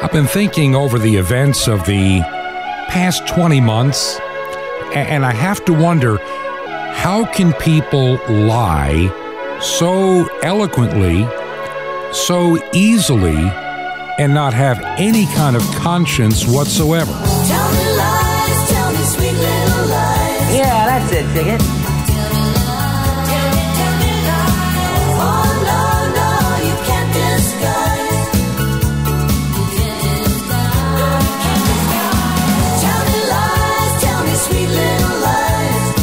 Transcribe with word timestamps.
I've 0.00 0.12
been 0.12 0.28
thinking 0.28 0.76
over 0.76 0.96
the 0.96 1.16
events 1.16 1.66
of 1.66 1.84
the 1.84 2.20
past 2.86 3.26
20 3.26 3.60
months, 3.60 4.16
and 4.94 5.26
I 5.26 5.32
have 5.32 5.64
to 5.64 5.74
wonder 5.74 6.18
how 6.94 7.24
can 7.24 7.52
people 7.54 8.20
lie 8.28 9.10
so 9.60 10.28
eloquently, 10.42 11.26
so 12.12 12.58
easily, 12.72 13.38
and 14.18 14.32
not 14.32 14.54
have 14.54 14.80
any 14.98 15.26
kind 15.34 15.56
of 15.56 15.62
conscience 15.74 16.46
whatsoever? 16.46 17.12
Tell 17.48 17.72
me 17.72 17.96
lies, 17.96 18.70
tell 18.70 18.92
me 18.92 18.98
sweet 18.98 19.32
little 19.32 19.86
lies. 19.88 20.54
Yeah, 20.54 20.86
that's 20.86 21.12
it, 21.12 21.34
dig 21.34 21.77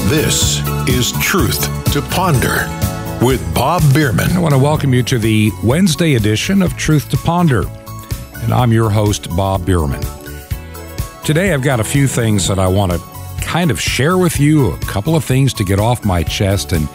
This 0.10 0.60
is 0.88 1.12
Truth 1.14 1.92
to 1.94 2.02
Ponder 2.04 2.68
with 3.26 3.42
Bob 3.56 3.82
Bierman. 3.92 4.34
I 4.34 4.40
want 4.40 4.54
to 4.54 4.60
welcome 4.60 4.94
you 4.94 5.02
to 5.02 5.18
the 5.18 5.52
Wednesday 5.64 6.14
edition 6.14 6.62
of 6.62 6.78
Truth 6.78 7.10
to 7.10 7.18
Ponder, 7.18 7.64
and 8.44 8.54
I'm 8.54 8.72
your 8.72 8.92
host, 8.92 9.36
Bob 9.36 9.66
Bierman. 9.66 10.04
Today, 11.24 11.52
I've 11.52 11.64
got 11.64 11.80
a 11.80 11.84
few 11.84 12.08
things 12.08 12.48
that 12.48 12.60
I 12.60 12.68
want 12.68 12.92
to 12.92 13.00
kind 13.42 13.72
of 13.72 13.82
share 13.82 14.20
with 14.20 14.40
you, 14.40 14.74
a 14.74 14.80
couple 14.82 15.16
of 15.16 15.24
things 15.24 15.56
to 15.56 15.64
get 15.64 15.80
off 15.80 16.06
my 16.06 16.22
chest, 16.22 16.72
and 16.72 16.88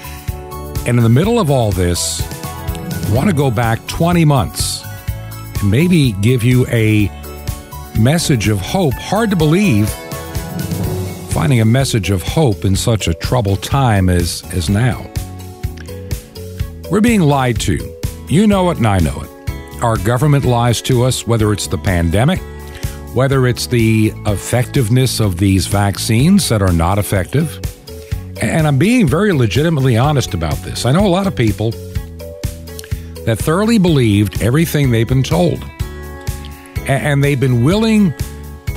and 0.87 0.97
in 0.97 1.03
the 1.03 1.09
middle 1.09 1.41
of 1.41 1.51
all 1.51 1.73
this, 1.73 2.23
I 2.45 3.13
want 3.13 3.29
to 3.29 3.35
go 3.35 3.51
back 3.51 3.85
20 3.89 4.25
months 4.25 4.85
and 5.61 5.69
maybe 5.69 6.13
give 6.13 6.45
you 6.45 6.65
a 6.69 7.11
message 7.99 8.49
of 8.49 8.61
hope. 8.61 8.95
Hard 8.95 9.31
to 9.31 9.37
believe 9.37 9.93
finding 11.31 11.61
a 11.61 11.65
message 11.65 12.11
of 12.11 12.23
hope 12.23 12.65
in 12.65 12.75
such 12.75 13.09
a 13.09 13.15
troubled 13.15 13.63
time 13.63 14.09
as 14.09 14.43
as 14.53 14.69
now. 14.69 15.07
We're 16.91 17.01
being 17.01 17.21
lied 17.21 17.61
to. 17.61 17.79
You 18.29 18.47
know 18.47 18.71
it 18.71 18.79
and 18.79 18.87
I 18.87 18.99
know 18.99 19.23
it. 19.23 19.83
Our 19.83 19.97
government 19.97 20.45
lies 20.45 20.83
to 20.83 21.05
us, 21.05 21.27
whether 21.27 21.53
it's 21.53 21.69
the 21.69 21.79
pandemic, 21.79 22.41
whether 23.15 23.47
it's 23.47 23.67
the 23.69 24.13
effectiveness 24.27 25.21
of 25.21 25.39
these 25.39 25.67
vaccines 25.67 26.49
that 26.49 26.63
are 26.63 26.73
not 26.73 26.99
effective. 26.99 27.61
And 28.43 28.67
I'm 28.67 28.79
being 28.79 29.07
very 29.07 29.33
legitimately 29.33 29.97
honest 29.97 30.35
about 30.35 30.57
this. 30.65 30.85
I 30.85 30.93
know 30.93 31.07
a 31.07 31.09
lot 31.09 31.27
of 31.27 31.37
people 31.37 31.71
that 33.25 33.37
thoroughly 33.39 33.79
believed 33.79 34.43
everything 34.43 34.91
they've 34.91 35.09
been 35.09 35.23
told. 35.23 35.63
And 36.87 37.23
they've 37.23 37.39
been 37.39 37.63
willing 37.63 38.15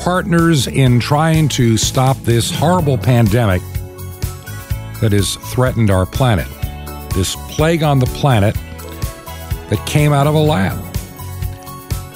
partners 0.03 0.67
in 0.67 0.99
trying 0.99 1.47
to 1.47 1.77
stop 1.77 2.17
this 2.23 2.51
horrible 2.51 2.97
pandemic 2.97 3.61
that 4.99 5.13
has 5.13 5.37
threatened 5.53 5.89
our 5.89 6.05
planet. 6.05 6.47
This 7.13 7.37
plague 7.55 7.83
on 7.83 7.99
the 7.99 8.05
planet 8.07 8.53
that 9.69 9.81
came 9.85 10.11
out 10.11 10.27
of 10.27 10.35
a 10.35 10.39
lab. 10.39 10.77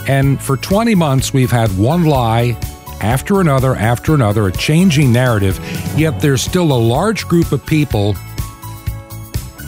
And 0.05 0.41
for 0.41 0.57
20 0.57 0.95
months, 0.95 1.33
we've 1.33 1.49
had 1.49 1.69
one 1.77 2.03
lie 2.03 2.57
after 2.99 3.39
another, 3.39 3.73
after 3.75 4.13
another, 4.15 4.47
a 4.47 4.51
changing 4.51 5.13
narrative, 5.13 5.57
yet 5.95 6.19
there's 6.19 6.41
still 6.41 6.73
a 6.73 6.79
large 6.79 7.25
group 7.25 7.53
of 7.53 7.65
people 7.65 8.13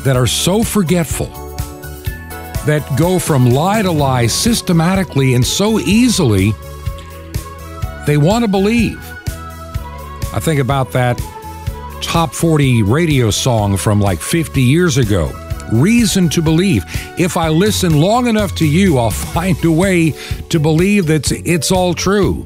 that 0.03 0.17
are 0.17 0.27
so 0.27 0.61
forgetful 0.61 1.27
that 2.65 2.85
go 2.97 3.17
from 3.17 3.51
lie 3.51 3.81
to 3.81 3.91
lie 3.91 4.27
systematically 4.27 5.35
and 5.35 5.47
so 5.47 5.79
easily, 5.79 6.51
they 8.09 8.17
want 8.17 8.43
to 8.43 8.47
believe. 8.49 8.99
I 10.33 10.39
think 10.39 10.59
about 10.59 10.93
that 10.93 11.21
top 12.01 12.33
40 12.33 12.81
radio 12.81 13.29
song 13.29 13.77
from 13.77 14.01
like 14.01 14.19
50 14.19 14.63
years 14.63 14.97
ago. 14.97 15.31
Reason 15.71 16.27
to 16.29 16.41
believe. 16.41 16.83
If 17.19 17.37
I 17.37 17.49
listen 17.49 18.01
long 18.01 18.25
enough 18.25 18.55
to 18.55 18.67
you, 18.67 18.97
I'll 18.97 19.11
find 19.35 19.63
a 19.63 19.71
way 19.71 20.15
to 20.49 20.59
believe 20.59 21.05
that 21.05 21.31
it's 21.31 21.71
all 21.71 21.93
true. 21.93 22.45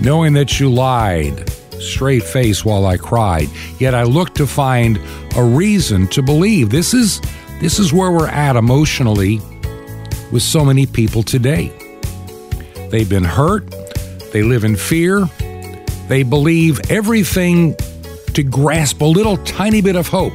Knowing 0.00 0.32
that 0.34 0.60
you 0.60 0.70
lied, 0.70 1.50
straight 1.80 2.22
face 2.22 2.64
while 2.64 2.86
I 2.86 2.96
cried, 2.96 3.48
yet 3.80 3.96
I 3.96 4.04
look 4.04 4.32
to 4.34 4.46
find 4.46 5.00
a 5.36 5.42
reason 5.42 6.06
to 6.08 6.22
believe. 6.22 6.70
This 6.70 6.94
is 6.94 7.20
this 7.60 7.80
is 7.80 7.92
where 7.92 8.12
we're 8.12 8.28
at 8.28 8.54
emotionally 8.54 9.40
with 10.30 10.44
so 10.44 10.64
many 10.64 10.86
people 10.86 11.24
today. 11.24 11.72
They've 12.90 13.08
been 13.08 13.24
hurt, 13.24 13.68
they 14.34 14.42
live 14.42 14.64
in 14.64 14.74
fear, 14.74 15.26
they 16.08 16.24
believe 16.24 16.80
everything 16.90 17.76
to 18.34 18.42
grasp 18.42 19.00
a 19.00 19.04
little 19.04 19.36
tiny 19.38 19.80
bit 19.80 19.94
of 19.94 20.08
hope 20.08 20.32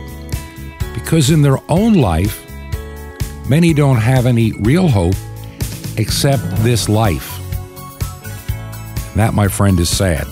because 0.94 1.30
in 1.30 1.42
their 1.42 1.58
own 1.70 1.96
life, 1.96 2.42
many 3.50 3.74
don't 3.74 3.98
have 3.98 4.26
any 4.26 4.54
real 4.62 4.88
hope 4.88 5.16
except 5.98 6.42
this 6.64 6.88
life. 6.88 7.38
And 9.10 9.20
that, 9.20 9.34
my 9.34 9.50
friend, 9.50 9.78
is 9.82 9.90
sad. 9.90 10.26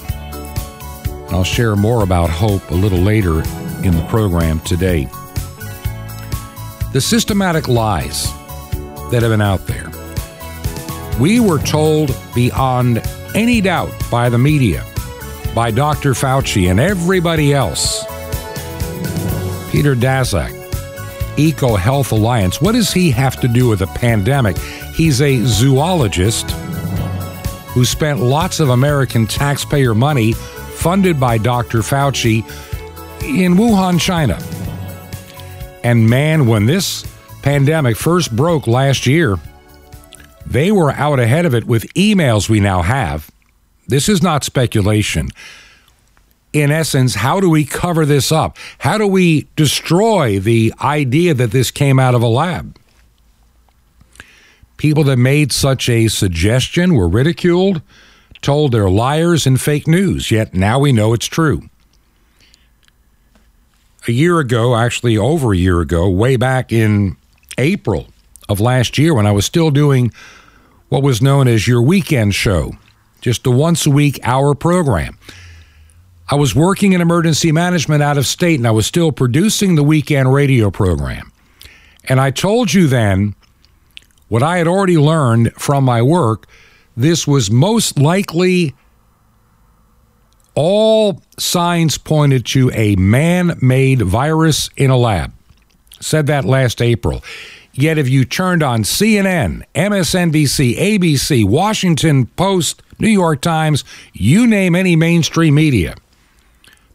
And 1.28 1.36
I'll 1.36 1.44
share 1.44 1.76
more 1.76 2.04
about 2.04 2.30
hope 2.30 2.72
a 2.72 2.74
little 2.74 3.00
later 3.00 3.40
in 3.84 3.92
the 3.98 4.06
program 4.08 4.62
today. 4.62 5.10
The 6.94 7.02
systematic 7.02 7.68
lies 7.68 8.32
that 9.12 9.24
have 9.24 9.32
been 9.32 9.42
out 9.42 9.68
there. 9.68 9.92
We 11.20 11.42
were 11.42 11.60
told 11.60 12.16
beyond 12.34 13.02
any 13.38 13.62
doubt 13.62 13.92
by 14.10 14.30
the 14.30 14.38
media 14.38 14.84
by 15.54 15.70
Dr. 15.70 16.14
Fauci 16.14 16.72
and 16.72 16.80
everybody 16.80 17.54
else. 17.54 18.04
Peter 19.72 19.96
Daszak, 19.96 20.54
Eco 21.38 21.76
Health 21.76 22.12
Alliance. 22.12 22.60
What 22.60 22.72
does 22.72 22.92
he 22.92 23.12
have 23.12 23.40
to 23.42 23.48
do 23.48 23.70
with 23.70 23.82
a 23.82 23.88
pandemic? 23.88 24.58
He's 24.96 25.22
a 25.22 25.44
zoologist 25.44 26.50
who 27.70 27.86
spent 27.86 28.20
lots 28.20 28.60
of 28.60 28.70
American 28.70 29.28
taxpayer 29.28 29.94
money 29.94 30.34
funded 30.34 31.20
by 31.20 31.38
Dr. 31.38 31.80
Fauci 31.80 32.40
in 33.22 33.54
Wuhan, 33.54 34.00
China. 34.00 34.40
And 35.84 36.10
man, 36.10 36.48
when 36.48 36.66
this 36.66 37.06
pandemic 37.44 37.98
first 37.98 38.36
broke 38.36 38.66
last 38.66 39.06
year, 39.06 39.38
they 40.48 40.72
were 40.72 40.92
out 40.92 41.20
ahead 41.20 41.46
of 41.46 41.54
it 41.54 41.66
with 41.66 41.94
emails 41.94 42.50
we 42.50 42.60
now 42.60 42.82
have. 42.82 43.30
This 43.88 44.08
is 44.08 44.22
not 44.24 44.44
speculation. 44.44 45.30
In 46.54 46.72
essence, 46.72 47.16
how 47.16 47.40
do 47.40 47.50
we 47.50 47.66
cover 47.66 48.06
this 48.06 48.32
up? 48.32 48.58
How 48.80 48.98
do 48.98 49.06
we 49.06 49.48
destroy 49.56 50.40
the 50.40 50.74
idea 50.82 51.34
that 51.34 51.52
this 51.52 51.70
came 51.70 52.00
out 52.00 52.16
of 52.16 52.22
a 52.22 52.28
lab? 52.28 52.78
People 54.78 55.04
that 55.06 55.18
made 55.18 55.52
such 55.52 55.90
a 55.90 56.08
suggestion 56.08 56.94
were 56.96 57.08
ridiculed, 57.08 57.82
told 58.42 58.72
they're 58.72 58.90
liars 58.90 59.46
and 59.46 59.60
fake 59.60 59.88
news, 59.88 60.32
yet 60.32 60.54
now 60.54 60.80
we 60.80 60.92
know 60.92 61.14
it's 61.14 61.26
true. 61.26 61.70
A 64.08 64.12
year 64.12 64.40
ago, 64.40 64.76
actually 64.76 65.18
over 65.18 65.52
a 65.52 65.58
year 65.58 65.82
ago, 65.82 66.10
way 66.10 66.38
back 66.38 66.72
in 66.72 67.18
April 67.58 68.08
of 68.48 68.62
last 68.62 68.98
year, 68.98 69.14
when 69.14 69.28
I 69.28 69.32
was 69.32 69.46
still 69.46 69.72
doing 69.72 70.14
what 70.90 71.04
was 71.04 71.22
known 71.22 71.48
as 71.48 71.68
your 71.68 71.82
weekend 71.82 72.34
show, 72.36 72.74
just 73.22 73.46
a 73.46 73.52
once 73.52 73.86
a 73.86 73.92
week 73.92 74.20
hour 74.24 74.56
program. 74.56 75.18
I 76.30 76.36
was 76.36 76.54
working 76.54 76.94
in 76.94 77.02
emergency 77.02 77.52
management 77.52 78.04
out 78.04 78.18
of 78.18 78.26
state 78.28 78.60
and 78.60 78.68
I 78.68 78.72
was 78.72 78.86
still 78.86 79.12
producing 79.12 79.76
the 79.76 79.84
weekend 79.84 80.34
radio 80.34 80.70
program. 80.70 81.32
And 82.04 82.20
I 82.20 82.32
told 82.32 82.74
you 82.74 82.88
then 82.88 83.36
what 84.28 84.44
I 84.44 84.58
had 84.58 84.68
already 84.68 84.98
learned 84.98 85.54
from 85.54 85.84
my 85.84 86.02
work. 86.02 86.48
This 86.96 87.26
was 87.28 87.50
most 87.50 87.98
likely 87.98 88.76
all 90.54 91.22
signs 91.38 91.98
pointed 91.98 92.46
to 92.48 92.72
a 92.74 92.96
man 92.96 93.58
made 93.62 94.02
virus 94.02 94.70
in 94.76 94.90
a 94.90 94.98
lab. 94.98 95.32
Said 96.00 96.28
that 96.28 96.46
last 96.46 96.82
April. 96.82 97.24
Yet 97.78 98.00
if 98.00 98.10
you 98.10 98.26
turned 98.26 98.64
on 98.64 98.82
CNN, 98.82 99.64
MSNBC, 99.76 100.76
ABC, 100.78 101.46
Washington 101.46 102.26
Post, 102.26 102.82
New 102.98 103.08
York 103.08 103.40
Times, 103.40 103.84
you 104.14 104.48
name 104.48 104.74
any 104.74 104.96
mainstream 104.96 105.54
media, 105.54 105.94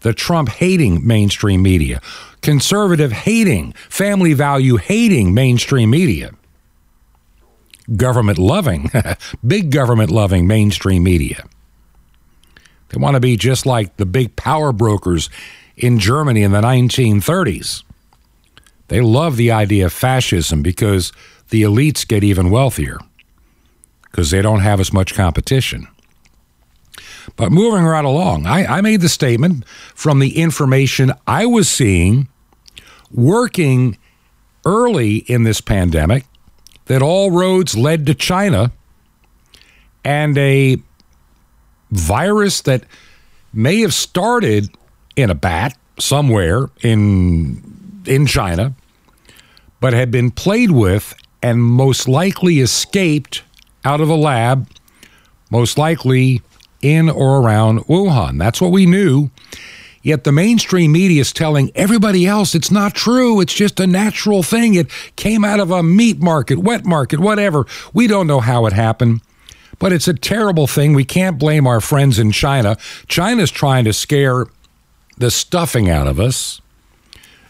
the 0.01 0.13
Trump 0.13 0.49
hating 0.49 1.07
mainstream 1.07 1.63
media, 1.63 2.01
conservative 2.41 3.13
hating, 3.13 3.75
family 3.89 4.33
value 4.33 4.77
hating 4.77 5.33
mainstream 5.33 5.89
media, 5.89 6.33
government 7.95 8.39
loving, 8.39 8.91
big 9.47 9.71
government 9.71 10.11
loving 10.11 10.49
mainstream 10.49 11.05
media. 11.05 11.45
They 12.89 12.99
want 12.99 13.15
to 13.15 13.21
be 13.21 13.37
just 13.37 13.67
like 13.67 13.99
the 13.99 14.07
big 14.07 14.35
power 14.35 14.73
brokers 14.73 15.31
in 15.77 16.01
Germany 16.01 16.43
in 16.43 16.51
the 16.51 16.61
1930s. 16.61 17.85
They 18.93 19.01
love 19.01 19.39
the 19.39 19.51
idea 19.51 19.87
of 19.87 19.93
fascism 19.95 20.61
because 20.63 21.15
the 21.49 21.63
elites 21.63 22.07
get 22.07 22.23
even 22.23 22.51
wealthier. 22.51 22.99
because 24.03 24.31
they 24.31 24.43
don't 24.43 24.61
have 24.61 24.81
as 24.81 24.93
much 24.93 25.15
competition. 25.15 25.89
But 27.37 27.51
moving 27.51 27.85
right 27.85 28.05
along, 28.05 28.45
I, 28.45 28.67
I 28.67 28.81
made 28.83 29.01
the 29.01 29.09
statement 29.09 29.67
from 29.95 30.19
the 30.19 30.37
information 30.37 31.13
I 31.27 31.47
was 31.47 31.71
seeing 31.71 32.29
working 33.11 33.97
early 34.67 35.17
in 35.17 35.45
this 35.45 35.63
pandemic 35.63 36.27
that 36.85 37.01
all 37.01 37.31
roads 37.31 37.75
led 37.75 38.05
to 38.07 38.15
China 38.15 38.73
and 40.05 40.37
a 40.37 40.77
virus 41.91 42.61
that 42.63 42.85
may 43.55 43.81
have 43.81 43.95
started 43.95 44.69
in 45.17 45.31
a 45.31 45.35
bat 45.35 45.79
somewhere 45.99 46.69
in 46.83 48.03
in 48.05 48.27
China 48.27 48.75
but 49.83 49.93
had 49.93 50.11
been 50.11 50.31
played 50.31 50.71
with 50.71 51.15
and 51.43 51.63
most 51.63 52.09
likely 52.09 52.61
escaped 52.61 53.43
out 53.85 54.01
of 54.01 54.09
a 54.09 54.15
lab 54.15 54.69
most 55.51 55.77
likely 55.77 56.41
in 56.81 57.11
or 57.11 57.43
around 57.43 57.81
Wuhan 57.81 58.39
that's 58.39 58.61
what 58.61 58.73
we 58.73 58.87
knew 58.87 59.31
Yet 60.03 60.25
the 60.25 60.33
mainstream 60.33 60.93
media 60.93 61.21
is 61.21 61.33
telling 61.33 61.71
everybody 61.77 62.27
else 62.27 62.55
it's 62.55 62.73
not 62.73 62.95
true. 62.95 63.41
It's 63.41 63.55
just 63.55 63.79
a 63.79 63.87
natural 63.87 64.43
thing. 64.43 64.75
It 64.75 64.91
came 65.15 65.45
out 65.45 65.61
of 65.61 65.71
a 65.71 65.83
meat 65.83 66.21
market, 66.21 66.59
wet 66.59 66.85
market, 66.85 67.21
whatever. 67.21 67.67
We 67.95 68.09
don't 68.09 68.27
know 68.27 68.41
how 68.41 68.67
it 68.67 68.73
happened. 68.73 69.21
But 69.79 69.93
it's 69.93 70.09
a 70.09 70.15
terrible 70.15 70.67
thing. 70.67 70.93
We 70.95 71.05
can't 71.05 71.39
blame 71.39 71.67
our 71.67 71.81
friends 71.81 72.19
in 72.19 72.33
China. 72.33 72.77
China's 73.09 73.51
trying 73.51 73.85
to 73.85 73.93
scare 73.93 74.47
the 75.19 75.31
stuffing 75.31 75.89
out 75.89 76.07
of 76.07 76.21
us, 76.21 76.61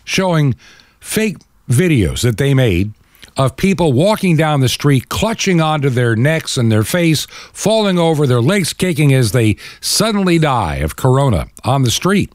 showing 0.05 0.55
fake 1.01 1.39
videos 1.73 2.23
that 2.23 2.39
they 2.39 2.55
made 2.55 2.93
of 3.37 3.57
people 3.57 3.93
walking 3.93 4.37
down 4.37 4.61
the 4.61 4.69
street, 4.69 5.09
clutching 5.09 5.61
onto 5.61 5.89
their 5.89 6.15
necks 6.15 6.57
and 6.57 6.71
their 6.71 6.83
face, 6.83 7.27
falling 7.53 7.99
over, 7.99 8.27
their 8.27 8.43
legs 8.43 8.73
kicking 8.73 9.13
as 9.13 9.33
they 9.33 9.57
suddenly 9.81 10.39
die 10.39 10.77
of 10.77 10.97
corona 10.97 11.47
on 11.65 11.83
the 11.83 11.91
street. 11.91 12.33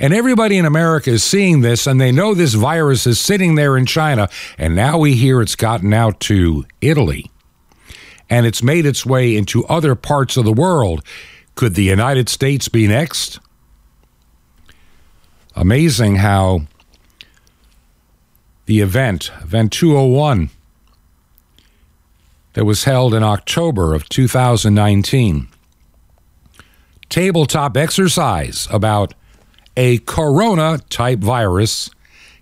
And 0.00 0.14
everybody 0.14 0.56
in 0.56 0.64
America 0.64 1.10
is 1.10 1.24
seeing 1.24 1.60
this 1.60 1.86
and 1.86 2.00
they 2.00 2.12
know 2.12 2.34
this 2.34 2.54
virus 2.54 3.06
is 3.06 3.20
sitting 3.20 3.56
there 3.56 3.76
in 3.76 3.84
China. 3.84 4.28
And 4.56 4.76
now 4.76 4.98
we 4.98 5.14
hear 5.14 5.40
it's 5.40 5.56
gotten 5.56 5.92
out 5.92 6.20
to 6.20 6.64
Italy 6.80 7.30
and 8.30 8.46
it's 8.46 8.62
made 8.62 8.86
its 8.86 9.04
way 9.04 9.36
into 9.36 9.64
other 9.66 9.94
parts 9.94 10.36
of 10.36 10.44
the 10.44 10.52
world. 10.52 11.02
Could 11.56 11.74
the 11.74 11.84
United 11.84 12.28
States 12.28 12.68
be 12.68 12.86
next? 12.86 13.40
Amazing 15.56 16.16
how 16.16 16.62
the 18.68 18.80
event, 18.80 19.30
Event 19.40 19.72
201, 19.72 20.50
that 22.52 22.66
was 22.66 22.84
held 22.84 23.14
in 23.14 23.22
October 23.22 23.94
of 23.94 24.06
2019, 24.10 25.48
tabletop 27.08 27.78
exercise 27.78 28.68
about 28.70 29.14
a 29.74 29.96
corona 30.00 30.80
type 30.90 31.20
virus 31.20 31.88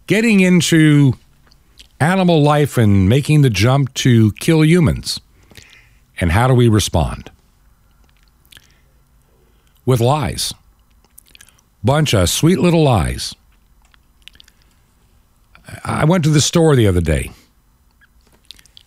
getting 0.08 0.40
into 0.40 1.12
animal 2.00 2.42
life 2.42 2.76
and 2.76 3.08
making 3.08 3.42
the 3.42 3.50
jump 3.50 3.94
to 3.94 4.32
kill 4.32 4.64
humans. 4.64 5.20
And 6.20 6.32
how 6.32 6.48
do 6.48 6.54
we 6.54 6.66
respond? 6.66 7.30
With 9.84 10.00
lies. 10.00 10.52
Bunch 11.84 12.14
of 12.14 12.28
sweet 12.28 12.58
little 12.58 12.82
lies. 12.82 13.36
I 15.84 16.04
went 16.04 16.24
to 16.24 16.30
the 16.30 16.40
store 16.40 16.76
the 16.76 16.86
other 16.86 17.00
day 17.00 17.30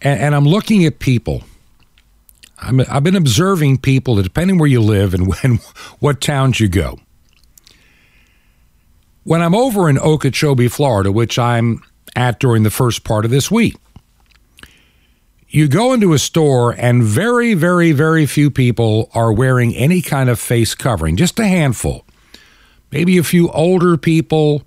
and, 0.02 0.20
and 0.20 0.36
I'm 0.36 0.46
looking 0.46 0.86
at 0.86 1.00
people. 1.00 1.44
I'm, 2.60 2.82
I've 2.82 3.04
been 3.04 3.16
observing 3.16 3.80
people, 3.80 4.22
depending 4.22 4.58
where 4.58 4.68
you 4.68 4.82
live 4.82 5.14
and 5.14 5.28
when, 5.44 5.60
what 6.00 6.22
towns 6.22 6.60
you 6.60 6.68
go. 6.68 7.00
When 9.24 9.42
I'm 9.42 9.54
over 9.54 9.90
in 9.90 10.00
Okeechobee, 10.00 10.70
Florida, 10.70 11.12
which 11.12 11.38
I'm 11.38 11.84
at 12.16 12.40
during 12.40 12.64
the 12.64 12.72
first 12.72 13.04
part 13.04 13.26
of 13.26 13.32
this 13.32 13.52
week, 13.52 13.76
you 15.50 15.68
go 15.68 15.94
into 15.94 16.14
a 16.14 16.20
store 16.20 16.76
and 16.78 17.04
very, 17.04 17.54
very, 17.54 17.92
very 17.92 18.26
few 18.26 18.52
people 18.52 19.10
are 19.14 19.32
wearing 19.32 19.76
any 19.76 20.02
kind 20.02 20.30
of 20.30 20.40
face 20.40 20.76
covering, 20.76 21.16
just 21.16 21.40
a 21.40 21.48
handful. 21.48 22.06
Maybe 22.92 23.18
a 23.18 23.24
few 23.24 23.50
older 23.50 23.98
people, 23.98 24.64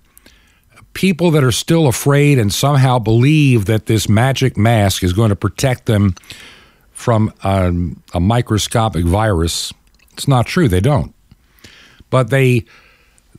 people 0.95 1.31
that 1.31 1.45
are 1.45 1.53
still 1.53 1.87
afraid 1.87 2.39
and 2.39 2.53
somehow 2.53 2.99
believe 2.99 3.65
that 3.67 3.87
this 3.87 4.09
magic 4.09 4.57
mask 4.57 5.03
is 5.03 5.13
going 5.13 5.31
to 5.31 5.37
protect 5.37 5.87
them 5.87 6.15
from 6.93 7.33
um, 7.43 8.01
a 8.15 8.21
microscopic 8.21 9.05
virus. 9.05 9.73
It's 10.13 10.29
not 10.29 10.47
true, 10.47 10.69
they 10.69 10.81
don't. 10.81 11.15
But 12.11 12.31
they 12.31 12.65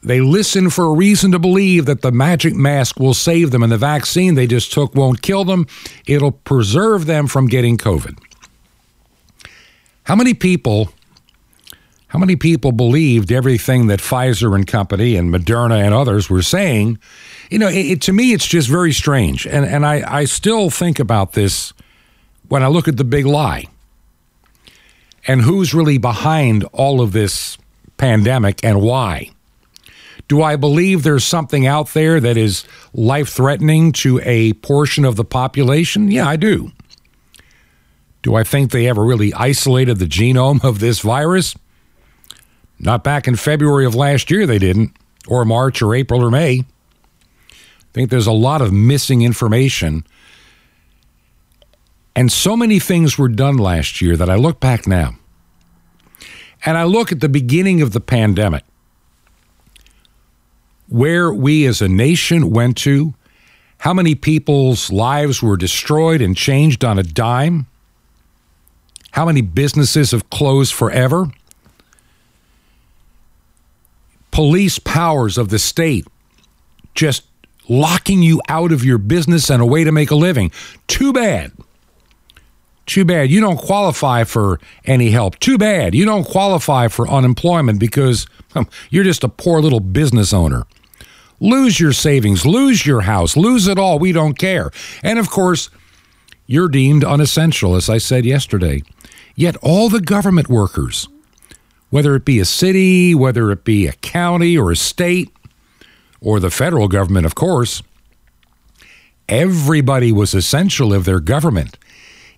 they 0.05 0.19
listen 0.19 0.69
for 0.69 0.85
a 0.85 0.93
reason 0.93 1.31
to 1.31 1.39
believe 1.39 1.85
that 1.85 2.01
the 2.01 2.11
magic 2.11 2.53
mask 2.53 2.99
will 2.99 3.13
save 3.13 3.51
them 3.51 3.63
and 3.63 3.71
the 3.71 3.77
vaccine 3.77 4.35
they 4.35 4.47
just 4.47 4.73
took 4.73 4.93
won't 4.95 5.21
kill 5.21 5.45
them. 5.45 5.65
It'll 6.05 6.33
preserve 6.33 7.05
them 7.05 7.27
from 7.27 7.47
getting 7.47 7.77
COVID. 7.77 8.17
How 10.03 10.15
many 10.15 10.33
people 10.33 10.89
how 12.13 12.19
many 12.19 12.35
people 12.35 12.71
believed 12.71 13.31
everything 13.31 13.87
that 13.87 13.99
Pfizer 13.99 14.53
and 14.53 14.67
company 14.67 15.15
and 15.15 15.33
Moderna 15.33 15.83
and 15.83 15.95
others 15.95 16.29
were 16.29 16.43
saying? 16.43 16.99
You 17.49 17.57
know, 17.57 17.67
it, 17.67 17.85
it, 17.85 18.01
to 18.03 18.13
me, 18.13 18.33
it's 18.33 18.45
just 18.45 18.69
very 18.69 18.93
strange. 18.93 19.47
And, 19.47 19.65
and 19.65 19.83
I, 19.83 20.19
I 20.19 20.25
still 20.25 20.69
think 20.69 20.99
about 20.99 21.33
this 21.33 21.73
when 22.49 22.61
I 22.61 22.67
look 22.67 22.87
at 22.87 22.97
the 22.97 23.03
big 23.03 23.25
lie 23.25 23.65
and 25.25 25.41
who's 25.41 25.73
really 25.73 25.97
behind 25.97 26.65
all 26.65 27.01
of 27.01 27.13
this 27.13 27.57
pandemic 27.97 28.63
and 28.63 28.83
why. 28.83 29.31
Do 30.27 30.43
I 30.43 30.55
believe 30.55 31.01
there's 31.01 31.25
something 31.25 31.65
out 31.65 31.95
there 31.95 32.19
that 32.19 32.37
is 32.37 32.63
life 32.93 33.29
threatening 33.29 33.91
to 33.93 34.21
a 34.23 34.53
portion 34.53 35.03
of 35.03 35.15
the 35.15 35.25
population? 35.25 36.11
Yeah, 36.11 36.27
I 36.27 36.35
do. 36.35 36.73
Do 38.21 38.35
I 38.35 38.43
think 38.43 38.69
they 38.69 38.87
ever 38.87 39.03
really 39.03 39.33
isolated 39.33 39.97
the 39.97 40.05
genome 40.05 40.63
of 40.63 40.79
this 40.79 40.99
virus? 40.99 41.55
Not 42.83 43.03
back 43.03 43.27
in 43.27 43.37
February 43.37 43.85
of 43.85 43.95
last 43.95 44.29
year, 44.29 44.45
they 44.45 44.59
didn't, 44.59 44.95
or 45.27 45.45
March 45.45 45.81
or 45.81 45.95
April 45.95 46.21
or 46.21 46.29
May. 46.29 46.59
I 46.59 47.55
think 47.93 48.09
there's 48.09 48.27
a 48.27 48.33
lot 48.33 48.61
of 48.61 48.73
missing 48.73 49.21
information. 49.21 50.05
And 52.13 52.31
so 52.31 52.57
many 52.57 52.79
things 52.79 53.17
were 53.17 53.29
done 53.29 53.57
last 53.57 54.01
year 54.01 54.17
that 54.17 54.29
I 54.29 54.35
look 54.35 54.59
back 54.59 54.85
now. 54.85 55.15
And 56.65 56.77
I 56.77 56.83
look 56.83 57.11
at 57.11 57.21
the 57.21 57.29
beginning 57.29 57.81
of 57.81 57.93
the 57.93 58.01
pandemic 58.01 58.63
where 60.89 61.33
we 61.33 61.65
as 61.65 61.81
a 61.81 61.87
nation 61.87 62.51
went 62.51 62.77
to, 62.77 63.13
how 63.79 63.93
many 63.93 64.13
people's 64.13 64.91
lives 64.91 65.41
were 65.41 65.57
destroyed 65.57 66.21
and 66.21 66.35
changed 66.37 66.85
on 66.85 66.99
a 66.99 67.03
dime, 67.03 67.65
how 69.11 69.25
many 69.25 69.41
businesses 69.41 70.11
have 70.11 70.29
closed 70.29 70.73
forever, 70.73 71.31
police 74.33 74.79
powers 74.79 75.37
of 75.37 75.49
the 75.49 75.59
state 75.59 76.07
just 76.95 77.23
locking 77.69 78.23
you 78.23 78.41
out 78.49 78.71
of 78.71 78.83
your 78.83 78.97
business 78.97 79.49
and 79.49 79.61
a 79.61 79.65
way 79.65 79.83
to 79.83 79.91
make 79.91 80.09
a 80.09 80.15
living. 80.15 80.51
Too 80.87 81.13
bad. 81.13 81.51
Too 82.87 83.05
bad 83.05 83.29
you 83.29 83.39
don't 83.39 83.57
qualify 83.57 84.25
for 84.25 84.59
any 84.85 85.11
help. 85.11 85.39
Too 85.39 85.57
bad 85.57 85.93
you 85.95 86.03
don't 86.03 86.25
qualify 86.25 86.87
for 86.87 87.07
unemployment 87.07 87.79
because 87.79 88.25
hmm, 88.53 88.63
you're 88.89 89.05
just 89.05 89.23
a 89.23 89.29
poor 89.29 89.61
little 89.61 89.79
business 89.79 90.33
owner. 90.33 90.65
Lose 91.39 91.79
your 91.79 91.93
savings, 91.93 92.45
lose 92.45 92.85
your 92.85 93.01
house, 93.01 93.37
lose 93.37 93.67
it 93.67 93.77
all. 93.77 93.99
We 93.99 94.11
don't 94.11 94.37
care. 94.37 94.71
And 95.03 95.19
of 95.19 95.29
course, 95.29 95.69
you're 96.47 96.69
deemed 96.69 97.03
unessential, 97.03 97.75
as 97.75 97.89
I 97.89 97.99
said 97.99 98.25
yesterday. 98.25 98.81
Yet 99.35 99.57
all 99.61 99.89
the 99.89 100.01
government 100.01 100.49
workers, 100.49 101.07
whether 101.93 102.15
it 102.15 102.25
be 102.25 102.39
a 102.39 102.45
city, 102.45 103.13
whether 103.13 103.51
it 103.51 103.63
be 103.63 103.85
a 103.85 103.91
county 103.91 104.57
or 104.57 104.71
a 104.71 104.75
state, 104.75 105.31
or 106.21 106.39
the 106.39 106.49
federal 106.49 106.87
government, 106.87 107.23
of 107.23 107.35
course, 107.35 107.83
everybody 109.29 110.11
was 110.11 110.33
essential 110.33 110.91
of 110.91 111.05
their 111.05 111.19
government, 111.19 111.77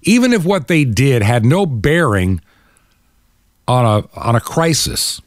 even 0.02 0.34
if 0.34 0.44
what 0.44 0.68
they 0.68 0.84
did 0.84 1.24
had 1.24 1.46
no 1.46 1.66
bearing 1.66 2.42
on 3.66 3.86
a, 3.86 4.20
on 4.20 4.36
a 4.36 4.42
crisis 4.42 5.22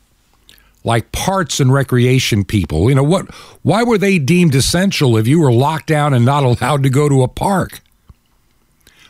like 0.85 1.11
parts 1.11 1.59
and 1.59 1.73
recreation 1.73 2.45
people. 2.45 2.91
You 2.91 2.97
know, 2.97 3.03
what 3.03 3.35
why 3.63 3.83
were 3.83 3.97
they 3.97 4.19
deemed 4.19 4.55
essential 4.55 5.17
if 5.17 5.27
you 5.27 5.41
were 5.41 5.51
locked 5.51 5.87
down 5.87 6.13
and 6.13 6.27
not 6.27 6.45
allowed 6.45 6.83
to 6.83 6.91
go 6.91 7.09
to 7.09 7.23
a 7.23 7.29
park? 7.29 7.81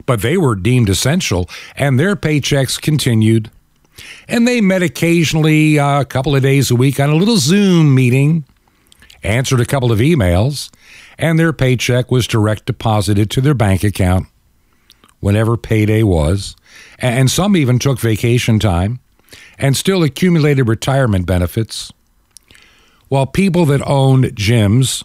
But 0.06 0.22
they 0.22 0.36
were 0.36 0.54
deemed 0.54 0.88
essential 0.88 1.50
and 1.74 1.98
their 1.98 2.14
paychecks 2.14 2.80
continued. 2.80 3.50
And 4.28 4.46
they 4.46 4.60
met 4.60 4.82
occasionally 4.82 5.78
uh, 5.78 6.00
a 6.00 6.04
couple 6.04 6.36
of 6.36 6.42
days 6.42 6.70
a 6.70 6.76
week 6.76 7.00
on 7.00 7.10
a 7.10 7.14
little 7.14 7.38
Zoom 7.38 7.94
meeting, 7.94 8.44
answered 9.22 9.60
a 9.60 9.66
couple 9.66 9.92
of 9.92 9.98
emails, 9.98 10.70
and 11.18 11.38
their 11.38 11.52
paycheck 11.52 12.10
was 12.10 12.26
direct 12.26 12.66
deposited 12.66 13.30
to 13.30 13.40
their 13.40 13.54
bank 13.54 13.82
account 13.82 14.26
whenever 15.20 15.56
payday 15.56 16.02
was, 16.02 16.54
and 16.98 17.30
some 17.30 17.56
even 17.56 17.78
took 17.78 17.98
vacation 17.98 18.58
time 18.58 19.00
and 19.58 19.76
still 19.76 20.02
accumulated 20.02 20.68
retirement 20.68 21.26
benefits, 21.26 21.92
while 23.08 23.26
people 23.26 23.64
that 23.66 23.82
owned 23.86 24.24
gyms, 24.36 25.04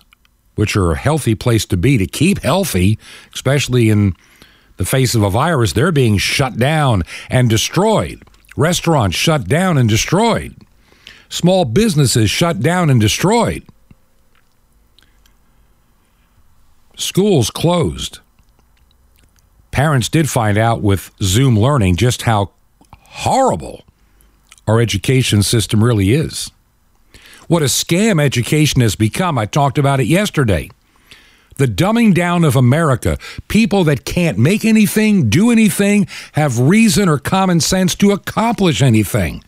which 0.55 0.75
are 0.75 0.91
a 0.91 0.97
healthy 0.97 1.33
place 1.33 1.65
to 1.65 1.77
be 1.77 1.97
to 1.97 2.05
keep 2.05 2.39
healthy, 2.41 2.99
especially 3.33 3.89
in 3.89 4.15
the 4.77 4.85
face 4.85 5.15
of 5.15 5.23
a 5.23 5.29
virus, 5.29 5.73
they're 5.73 5.91
being 5.91 6.17
shut 6.17 6.57
down 6.57 7.03
and 7.29 7.49
destroyed. 7.49 8.23
Restaurants 8.55 9.15
shut 9.15 9.47
down 9.47 9.77
and 9.77 9.89
destroyed. 9.89 10.55
Small 11.29 11.65
businesses 11.65 12.29
shut 12.29 12.59
down 12.59 12.89
and 12.89 13.01
destroyed. 13.01 13.63
Schools 16.95 17.49
closed. 17.49 18.19
Parents 19.71 20.07
did 20.07 20.29
find 20.29 20.57
out 20.57 20.81
with 20.81 21.09
Zoom 21.21 21.57
learning 21.57 21.95
just 21.95 22.23
how 22.23 22.51
horrible 22.99 23.83
our 24.67 24.79
education 24.79 25.41
system 25.41 25.83
really 25.83 26.13
is. 26.13 26.51
What 27.47 27.63
a 27.63 27.65
scam 27.65 28.21
education 28.21 28.81
has 28.81 28.95
become. 28.95 29.37
I 29.37 29.47
talked 29.47 29.77
about 29.77 29.99
it 29.99 30.05
yesterday. 30.05 30.69
The 31.55 31.67
dumbing 31.67 32.13
down 32.13 32.43
of 32.43 32.55
America. 32.55 33.17
People 33.47 33.83
that 33.85 34.05
can't 34.05 34.37
make 34.37 34.65
anything, 34.65 35.29
do 35.29 35.51
anything, 35.51 36.07
have 36.33 36.59
reason 36.59 37.07
or 37.09 37.19
common 37.19 37.59
sense 37.59 37.95
to 37.95 38.11
accomplish 38.11 38.81
anything. 38.81 39.43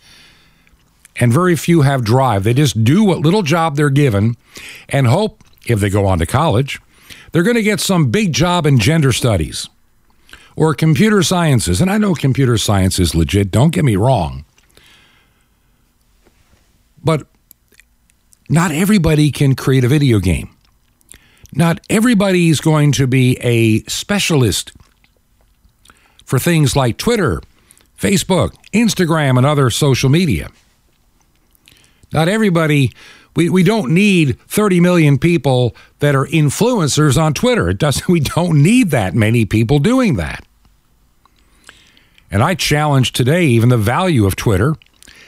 And 1.18 1.32
very 1.32 1.56
few 1.56 1.82
have 1.82 2.04
drive. 2.04 2.44
They 2.44 2.54
just 2.54 2.84
do 2.84 3.04
what 3.04 3.20
little 3.20 3.42
job 3.42 3.76
they're 3.76 3.90
given 3.90 4.36
and 4.90 5.08
hope, 5.08 5.44
if 5.66 5.80
they 5.80 5.90
go 5.90 6.06
on 6.06 6.20
to 6.20 6.26
college, 6.26 6.80
they're 7.32 7.44
going 7.44 7.56
to 7.56 7.64
get 7.64 7.80
some 7.80 8.12
big 8.12 8.34
job 8.34 8.66
in 8.66 8.80
gender 8.80 9.12
studies 9.12 9.70
or 10.56 10.74
computer 10.74 11.24
sciences. 11.24 11.82
And 11.82 11.92
I 11.92 11.98
know 11.98 12.14
computer 12.14 12.58
science 12.58 13.00
is 13.00 13.16
legit, 13.16 13.52
don't 13.52 13.72
get 13.72 13.86
me 13.86 13.96
wrong. 13.96 14.46
But 17.04 17.28
not 18.50 18.72
everybody 18.72 19.32
can 19.32 19.56
create 19.56 19.84
a 19.84 19.88
video 19.88 20.20
game. 20.20 20.55
Not 21.56 21.80
everybody 21.90 22.50
is 22.50 22.60
going 22.60 22.92
to 22.94 23.08
be 23.08 23.38
a 23.38 23.82
specialist 23.84 24.74
for 26.26 26.38
things 26.38 26.76
like 26.76 26.98
Twitter, 26.98 27.42
Facebook, 27.98 28.54
Instagram, 28.74 29.38
and 29.38 29.46
other 29.46 29.70
social 29.70 30.10
media. 30.10 30.50
Not 32.12 32.28
everybody, 32.28 32.92
we, 33.36 33.50
we 33.50 33.64
don't 33.64 33.94
need 33.94 34.40
30 34.48 34.82
million 34.82 35.18
people 35.18 35.76
that 36.00 36.14
are 36.14 36.26
influencers 36.28 37.22
on 37.22 37.34
Twitter. 37.34 37.70
It 37.70 37.78
doesn't, 37.78 38.08
we 38.10 38.20
don't 38.20 38.62
need 38.62 38.92
that 38.92 39.16
many 39.16 39.46
people 39.46 39.80
doing 39.80 40.16
that. 40.16 40.46
And 42.30 42.44
I 42.44 42.56
challenge 42.56 43.14
today 43.14 43.46
even 43.46 43.70
the 43.70 43.78
value 43.78 44.26
of 44.26 44.36
Twitter. 44.36 44.76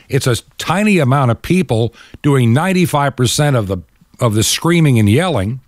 It's 0.10 0.27
a 0.27 0.36
tiny 0.57 1.00
amount 1.00 1.31
of 1.31 1.41
people 1.41 1.93
doing 2.22 2.53
95% 2.53 3.57
of 3.57 3.67
the 3.67 3.77
of 4.19 4.34
the 4.34 4.43
screaming 4.43 4.98
and 4.98 5.07
yelling. 5.07 5.60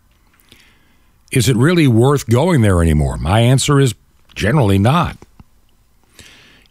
Is 1.31 1.47
it 1.47 1.55
really 1.55 1.87
worth 1.87 2.27
going 2.27 2.61
there 2.61 2.81
anymore? 2.81 3.17
My 3.17 3.41
answer 3.41 3.79
is 3.79 3.93
generally 4.35 4.79
not. 4.79 5.17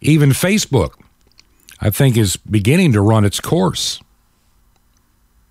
Even 0.00 0.30
Facebook, 0.30 0.92
I 1.80 1.90
think, 1.90 2.16
is 2.16 2.36
beginning 2.36 2.92
to 2.92 3.00
run 3.00 3.24
its 3.24 3.40
course. 3.40 4.00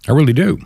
I 0.07 0.11
really 0.11 0.33
do. 0.33 0.59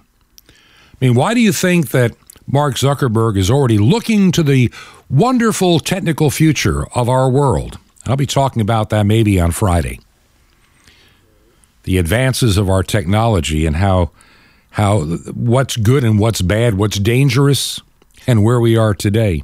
I 0.47 0.51
mean, 0.99 1.15
why 1.15 1.33
do 1.33 1.39
you 1.39 1.51
think 1.51 1.89
that 1.89 2.15
Mark 2.47 2.75
Zuckerberg 2.75 3.37
is 3.37 3.49
already 3.49 3.77
looking 3.77 4.31
to 4.33 4.43
the 4.43 4.71
wonderful 5.09 5.79
technical 5.79 6.29
future 6.29 6.85
of 6.95 7.09
our 7.09 7.29
world? 7.29 7.79
I'll 8.05 8.15
be 8.15 8.25
talking 8.25 8.61
about 8.61 8.89
that 8.89 9.05
maybe 9.05 9.39
on 9.39 9.51
Friday. 9.51 9.99
The 11.83 11.97
advances 11.97 12.57
of 12.57 12.69
our 12.69 12.83
technology 12.83 13.65
and 13.65 13.75
how 13.75 14.11
how 14.71 15.01
what's 15.01 15.75
good 15.75 16.03
and 16.03 16.19
what's 16.19 16.41
bad, 16.41 16.75
what's 16.75 16.97
dangerous, 16.97 17.81
and 18.27 18.43
where 18.43 18.59
we 18.59 18.77
are 18.77 18.93
today. 18.93 19.43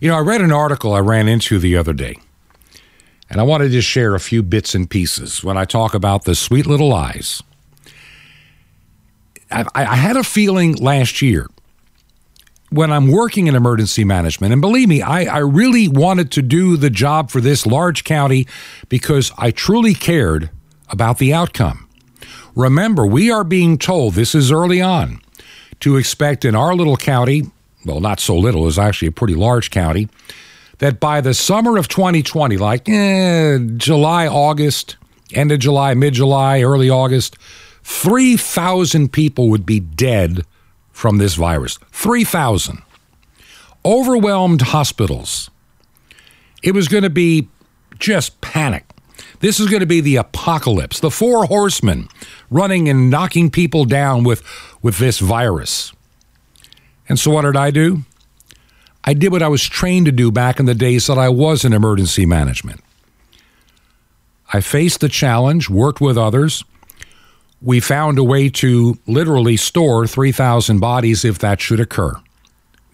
You 0.00 0.08
know, 0.10 0.16
I 0.16 0.20
read 0.20 0.40
an 0.40 0.52
article 0.52 0.92
I 0.92 1.00
ran 1.00 1.28
into 1.28 1.58
the 1.58 1.76
other 1.76 1.92
day, 1.92 2.16
and 3.30 3.40
I 3.40 3.44
wanted 3.44 3.70
to 3.70 3.80
share 3.80 4.14
a 4.14 4.20
few 4.20 4.42
bits 4.42 4.74
and 4.74 4.88
pieces 4.88 5.42
when 5.42 5.56
I 5.56 5.64
talk 5.64 5.94
about 5.94 6.24
the 6.24 6.34
sweet 6.34 6.66
little 6.66 6.88
lies. 6.88 7.42
I, 9.50 9.64
I 9.74 9.96
had 9.96 10.16
a 10.16 10.24
feeling 10.24 10.74
last 10.74 11.22
year 11.22 11.48
when 12.70 12.90
I'm 12.90 13.08
working 13.08 13.46
in 13.46 13.54
emergency 13.54 14.02
management, 14.04 14.52
and 14.52 14.60
believe 14.60 14.88
me, 14.88 15.00
I, 15.00 15.24
I 15.24 15.38
really 15.38 15.86
wanted 15.86 16.32
to 16.32 16.42
do 16.42 16.76
the 16.76 16.90
job 16.90 17.30
for 17.30 17.40
this 17.40 17.66
large 17.66 18.02
county 18.02 18.48
because 18.88 19.30
I 19.38 19.52
truly 19.52 19.94
cared 19.94 20.50
about 20.88 21.18
the 21.18 21.32
outcome. 21.32 21.88
Remember, 22.56 23.06
we 23.06 23.30
are 23.30 23.44
being 23.44 23.78
told, 23.78 24.14
this 24.14 24.34
is 24.34 24.50
early 24.50 24.82
on, 24.82 25.20
to 25.84 25.98
expect 25.98 26.46
in 26.46 26.54
our 26.54 26.74
little 26.74 26.96
county, 26.96 27.42
well, 27.84 28.00
not 28.00 28.18
so 28.18 28.34
little, 28.34 28.66
is 28.66 28.78
actually 28.78 29.08
a 29.08 29.12
pretty 29.12 29.34
large 29.34 29.70
county, 29.70 30.08
that 30.78 30.98
by 30.98 31.20
the 31.20 31.34
summer 31.34 31.76
of 31.76 31.88
2020, 31.88 32.56
like 32.56 32.88
eh, 32.88 33.58
July, 33.76 34.26
August, 34.26 34.96
end 35.34 35.52
of 35.52 35.58
July, 35.58 35.92
mid 35.92 36.14
July, 36.14 36.62
early 36.62 36.88
August, 36.88 37.36
3,000 37.82 39.12
people 39.12 39.50
would 39.50 39.66
be 39.66 39.78
dead 39.78 40.46
from 40.90 41.18
this 41.18 41.34
virus. 41.34 41.78
3,000. 41.92 42.80
Overwhelmed 43.84 44.62
hospitals. 44.62 45.50
It 46.62 46.72
was 46.72 46.88
going 46.88 47.02
to 47.02 47.10
be 47.10 47.48
just 47.98 48.40
panic. 48.40 48.86
This 49.40 49.60
is 49.60 49.68
going 49.68 49.80
to 49.80 49.86
be 49.86 50.00
the 50.00 50.16
apocalypse. 50.16 51.00
The 51.00 51.10
four 51.10 51.44
horsemen 51.44 52.08
running 52.50 52.88
and 52.88 53.10
knocking 53.10 53.50
people 53.50 53.84
down 53.84 54.24
with, 54.24 54.42
with 54.82 54.98
this 54.98 55.18
virus. 55.18 55.92
And 57.08 57.18
so, 57.18 57.30
what 57.30 57.42
did 57.42 57.56
I 57.56 57.70
do? 57.70 58.02
I 59.04 59.12
did 59.12 59.32
what 59.32 59.42
I 59.42 59.48
was 59.48 59.62
trained 59.62 60.06
to 60.06 60.12
do 60.12 60.30
back 60.30 60.58
in 60.58 60.66
the 60.66 60.74
days 60.74 61.06
that 61.06 61.18
I 61.18 61.28
was 61.28 61.64
in 61.64 61.72
emergency 61.72 62.24
management. 62.24 62.82
I 64.52 64.60
faced 64.60 65.00
the 65.00 65.08
challenge, 65.08 65.68
worked 65.68 66.00
with 66.00 66.16
others. 66.16 66.64
We 67.60 67.80
found 67.80 68.18
a 68.18 68.24
way 68.24 68.48
to 68.50 68.98
literally 69.06 69.56
store 69.56 70.06
3,000 70.06 70.78
bodies 70.78 71.24
if 71.24 71.38
that 71.40 71.60
should 71.60 71.80
occur, 71.80 72.14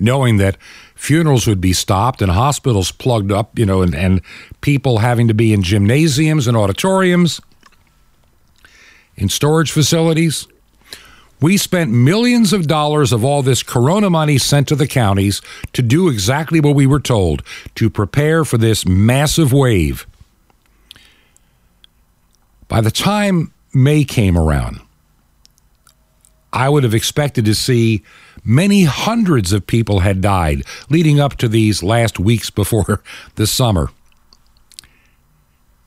knowing 0.01 0.39
that 0.39 0.57
funerals 0.95 1.47
would 1.47 1.61
be 1.61 1.73
stopped 1.73 2.23
and 2.23 2.33
hospitals 2.33 2.91
plugged 2.91 3.31
up, 3.31 3.59
you 3.59 3.67
know, 3.67 3.83
and, 3.83 3.95
and 3.95 4.21
people 4.61 4.99
having 4.99 5.29
to 5.29 5.35
be 5.35 5.53
in 5.53 5.63
gymnasiums 5.63 6.47
and 6.47 6.57
auditoriums, 6.57 7.41
in 9.17 9.29
storage 9.29 9.71
facilities. 9.71 10.49
We 11.41 11.57
spent 11.57 11.91
millions 11.91 12.53
of 12.53 12.67
dollars 12.67 13.13
of 13.13 13.25
all 13.25 13.43
this 13.43 13.63
corona 13.63 14.11
money 14.11 14.37
sent 14.37 14.69
to 14.69 14.77
the 14.77 14.87
counties 14.87 15.41
to 15.73 15.83
do 15.83 16.09
exactly 16.09 16.61
what 16.61 16.75
we 16.75 16.87
were 16.87 17.01
told 17.01 17.43
to 17.77 17.89
prepare 17.89 18.45
for 18.45 18.59
this 18.59 18.87
massive 18.87 19.53
wave. 19.53 20.07
By 22.69 22.81
the 22.81 22.91
time 22.91 23.53
May 23.73 24.05
came 24.05 24.37
around, 24.37 24.81
I 26.53 26.69
would 26.69 26.85
have 26.85 26.95
expected 26.95 27.45
to 27.47 27.55
see 27.55 28.03
many 28.45 28.85
hundreds 28.85 29.53
of 29.53 29.67
people 29.67 30.01
had 30.01 30.21
died 30.21 30.63
leading 30.89 31.21
up 31.21 31.37
to 31.37 31.49
these 31.49 31.83
last 31.83 32.19
weeks 32.19 32.51
before 32.51 33.03
the 33.37 33.47
summer. 33.47 33.91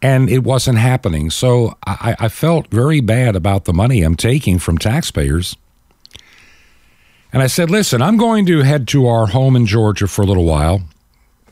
And 0.01 0.29
it 0.29 0.43
wasn't 0.43 0.79
happening. 0.79 1.29
So 1.29 1.77
I, 1.87 2.15
I 2.19 2.27
felt 2.27 2.67
very 2.67 2.99
bad 2.99 3.35
about 3.37 3.63
the 3.63 3.73
money 3.73 4.01
I'm 4.03 4.15
taking 4.15 4.59
from 4.59 4.77
taxpayers. 4.77 5.55
And 7.31 7.41
I 7.41 7.47
said, 7.47 7.71
listen, 7.71 8.01
I'm 8.01 8.17
going 8.17 8.45
to 8.47 8.59
head 8.59 8.87
to 8.89 9.07
our 9.07 9.27
home 9.27 9.55
in 9.55 9.65
Georgia 9.65 10.07
for 10.07 10.21
a 10.21 10.25
little 10.25 10.45
while, 10.45 10.81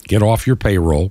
get 0.04 0.22
off 0.22 0.46
your 0.46 0.54
payroll, 0.54 1.10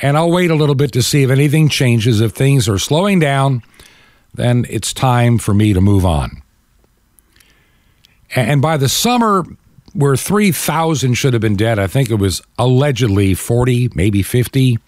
and 0.00 0.16
I'll 0.16 0.30
wait 0.30 0.50
a 0.50 0.54
little 0.54 0.74
bit 0.74 0.92
to 0.92 1.02
see 1.02 1.22
if 1.22 1.30
anything 1.30 1.68
changes. 1.68 2.20
If 2.20 2.32
things 2.32 2.68
are 2.68 2.78
slowing 2.78 3.18
down, 3.18 3.62
then 4.32 4.64
it's 4.70 4.94
time 4.94 5.38
for 5.38 5.52
me 5.52 5.72
to 5.72 5.80
move 5.80 6.06
on. 6.06 6.41
And 8.34 8.62
by 8.62 8.76
the 8.76 8.88
summer, 8.88 9.44
where 9.92 10.16
3,000 10.16 11.14
should 11.14 11.34
have 11.34 11.42
been 11.42 11.56
dead, 11.56 11.78
I 11.78 11.86
think 11.86 12.10
it 12.10 12.16
was 12.16 12.42
allegedly 12.58 13.34
40, 13.34 13.90
maybe 13.94 14.22
50. 14.22 14.78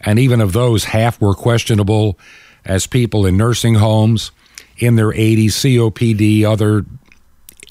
And 0.00 0.18
even 0.18 0.40
of 0.40 0.52
those, 0.52 0.84
half 0.84 1.20
were 1.20 1.34
questionable 1.34 2.18
as 2.64 2.86
people 2.86 3.26
in 3.26 3.36
nursing 3.36 3.74
homes 3.74 4.30
in 4.76 4.94
their 4.96 5.10
80s, 5.10 5.46
COPD, 5.46 6.44
other 6.44 6.86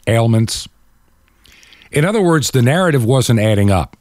ailments. 0.08 0.68
In 1.92 2.04
other 2.04 2.22
words, 2.22 2.52
the 2.52 2.62
narrative 2.62 3.06
wasn't 3.06 3.40
adding 3.40 3.72
up. 3.72 3.96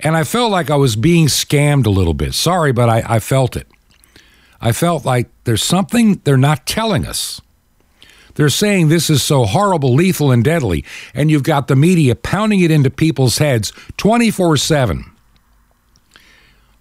And 0.00 0.16
I 0.16 0.24
felt 0.24 0.50
like 0.50 0.70
I 0.70 0.76
was 0.76 0.96
being 0.96 1.26
scammed 1.26 1.86
a 1.86 1.90
little 1.90 2.14
bit. 2.14 2.34
Sorry, 2.34 2.72
but 2.72 2.88
I, 2.88 3.02
I 3.06 3.18
felt 3.20 3.56
it. 3.56 3.68
I 4.60 4.72
felt 4.72 5.04
like 5.04 5.28
there's 5.44 5.62
something 5.62 6.20
they're 6.24 6.36
not 6.36 6.66
telling 6.66 7.06
us. 7.06 7.40
They're 8.40 8.48
saying 8.48 8.88
this 8.88 9.10
is 9.10 9.22
so 9.22 9.44
horrible, 9.44 9.92
lethal, 9.92 10.30
and 10.30 10.42
deadly. 10.42 10.82
And 11.12 11.30
you've 11.30 11.42
got 11.42 11.68
the 11.68 11.76
media 11.76 12.14
pounding 12.14 12.60
it 12.60 12.70
into 12.70 12.88
people's 12.88 13.36
heads 13.36 13.70
24 13.98 14.56
7. 14.56 15.04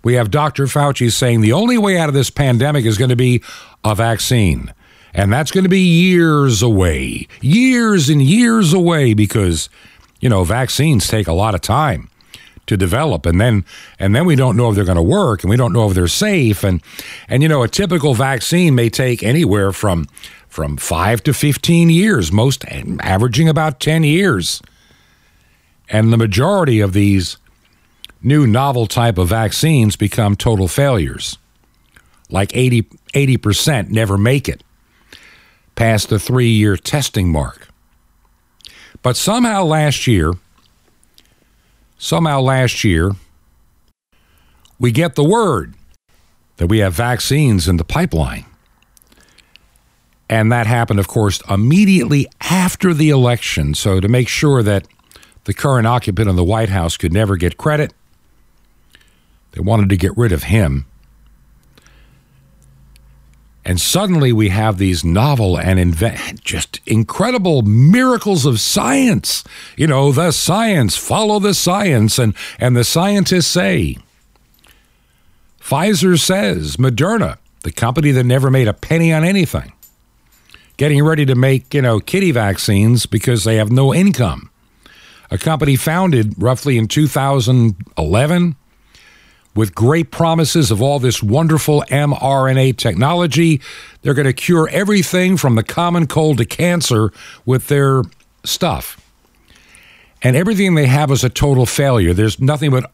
We 0.02 0.14
have 0.14 0.32
Dr. 0.32 0.68
Fauci 0.68 1.12
saying 1.12 1.42
the 1.42 1.52
only 1.52 1.78
way 1.78 1.98
out 1.98 2.08
of 2.08 2.16
this 2.16 2.30
pandemic 2.30 2.86
is 2.86 2.98
going 2.98 3.10
to 3.10 3.18
be 3.18 3.44
a 3.84 3.94
vaccine. 3.94 4.74
And 5.14 5.34
that's 5.34 5.52
going 5.52 5.66
to 5.66 5.70
be 5.70 5.82
years 5.82 6.62
away, 6.62 7.28
years 7.42 8.08
and 8.08 8.22
years 8.22 8.72
away 8.72 9.14
because, 9.14 9.68
you 10.22 10.30
know, 10.30 10.46
vaccines 10.46 11.10
take 11.10 11.28
a 11.28 11.34
lot 11.34 11.56
of 11.56 11.60
time 11.60 12.10
to 12.68 12.78
develop 12.78 13.26
and 13.26 13.42
then 13.42 13.66
and 13.98 14.16
then 14.16 14.26
we 14.26 14.36
don't 14.36 14.56
know 14.56 14.70
if 14.70 14.76
they're 14.76 14.86
going 14.86 14.96
to 14.96 15.02
work 15.02 15.44
and 15.44 15.50
we 15.50 15.58
don't 15.58 15.74
know 15.74 15.90
if 15.90 15.96
they're 15.96 16.08
safe 16.08 16.64
and 16.64 16.84
and 17.28 17.42
you 17.42 17.50
know 17.50 17.64
a 17.64 17.68
typical 17.68 18.14
vaccine 18.14 18.76
may 18.76 18.90
take 18.90 19.24
anywhere 19.24 19.72
from 19.72 20.06
from 20.50 20.78
5 20.78 21.24
to 21.24 21.34
15 21.34 21.90
years 21.90 22.32
most 22.32 22.66
averaging 22.68 23.48
about 23.48 23.80
10 23.80 24.04
years. 24.04 24.62
And 25.88 26.12
the 26.12 26.18
majority 26.18 26.82
of 26.82 26.94
these 26.94 27.38
new 28.22 28.46
novel 28.46 28.86
type 28.86 29.18
of 29.18 29.30
vaccines 29.30 29.96
become 29.96 30.36
total 30.36 30.68
failures. 30.68 31.38
Like 32.30 32.56
80 32.56 32.84
80% 33.14 33.90
never 33.90 34.18
make 34.18 34.48
it 34.48 34.64
past 35.76 36.10
the 36.10 36.20
3 36.20 36.48
year 36.48 36.76
testing 36.76 37.32
mark. 37.32 37.70
But 39.02 39.16
somehow 39.16 39.64
last 39.64 40.06
year 40.06 40.34
somehow 42.00 42.40
last 42.40 42.84
year, 42.84 43.12
we 44.80 44.92
get 44.92 45.14
the 45.14 45.24
word 45.24 45.76
that 46.58 46.68
we 46.68 46.80
have 46.80 46.94
vaccines 46.94 47.68
in 47.68 47.78
the 47.78 47.84
pipeline. 47.84 48.46
And 50.30 50.52
that 50.52 50.68
happened, 50.68 51.00
of 51.00 51.08
course, 51.08 51.42
immediately 51.50 52.28
after 52.42 52.94
the 52.94 53.10
election. 53.10 53.74
So, 53.74 54.00
to 54.00 54.08
make 54.08 54.28
sure 54.28 54.62
that 54.62 54.88
the 55.46 55.54
current 55.54 55.88
occupant 55.88 56.30
of 56.30 56.36
the 56.36 56.44
White 56.44 56.70
House 56.70 56.98
could 56.98 57.12
never 57.12 57.36
get 57.36 57.58
credit, 57.58 57.94
they 59.52 59.62
wanted 59.62 59.90
to 59.90 59.98
get 59.98 60.16
rid 60.16 60.32
of 60.32 60.44
him. 60.44 60.86
And 63.66 63.80
suddenly 63.80 64.32
we 64.34 64.50
have 64.50 64.78
these 64.78 65.04
novel 65.04 65.60
and 65.60 65.80
inve- 65.80 66.42
just 66.42 66.80
incredible 66.86 67.62
miracles 67.62 68.46
of 68.46 68.60
science. 68.60 69.44
You 69.78 69.86
know, 69.86 70.12
the 70.12 70.32
science, 70.32 70.96
follow 70.98 71.40
the 71.40 71.54
science. 71.54 72.18
And, 72.18 72.34
and 72.58 72.76
the 72.76 72.84
scientists 72.84 73.48
say, 73.48 73.98
Pfizer 75.62 76.18
says, 76.20 76.78
Moderna, 76.78 77.38
the 77.64 77.72
company 77.72 78.10
that 78.12 78.24
never 78.24 78.50
made 78.50 78.68
a 78.68 78.74
penny 78.74 79.14
on 79.14 79.24
anything, 79.24 79.72
getting 80.80 81.04
ready 81.04 81.26
to 81.26 81.36
make, 81.36 81.74
you 81.74 81.82
know, 81.82 82.00
kitty 82.00 82.32
vaccines 82.32 83.06
because 83.06 83.44
they 83.44 83.58
have 83.58 83.70
no 83.70 83.94
income. 83.94 84.50
A 85.30 85.38
company 85.38 85.76
founded 85.76 86.42
roughly 86.42 86.78
in 86.78 86.88
2011 86.88 88.56
with 89.54 89.76
great 89.76 90.10
promises 90.10 90.72
of 90.72 90.82
all 90.82 90.98
this 90.98 91.22
wonderful 91.22 91.84
mRNA 91.90 92.78
technology. 92.78 93.60
They're 94.02 94.14
going 94.14 94.26
to 94.26 94.32
cure 94.32 94.70
everything 94.70 95.36
from 95.36 95.56
the 95.56 95.64
common 95.64 96.08
cold 96.08 96.38
to 96.38 96.46
cancer 96.46 97.12
with 97.46 97.68
their 97.68 98.04
stuff. 98.46 99.06
And 100.24 100.38
everything 100.38 100.76
they 100.76 100.88
have 100.88 101.12
is 101.12 101.26
a 101.26 101.30
total 101.30 101.66
failure. 101.66 102.14
There's 102.14 102.40
nothing 102.40 102.72
but 102.72 102.90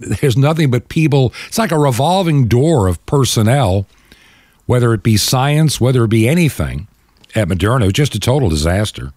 there's 0.00 0.36
nothing 0.36 0.72
but 0.72 0.88
people. 0.88 1.32
It's 1.46 1.58
like 1.58 1.70
a 1.70 1.78
revolving 1.78 2.48
door 2.48 2.88
of 2.88 3.04
personnel, 3.06 3.86
whether 4.66 4.92
it 4.92 5.02
be 5.02 5.16
science, 5.16 5.80
whether 5.80 6.04
it 6.04 6.08
be 6.08 6.28
anything 6.28 6.88
at 7.34 7.48
Moderna, 7.48 7.92
just 7.92 8.14
a 8.14 8.20
total 8.20 8.48
disaster. 8.48 9.12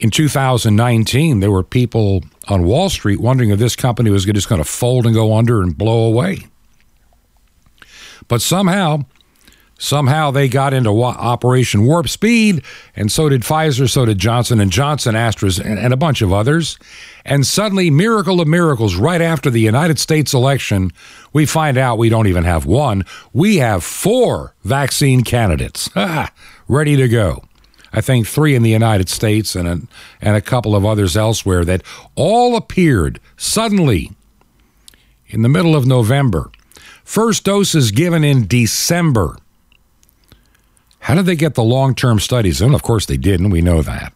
In 0.00 0.10
2019, 0.10 1.40
there 1.40 1.50
were 1.50 1.62
people 1.62 2.24
on 2.48 2.64
Wall 2.64 2.90
Street 2.90 3.20
wondering 3.20 3.50
if 3.50 3.58
this 3.58 3.76
company 3.76 4.10
was 4.10 4.24
just 4.24 4.48
going 4.48 4.60
to 4.60 4.68
fold 4.68 5.06
and 5.06 5.14
go 5.14 5.34
under 5.36 5.62
and 5.62 5.76
blow 5.76 6.06
away. 6.06 6.46
But 8.28 8.42
somehow, 8.42 9.04
somehow 9.78 10.30
they 10.30 10.48
got 10.48 10.74
into 10.74 11.02
Operation 11.02 11.84
Warp 11.84 12.08
Speed, 12.08 12.62
and 12.96 13.10
so 13.10 13.28
did 13.28 13.42
Pfizer, 13.42 13.88
so 13.88 14.04
did 14.04 14.18
Johnson 14.18 14.60
and 14.60 14.70
Johnson, 14.70 15.14
Astras, 15.14 15.60
and, 15.60 15.78
and 15.78 15.92
a 15.92 15.96
bunch 15.96 16.22
of 16.22 16.32
others. 16.32 16.78
And 17.24 17.46
suddenly, 17.46 17.90
miracle 17.90 18.40
of 18.40 18.48
miracles, 18.48 18.96
right 18.96 19.20
after 19.20 19.50
the 19.50 19.60
United 19.60 19.98
States 19.98 20.34
election, 20.34 20.92
we 21.32 21.46
find 21.46 21.76
out 21.76 21.98
we 21.98 22.08
don't 22.08 22.26
even 22.26 22.44
have 22.44 22.66
one; 22.66 23.04
we 23.32 23.56
have 23.56 23.84
four 23.84 24.54
vaccine 24.64 25.22
candidates 25.22 25.88
ah, 25.96 26.32
ready 26.68 26.96
to 26.96 27.08
go. 27.08 27.44
I 27.94 28.00
think 28.00 28.26
three 28.26 28.56
in 28.56 28.64
the 28.64 28.70
United 28.70 29.08
States 29.08 29.54
and 29.54 29.68
a, 29.68 29.80
and 30.20 30.36
a 30.36 30.40
couple 30.40 30.74
of 30.74 30.84
others 30.84 31.16
elsewhere 31.16 31.64
that 31.64 31.82
all 32.16 32.56
appeared 32.56 33.20
suddenly 33.36 34.10
in 35.28 35.42
the 35.42 35.48
middle 35.48 35.76
of 35.76 35.86
November. 35.86 36.50
First 37.04 37.44
doses 37.44 37.92
given 37.92 38.24
in 38.24 38.48
December. 38.48 39.36
How 41.04 41.14
did 41.14 41.26
they 41.26 41.36
get 41.36 41.52
the 41.52 41.62
long 41.62 41.94
term 41.94 42.18
studies? 42.18 42.62
And 42.62 42.74
of 42.74 42.82
course 42.82 43.04
they 43.04 43.18
didn't. 43.18 43.50
We 43.50 43.60
know 43.60 43.82
that. 43.82 44.14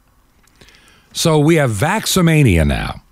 So 1.13 1.39
we 1.39 1.57
have 1.57 1.71
Vaxomania 1.71 2.67
now. 2.67 3.03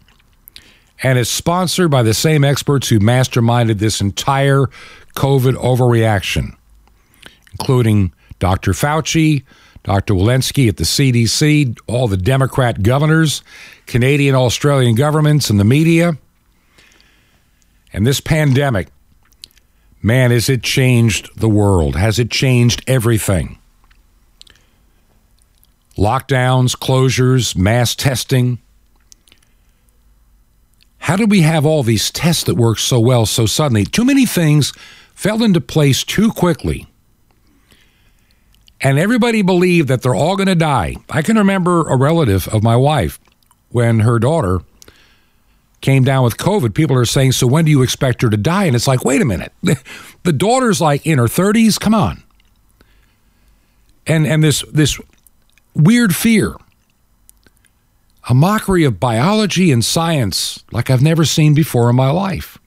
And 1.02 1.18
it's 1.18 1.28
sponsored 1.28 1.90
by 1.90 2.02
the 2.02 2.14
same 2.14 2.42
experts 2.42 2.88
who 2.88 2.98
masterminded 2.98 3.78
this 3.78 4.00
entire 4.00 4.68
COVID 5.14 5.56
overreaction, 5.56 6.56
including 7.52 8.14
Dr. 8.38 8.72
Fauci, 8.72 9.44
Dr. 9.82 10.14
Walensky 10.14 10.70
at 10.70 10.78
the 10.78 10.84
CDC, 10.84 11.78
all 11.86 12.08
the 12.08 12.16
Democrat 12.16 12.82
governors, 12.82 13.42
Canadian, 13.84 14.34
Australian 14.34 14.94
governments, 14.94 15.50
and 15.50 15.60
the 15.60 15.64
media. 15.64 16.16
And 17.92 18.06
this 18.06 18.20
pandemic, 18.22 18.88
man, 20.00 20.30
has 20.30 20.48
it 20.48 20.62
changed 20.62 21.28
the 21.38 21.50
world? 21.50 21.94
Has 21.94 22.18
it 22.18 22.30
changed 22.30 22.82
everything? 22.86 23.58
Lockdowns, 25.96 26.76
closures, 26.76 27.56
mass 27.56 27.94
testing. 27.94 28.60
How 30.98 31.16
did 31.16 31.30
we 31.30 31.42
have 31.42 31.64
all 31.64 31.82
these 31.82 32.10
tests 32.10 32.44
that 32.44 32.56
work 32.56 32.78
so 32.78 33.00
well 33.00 33.26
so 33.26 33.46
suddenly? 33.46 33.84
Too 33.84 34.04
many 34.04 34.26
things 34.26 34.72
fell 35.14 35.42
into 35.42 35.60
place 35.60 36.04
too 36.04 36.30
quickly 36.32 36.86
and 38.80 38.98
everybody 38.98 39.42
believed 39.42 39.88
that 39.88 40.02
they're 40.02 40.14
all 40.14 40.36
going 40.36 40.48
to 40.48 40.54
die. 40.54 40.96
I 41.10 41.22
can 41.22 41.36
remember 41.36 41.88
a 41.88 41.96
relative 41.96 42.46
of 42.48 42.62
my 42.62 42.76
wife 42.76 43.18
when 43.70 44.00
her 44.00 44.18
daughter 44.18 44.60
came 45.80 46.04
down 46.04 46.24
with 46.24 46.36
COVID. 46.36 46.74
People 46.74 46.96
are 46.96 47.04
saying, 47.04 47.32
So 47.32 47.46
when 47.46 47.64
do 47.64 47.70
you 47.70 47.82
expect 47.82 48.22
her 48.22 48.30
to 48.30 48.36
die? 48.36 48.64
And 48.64 48.76
it's 48.76 48.86
like, 48.86 49.04
wait 49.04 49.22
a 49.22 49.24
minute. 49.24 49.52
the 50.22 50.32
daughter's 50.32 50.80
like 50.80 51.06
in 51.06 51.18
her 51.18 51.24
30s. 51.24 51.80
Come 51.80 51.94
on. 51.94 52.22
And, 54.06 54.26
and 54.26 54.44
this, 54.44 54.64
this 54.72 55.00
weird 55.76 56.14
fear, 56.14 56.56
a 58.28 58.34
mockery 58.34 58.84
of 58.84 58.98
biology 58.98 59.70
and 59.70 59.84
science 59.84 60.64
like 60.72 60.90
I've 60.90 61.02
never 61.02 61.24
seen 61.24 61.54
before 61.54 61.90
in 61.90 61.96
my 61.96 62.10
life. 62.10 62.58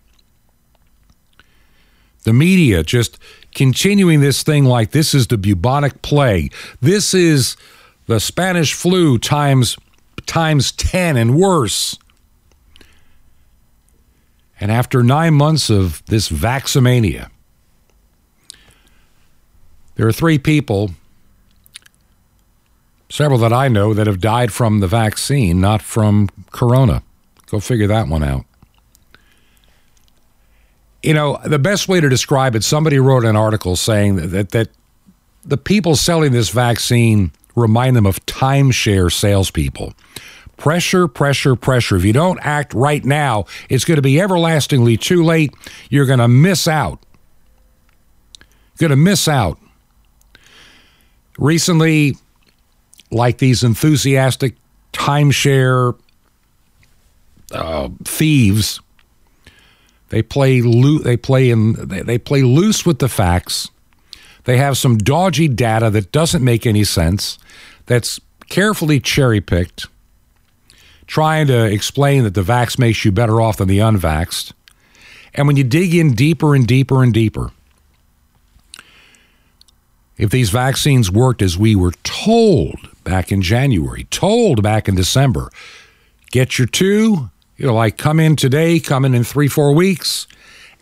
The 2.23 2.33
media 2.33 2.83
just 2.83 3.17
continuing 3.55 4.21
this 4.21 4.43
thing 4.43 4.65
like 4.65 4.91
this 4.91 5.13
is 5.13 5.27
the 5.27 5.37
bubonic 5.37 6.01
plague. 6.01 6.53
This 6.81 7.13
is 7.13 7.57
the 8.05 8.19
Spanish 8.19 8.73
flu 8.73 9.17
times 9.17 9.77
times 10.25 10.71
10 10.73 11.17
and 11.17 11.35
worse. 11.35 11.97
And 14.59 14.71
after 14.71 15.01
9 15.01 15.33
months 15.33 15.69
of 15.69 16.05
this 16.05 16.29
vaxomania, 16.29 17.29
there 19.95 20.07
are 20.07 20.11
3 20.11 20.37
people 20.37 20.91
several 23.09 23.39
that 23.39 23.53
I 23.53 23.67
know 23.67 23.93
that 23.93 24.07
have 24.07 24.19
died 24.19 24.51
from 24.51 24.79
the 24.79 24.87
vaccine, 24.87 25.59
not 25.59 25.81
from 25.81 26.29
corona. 26.51 27.03
Go 27.47 27.59
figure 27.59 27.87
that 27.87 28.07
one 28.07 28.23
out 28.23 28.45
you 31.01 31.13
know, 31.13 31.39
the 31.45 31.59
best 31.59 31.87
way 31.87 32.01
to 32.01 32.09
describe 32.09 32.55
it, 32.55 32.63
somebody 32.63 32.99
wrote 32.99 33.23
an 33.23 33.35
article 33.35 33.75
saying 33.75 34.17
that, 34.17 34.27
that, 34.27 34.49
that 34.49 34.69
the 35.43 35.57
people 35.57 35.95
selling 35.95 36.31
this 36.31 36.49
vaccine 36.49 37.31
remind 37.55 37.95
them 37.95 38.05
of 38.05 38.23
timeshare 38.25 39.11
salespeople. 39.11 39.93
Pressure, 40.57 41.07
pressure, 41.07 41.55
pressure. 41.55 41.95
If 41.95 42.03
you 42.03 42.11
don't 42.11 42.39
act 42.41 42.73
right 42.73 43.03
now, 43.05 43.45
it's 43.69 43.85
going 43.85 43.95
to 43.95 44.01
be 44.01 44.19
everlastingly 44.19 44.97
too 44.97 45.23
late. 45.23 45.53
You're 45.89 46.05
going 46.05 46.19
to 46.19 46.27
miss 46.27 46.67
out. 46.67 46.99
Going 48.77 48.89
to 48.89 48.97
miss 48.97 49.27
out. 49.27 49.57
Recently, 51.37 52.15
like 53.11 53.37
these 53.39 53.63
enthusiastic 53.63 54.55
timeshare 54.93 55.97
uh, 57.51 57.89
thieves, 58.03 58.79
they 60.09 60.21
play 60.21 60.61
loo- 60.61 60.99
they 60.99 61.17
play 61.17 61.49
in 61.49 61.73
they, 61.87 62.01
they 62.01 62.17
play 62.17 62.41
loose 62.41 62.85
with 62.85 62.99
the 62.99 63.09
facts. 63.09 63.69
They 64.45 64.57
have 64.57 64.77
some 64.77 64.97
dodgy 64.97 65.47
data 65.47 65.89
that 65.91 66.11
doesn't 66.11 66.43
make 66.43 66.65
any 66.65 66.83
sense, 66.83 67.37
that's 67.85 68.19
carefully 68.47 68.99
cherry 68.99 69.41
picked, 69.41 69.87
trying 71.07 71.47
to 71.47 71.65
explain 71.65 72.23
that 72.23 72.33
the 72.33 72.41
vax 72.41 72.79
makes 72.79 73.05
you 73.05 73.11
better 73.11 73.41
off 73.41 73.57
than 73.57 73.67
the 73.67 73.79
unvaxxed. 73.79 74.53
And 75.35 75.45
when 75.45 75.55
you 75.55 75.63
dig 75.63 75.93
in 75.93 76.13
deeper 76.13 76.55
and 76.55 76.65
deeper 76.65 77.03
and 77.03 77.13
deeper, 77.13 77.51
if 80.17 80.31
these 80.31 80.49
vaccines 80.49 81.11
worked 81.11 81.41
as 81.41 81.57
we 81.57 81.75
were 81.75 81.93
told 82.03 82.88
back 83.09 83.31
in 83.31 83.41
January, 83.41 84.03
told 84.11 84.61
back 84.61 84.87
in 84.87 84.93
December, 84.93 85.49
get 86.29 86.59
your 86.59 86.67
two, 86.67 87.31
you 87.57 87.65
know, 87.65 87.73
like 87.73 87.97
come 87.97 88.19
in 88.19 88.35
today, 88.35 88.79
come 88.79 89.03
in 89.03 89.15
in 89.15 89.23
three, 89.23 89.47
four 89.47 89.73
weeks, 89.73 90.27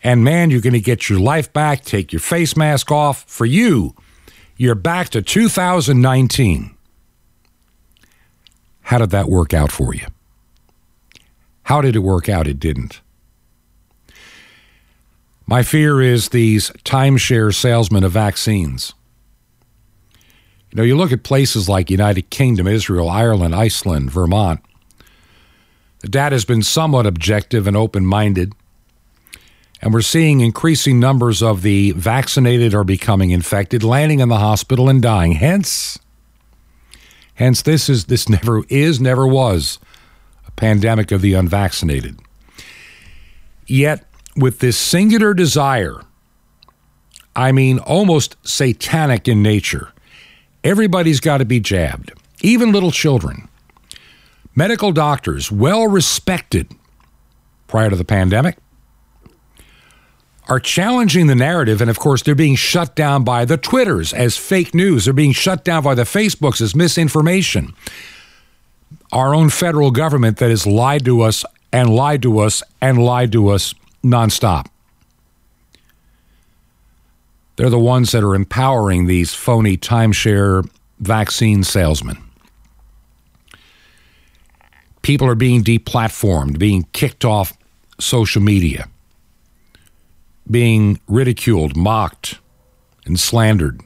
and 0.04 0.22
man, 0.22 0.50
you're 0.50 0.60
going 0.60 0.74
to 0.74 0.80
get 0.80 1.08
your 1.08 1.18
life 1.18 1.50
back, 1.54 1.84
take 1.84 2.12
your 2.12 2.20
face 2.20 2.54
mask 2.54 2.92
off. 2.92 3.24
For 3.26 3.46
you, 3.46 3.94
you're 4.58 4.74
back 4.74 5.08
to 5.10 5.22
2019. 5.22 6.76
How 8.82 8.98
did 8.98 9.10
that 9.10 9.30
work 9.30 9.54
out 9.54 9.72
for 9.72 9.94
you? 9.94 10.06
How 11.62 11.80
did 11.80 11.96
it 11.96 12.00
work 12.00 12.28
out? 12.28 12.46
It 12.46 12.60
didn't. 12.60 13.00
My 15.46 15.62
fear 15.62 16.02
is 16.02 16.28
these 16.28 16.70
timeshare 16.84 17.54
salesmen 17.54 18.04
of 18.04 18.12
vaccines. 18.12 18.92
You 20.70 20.76
know, 20.76 20.82
you 20.82 20.96
look 20.96 21.12
at 21.12 21.22
places 21.22 21.68
like 21.68 21.90
United 21.90 22.30
Kingdom, 22.30 22.66
Israel, 22.66 23.08
Ireland, 23.08 23.54
Iceland, 23.54 24.10
Vermont. 24.10 24.60
The 26.00 26.08
data 26.08 26.34
has 26.34 26.44
been 26.44 26.62
somewhat 26.62 27.06
objective 27.06 27.66
and 27.66 27.76
open 27.76 28.06
minded, 28.06 28.52
and 29.80 29.92
we're 29.92 30.00
seeing 30.02 30.40
increasing 30.40 31.00
numbers 31.00 31.42
of 31.42 31.62
the 31.62 31.92
vaccinated 31.92 32.74
are 32.74 32.84
becoming 32.84 33.30
infected, 33.30 33.82
landing 33.82 34.20
in 34.20 34.28
the 34.28 34.38
hospital 34.38 34.88
and 34.88 35.00
dying. 35.00 35.32
Hence, 35.32 35.98
hence 37.34 37.62
this 37.62 37.88
is 37.88 38.04
this 38.06 38.28
never 38.28 38.62
is 38.68 39.00
never 39.00 39.26
was 39.26 39.78
a 40.46 40.50
pandemic 40.52 41.10
of 41.10 41.22
the 41.22 41.34
unvaccinated. 41.34 42.18
Yet, 43.66 44.04
with 44.36 44.60
this 44.60 44.76
singular 44.76 45.34
desire, 45.34 46.02
I 47.34 47.52
mean 47.52 47.78
almost 47.78 48.36
satanic 48.46 49.28
in 49.28 49.42
nature, 49.42 49.92
everybody's 50.64 51.20
got 51.20 51.38
to 51.38 51.44
be 51.44 51.60
jabbed, 51.60 52.12
even 52.40 52.72
little 52.72 52.90
children. 52.90 53.48
Medical 54.54 54.92
doctors, 54.92 55.52
well 55.52 55.86
respected 55.86 56.72
prior 57.66 57.90
to 57.90 57.96
the 57.96 58.04
pandemic, 58.04 58.58
are 60.48 60.58
challenging 60.58 61.26
the 61.26 61.34
narrative. 61.34 61.80
And 61.80 61.90
of 61.90 61.98
course, 61.98 62.22
they're 62.22 62.34
being 62.34 62.56
shut 62.56 62.96
down 62.96 63.22
by 63.22 63.44
the 63.44 63.56
Twitters 63.56 64.12
as 64.12 64.36
fake 64.36 64.74
news. 64.74 65.04
They're 65.04 65.14
being 65.14 65.32
shut 65.32 65.64
down 65.64 65.82
by 65.82 65.94
the 65.94 66.02
Facebooks 66.02 66.60
as 66.60 66.74
misinformation. 66.74 67.74
Our 69.12 69.34
own 69.34 69.50
federal 69.50 69.90
government 69.90 70.38
that 70.38 70.50
has 70.50 70.66
lied 70.66 71.04
to 71.04 71.20
us 71.20 71.44
and 71.72 71.90
lied 71.90 72.22
to 72.22 72.38
us 72.38 72.62
and 72.80 72.98
lied 73.02 73.32
to 73.32 73.48
us 73.48 73.74
nonstop. 74.02 74.66
They're 77.58 77.70
the 77.70 77.76
ones 77.76 78.12
that 78.12 78.22
are 78.22 78.36
empowering 78.36 79.06
these 79.06 79.34
phony 79.34 79.76
timeshare 79.76 80.70
vaccine 81.00 81.64
salesmen. 81.64 82.16
People 85.02 85.26
are 85.26 85.34
being 85.34 85.64
deplatformed, 85.64 86.60
being 86.60 86.84
kicked 86.92 87.24
off 87.24 87.58
social 87.98 88.40
media, 88.40 88.88
being 90.48 91.00
ridiculed, 91.08 91.76
mocked, 91.76 92.38
and 93.04 93.18
slandered. 93.18 93.80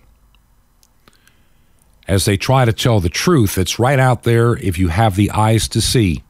As 2.06 2.26
they 2.26 2.37
try 2.37 2.66
to 2.66 2.74
tell 2.74 3.00
the 3.00 3.08
truth, 3.08 3.56
it's 3.56 3.78
right 3.78 3.98
out 3.98 4.24
there 4.24 4.54
if 4.58 4.78
you 4.78 4.88
have 4.88 5.16
the 5.16 5.30
eyes 5.30 5.66
to 5.68 5.80
see 5.80 6.22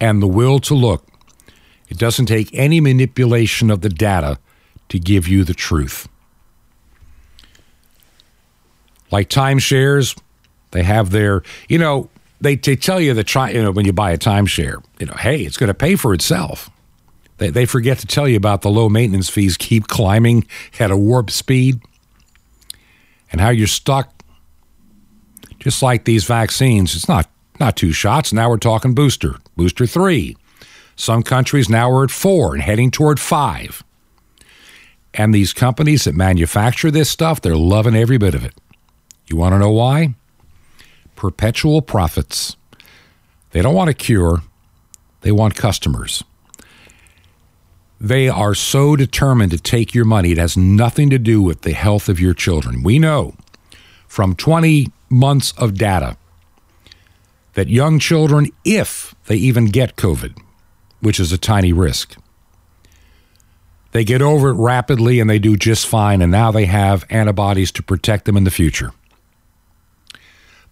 and 0.00 0.22
the 0.22 0.28
will 0.28 0.60
to 0.60 0.74
look. 0.74 1.04
It 1.88 1.98
doesn't 1.98 2.26
take 2.26 2.48
any 2.52 2.80
manipulation 2.80 3.72
of 3.72 3.80
the 3.80 3.88
data 3.88 4.38
to 4.90 5.00
give 5.00 5.26
you 5.26 5.42
the 5.42 5.54
truth. 5.54 6.06
Like 9.14 9.28
timeshares, 9.28 10.20
they 10.72 10.82
have 10.82 11.10
their, 11.10 11.44
you 11.68 11.78
know, 11.78 12.10
they, 12.40 12.56
they 12.56 12.74
tell 12.74 13.00
you 13.00 13.14
that 13.14 13.28
try, 13.28 13.50
you 13.50 13.62
know, 13.62 13.70
when 13.70 13.86
you 13.86 13.92
buy 13.92 14.10
a 14.10 14.18
timeshare, 14.18 14.82
you 14.98 15.06
know, 15.06 15.14
hey, 15.14 15.42
it's 15.42 15.56
going 15.56 15.68
to 15.68 15.74
pay 15.74 15.94
for 15.94 16.14
itself. 16.14 16.68
They, 17.38 17.50
they 17.50 17.64
forget 17.64 17.98
to 18.00 18.08
tell 18.08 18.26
you 18.26 18.36
about 18.36 18.62
the 18.62 18.70
low 18.70 18.88
maintenance 18.88 19.30
fees 19.30 19.56
keep 19.56 19.86
climbing 19.86 20.48
at 20.80 20.90
a 20.90 20.96
warp 20.96 21.30
speed 21.30 21.80
and 23.30 23.40
how 23.40 23.50
you're 23.50 23.68
stuck. 23.68 24.12
Just 25.60 25.80
like 25.80 26.06
these 26.06 26.24
vaccines, 26.24 26.96
it's 26.96 27.08
not 27.08 27.30
not 27.60 27.76
two 27.76 27.92
shots. 27.92 28.32
Now 28.32 28.50
we're 28.50 28.56
talking 28.56 28.96
booster, 28.96 29.36
booster 29.54 29.86
three. 29.86 30.36
Some 30.96 31.22
countries 31.22 31.68
now 31.68 31.88
are 31.88 32.02
at 32.02 32.10
four 32.10 32.54
and 32.54 32.64
heading 32.64 32.90
toward 32.90 33.20
five. 33.20 33.84
And 35.14 35.32
these 35.32 35.52
companies 35.52 36.02
that 36.02 36.16
manufacture 36.16 36.90
this 36.90 37.08
stuff, 37.08 37.40
they're 37.40 37.54
loving 37.54 37.94
every 37.94 38.18
bit 38.18 38.34
of 38.34 38.44
it. 38.44 38.54
You 39.26 39.36
want 39.36 39.54
to 39.54 39.58
know 39.58 39.70
why? 39.70 40.14
Perpetual 41.16 41.82
profits. 41.82 42.56
They 43.52 43.62
don't 43.62 43.74
want 43.74 43.90
a 43.90 43.94
cure, 43.94 44.42
they 45.20 45.32
want 45.32 45.54
customers. 45.54 46.22
They 48.00 48.28
are 48.28 48.54
so 48.54 48.96
determined 48.96 49.52
to 49.52 49.58
take 49.58 49.94
your 49.94 50.04
money, 50.04 50.32
it 50.32 50.38
has 50.38 50.56
nothing 50.56 51.08
to 51.10 51.18
do 51.18 51.40
with 51.40 51.62
the 51.62 51.72
health 51.72 52.08
of 52.08 52.20
your 52.20 52.34
children. 52.34 52.82
We 52.82 52.98
know 52.98 53.34
from 54.08 54.34
20 54.34 54.88
months 55.08 55.52
of 55.56 55.74
data 55.74 56.16
that 57.54 57.68
young 57.68 57.98
children, 57.98 58.50
if 58.64 59.14
they 59.26 59.36
even 59.36 59.66
get 59.66 59.96
COVID, 59.96 60.36
which 61.00 61.18
is 61.18 61.32
a 61.32 61.38
tiny 61.38 61.72
risk, 61.72 62.16
they 63.92 64.04
get 64.04 64.20
over 64.20 64.50
it 64.50 64.54
rapidly 64.54 65.20
and 65.20 65.30
they 65.30 65.38
do 65.38 65.56
just 65.56 65.86
fine, 65.86 66.20
and 66.20 66.32
now 66.32 66.50
they 66.50 66.66
have 66.66 67.06
antibodies 67.08 67.70
to 67.72 67.82
protect 67.82 68.24
them 68.24 68.36
in 68.36 68.42
the 68.42 68.50
future. 68.50 68.90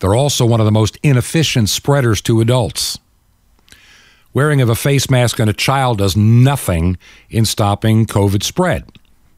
They're 0.02 0.16
also 0.16 0.44
one 0.44 0.58
of 0.58 0.66
the 0.66 0.72
most 0.72 0.98
inefficient 1.04 1.68
spreaders 1.68 2.20
to 2.22 2.40
adults. 2.40 2.98
Wearing 4.34 4.60
of 4.60 4.68
a 4.68 4.74
face 4.74 5.08
mask 5.08 5.38
on 5.38 5.48
a 5.48 5.52
child 5.52 5.98
does 5.98 6.16
nothing 6.16 6.98
in 7.30 7.44
stopping 7.44 8.06
COVID 8.06 8.42
spread. 8.42 8.84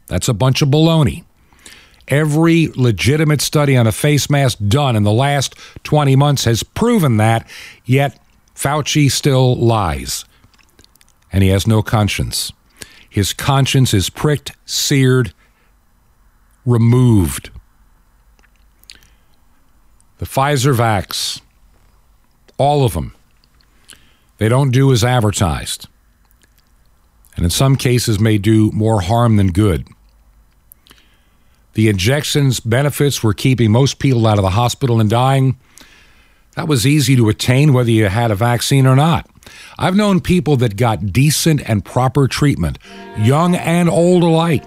That's 0.06 0.26
a 0.26 0.32
bunch 0.32 0.62
of 0.62 0.70
baloney. 0.70 1.24
Every 2.08 2.68
legitimate 2.76 3.42
study 3.42 3.76
on 3.76 3.86
a 3.86 3.92
face 3.92 4.30
mask 4.30 4.56
done 4.66 4.96
in 4.96 5.02
the 5.02 5.12
last 5.12 5.54
20 5.82 6.16
months 6.16 6.44
has 6.44 6.62
proven 6.62 7.18
that, 7.18 7.46
yet 7.84 8.18
Fauci 8.54 9.10
still 9.10 9.54
lies. 9.56 10.24
And 11.30 11.42
he 11.42 11.50
has 11.50 11.66
no 11.66 11.82
conscience. 11.82 12.54
His 13.10 13.34
conscience 13.34 13.92
is 13.92 14.08
pricked, 14.08 14.52
seared, 14.64 15.34
removed. 16.64 17.50
The 20.24 20.30
Pfizer 20.30 20.74
vax, 20.74 21.42
all 22.56 22.82
of 22.86 22.94
them, 22.94 23.14
they 24.38 24.48
don't 24.48 24.70
do 24.70 24.90
as 24.90 25.04
advertised. 25.04 25.86
And 27.36 27.44
in 27.44 27.50
some 27.50 27.76
cases, 27.76 28.18
may 28.18 28.38
do 28.38 28.72
more 28.72 29.02
harm 29.02 29.36
than 29.36 29.48
good. 29.48 29.86
The 31.74 31.90
injections 31.90 32.58
benefits 32.58 33.22
were 33.22 33.34
keeping 33.34 33.70
most 33.70 33.98
people 33.98 34.26
out 34.26 34.38
of 34.38 34.44
the 34.44 34.50
hospital 34.50 34.98
and 34.98 35.10
dying. 35.10 35.58
That 36.56 36.68
was 36.68 36.86
easy 36.86 37.16
to 37.16 37.28
attain 37.28 37.74
whether 37.74 37.90
you 37.90 38.08
had 38.08 38.30
a 38.30 38.34
vaccine 38.34 38.86
or 38.86 38.96
not. 38.96 39.28
I've 39.78 39.94
known 39.94 40.22
people 40.22 40.56
that 40.56 40.78
got 40.78 41.12
decent 41.12 41.68
and 41.68 41.84
proper 41.84 42.28
treatment, 42.28 42.78
young 43.18 43.56
and 43.56 43.90
old 43.90 44.22
alike, 44.22 44.64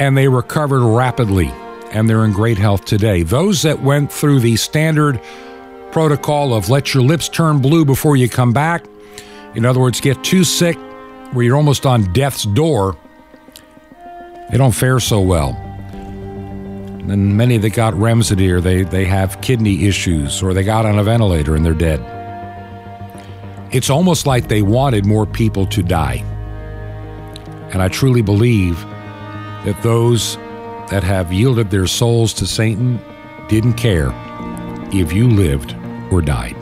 and 0.00 0.18
they 0.18 0.26
recovered 0.26 0.82
rapidly 0.82 1.52
and 1.92 2.08
they're 2.08 2.24
in 2.24 2.32
great 2.32 2.58
health 2.58 2.84
today. 2.84 3.22
Those 3.22 3.62
that 3.62 3.80
went 3.80 4.10
through 4.10 4.40
the 4.40 4.56
standard 4.56 5.20
protocol 5.92 6.54
of 6.54 6.70
let 6.70 6.94
your 6.94 7.02
lips 7.02 7.28
turn 7.28 7.60
blue 7.60 7.84
before 7.84 8.16
you 8.16 8.28
come 8.28 8.52
back, 8.52 8.84
in 9.54 9.66
other 9.66 9.80
words, 9.80 10.00
get 10.00 10.24
too 10.24 10.44
sick 10.44 10.78
where 11.32 11.44
you're 11.44 11.56
almost 11.56 11.86
on 11.86 12.10
death's 12.12 12.44
door, 12.44 12.96
they 14.50 14.58
don't 14.58 14.74
fare 14.74 15.00
so 15.00 15.20
well. 15.20 15.50
And 17.08 17.36
many 17.36 17.58
that 17.58 17.70
got 17.70 17.94
Remdesivir, 17.94 18.62
they, 18.62 18.82
they 18.82 19.04
have 19.04 19.40
kidney 19.40 19.86
issues 19.86 20.42
or 20.42 20.54
they 20.54 20.62
got 20.62 20.86
on 20.86 20.98
a 20.98 21.04
ventilator 21.04 21.56
and 21.56 21.64
they're 21.64 21.74
dead. 21.74 22.00
It's 23.72 23.90
almost 23.90 24.26
like 24.26 24.48
they 24.48 24.62
wanted 24.62 25.04
more 25.04 25.26
people 25.26 25.66
to 25.66 25.82
die. 25.82 26.24
And 27.72 27.82
I 27.82 27.88
truly 27.88 28.22
believe 28.22 28.78
that 29.64 29.78
those 29.82 30.36
that 30.92 31.02
have 31.02 31.32
yielded 31.32 31.70
their 31.70 31.86
souls 31.86 32.34
to 32.34 32.46
Satan 32.46 33.00
didn't 33.48 33.72
care 33.78 34.12
if 34.92 35.10
you 35.10 35.26
lived 35.26 35.74
or 36.10 36.20
died. 36.20 36.54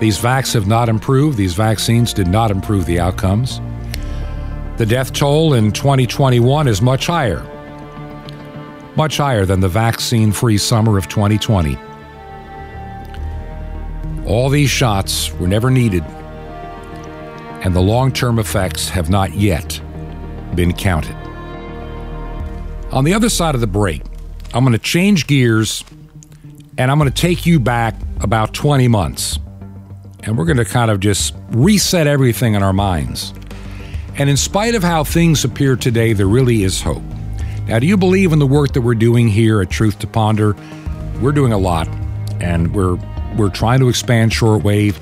These 0.00 0.18
vacs 0.18 0.52
have 0.54 0.66
not 0.66 0.88
improved. 0.88 1.36
These 1.36 1.54
vaccines 1.54 2.12
did 2.12 2.26
not 2.26 2.50
improve 2.50 2.84
the 2.86 2.98
outcomes. 2.98 3.60
The 4.76 4.86
death 4.86 5.12
toll 5.12 5.54
in 5.54 5.70
2021 5.70 6.66
is 6.66 6.82
much 6.82 7.06
higher, 7.06 7.44
much 8.96 9.18
higher 9.18 9.46
than 9.46 9.60
the 9.60 9.68
vaccine 9.68 10.32
free 10.32 10.58
summer 10.58 10.98
of 10.98 11.06
2020. 11.06 11.78
All 14.26 14.48
these 14.48 14.68
shots 14.68 15.32
were 15.34 15.46
never 15.46 15.70
needed, 15.70 16.02
and 17.62 17.72
the 17.72 17.80
long 17.80 18.10
term 18.10 18.40
effects 18.40 18.88
have 18.88 19.10
not 19.10 19.32
yet 19.34 19.80
been 20.56 20.72
counted. 20.72 21.19
On 22.92 23.04
the 23.04 23.14
other 23.14 23.28
side 23.28 23.54
of 23.54 23.60
the 23.60 23.68
break, 23.68 24.02
I'm 24.52 24.64
going 24.64 24.72
to 24.72 24.78
change 24.78 25.26
gears 25.28 25.84
and 26.76 26.90
I'm 26.90 26.98
going 26.98 27.10
to 27.10 27.20
take 27.20 27.46
you 27.46 27.60
back 27.60 27.94
about 28.20 28.52
20 28.52 28.88
months. 28.88 29.38
And 30.22 30.36
we're 30.36 30.44
going 30.44 30.56
to 30.56 30.64
kind 30.64 30.90
of 30.90 30.98
just 30.98 31.34
reset 31.50 32.06
everything 32.06 32.54
in 32.54 32.62
our 32.62 32.72
minds. 32.72 33.32
And 34.16 34.28
in 34.28 34.36
spite 34.36 34.74
of 34.74 34.82
how 34.82 35.04
things 35.04 35.44
appear 35.44 35.76
today, 35.76 36.12
there 36.12 36.26
really 36.26 36.62
is 36.64 36.82
hope. 36.82 37.02
Now, 37.66 37.78
do 37.78 37.86
you 37.86 37.96
believe 37.96 38.32
in 38.32 38.38
the 38.38 38.46
work 38.46 38.72
that 38.72 38.80
we're 38.80 38.94
doing 38.96 39.28
here 39.28 39.62
at 39.62 39.70
Truth 39.70 40.00
to 40.00 40.06
Ponder? 40.06 40.56
We're 41.20 41.32
doing 41.32 41.52
a 41.52 41.58
lot, 41.58 41.88
and 42.40 42.74
we're 42.74 42.98
we're 43.36 43.50
trying 43.50 43.78
to 43.80 43.88
expand 43.88 44.32
shortwave. 44.32 44.96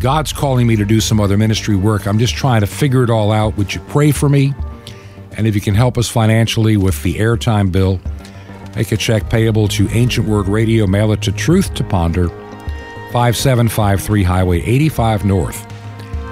God's 0.00 0.32
calling 0.32 0.66
me 0.66 0.76
to 0.76 0.84
do 0.84 1.00
some 1.00 1.20
other 1.20 1.38
ministry 1.38 1.76
work. 1.76 2.06
I'm 2.06 2.18
just 2.18 2.34
trying 2.34 2.60
to 2.60 2.66
figure 2.66 3.02
it 3.02 3.10
all 3.10 3.32
out. 3.32 3.56
Would 3.56 3.74
you 3.74 3.80
pray 3.82 4.12
for 4.12 4.28
me? 4.28 4.52
And 5.36 5.46
if 5.46 5.54
you 5.54 5.60
can 5.60 5.74
help 5.74 5.96
us 5.96 6.08
financially 6.08 6.76
with 6.76 7.02
the 7.02 7.14
airtime 7.16 7.70
bill, 7.72 8.00
make 8.76 8.92
a 8.92 8.96
check 8.96 9.30
payable 9.30 9.68
to 9.68 9.88
Ancient 9.90 10.26
Word 10.26 10.48
Radio, 10.48 10.86
mail 10.86 11.12
it 11.12 11.22
to 11.22 11.32
Truth 11.32 11.74
to 11.74 11.84
Ponder, 11.84 12.28
5753 13.12 14.22
Highway 14.22 14.60
85 14.62 15.24
North. 15.24 15.68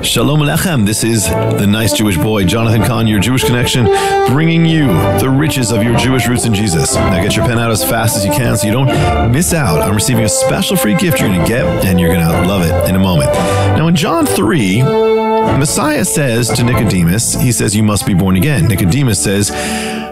Shalom 0.03 0.41
Alechem. 0.41 0.85
This 0.85 1.05
is 1.05 1.29
the 1.29 1.67
nice 1.67 1.93
Jewish 1.93 2.17
boy, 2.17 2.45
Jonathan 2.45 2.83
Cahn, 2.83 3.07
your 3.07 3.21
Jewish 3.21 3.45
connection, 3.45 3.85
bringing 4.27 4.67
you 4.67 4.89
the 5.21 5.31
riches 5.31 5.71
of 5.71 5.85
your 5.85 5.97
Jewish 5.97 6.27
roots 6.27 6.45
in 6.45 6.53
Jesus. 6.53 6.97
Now 6.97 7.23
get 7.23 7.37
your 7.37 7.47
pen 7.47 7.61
out 7.61 7.71
as 7.71 7.85
fast 7.85 8.17
as 8.17 8.25
you 8.25 8.33
can 8.33 8.57
so 8.57 8.67
you 8.67 8.73
don't 8.73 9.33
miss 9.33 9.55
out 9.55 9.81
on 9.81 9.95
receiving 9.95 10.25
a 10.25 10.29
special 10.29 10.77
free 10.77 10.97
gift 10.97 11.21
you're 11.21 11.29
going 11.29 11.41
to 11.41 11.47
get, 11.47 11.65
and 11.85 12.01
you're 12.01 12.13
going 12.13 12.27
to 12.27 12.49
love 12.49 12.63
it 12.63 12.91
in 12.91 12.97
a 12.97 12.99
moment. 12.99 13.33
Now, 13.33 13.87
in 13.87 13.95
John 13.95 14.27
3, 14.27 14.83
Messiah 14.83 16.05
says 16.05 16.49
to 16.51 16.65
Nicodemus, 16.65 17.41
he 17.41 17.53
says, 17.53 17.77
You 17.77 17.85
must 17.85 18.05
be 18.05 18.15
born 18.15 18.35
again. 18.35 18.67
Nicodemus 18.67 19.23
says, 19.23 19.51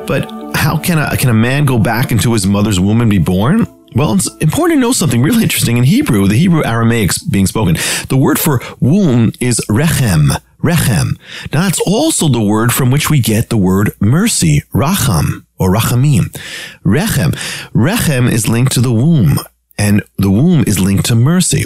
But 0.06 0.30
how 0.54 0.78
can 0.78 0.98
a, 0.98 1.16
can 1.16 1.30
a 1.30 1.34
man 1.34 1.64
go 1.64 1.80
back 1.80 2.12
into 2.12 2.32
his 2.32 2.46
mother's 2.46 2.78
womb 2.78 3.00
and 3.00 3.10
be 3.10 3.18
born? 3.18 3.66
Well, 3.94 4.14
it's 4.14 4.32
important 4.36 4.78
to 4.78 4.80
know 4.80 4.92
something 4.92 5.22
really 5.22 5.42
interesting. 5.42 5.76
In 5.76 5.84
Hebrew, 5.84 6.28
the 6.28 6.36
Hebrew 6.36 6.64
Aramaic 6.64 7.10
being 7.30 7.46
spoken, 7.46 7.76
the 8.08 8.16
word 8.16 8.38
for 8.38 8.60
womb 8.78 9.32
is 9.40 9.60
rechem. 9.68 10.40
Rechem. 10.62 11.18
Now, 11.52 11.62
that's 11.62 11.80
also 11.80 12.28
the 12.28 12.42
word 12.42 12.72
from 12.72 12.90
which 12.90 13.10
we 13.10 13.20
get 13.20 13.48
the 13.48 13.56
word 13.56 13.92
mercy, 13.98 14.62
racham, 14.72 15.46
or 15.58 15.74
rachamim. 15.74 16.30
Rechem. 16.84 17.32
Rechem 17.72 18.30
is 18.30 18.48
linked 18.48 18.72
to 18.72 18.80
the 18.80 18.92
womb. 18.92 19.38
And 19.78 20.02
the 20.18 20.30
womb 20.30 20.64
is 20.66 20.78
linked 20.78 21.06
to 21.06 21.14
mercy. 21.14 21.64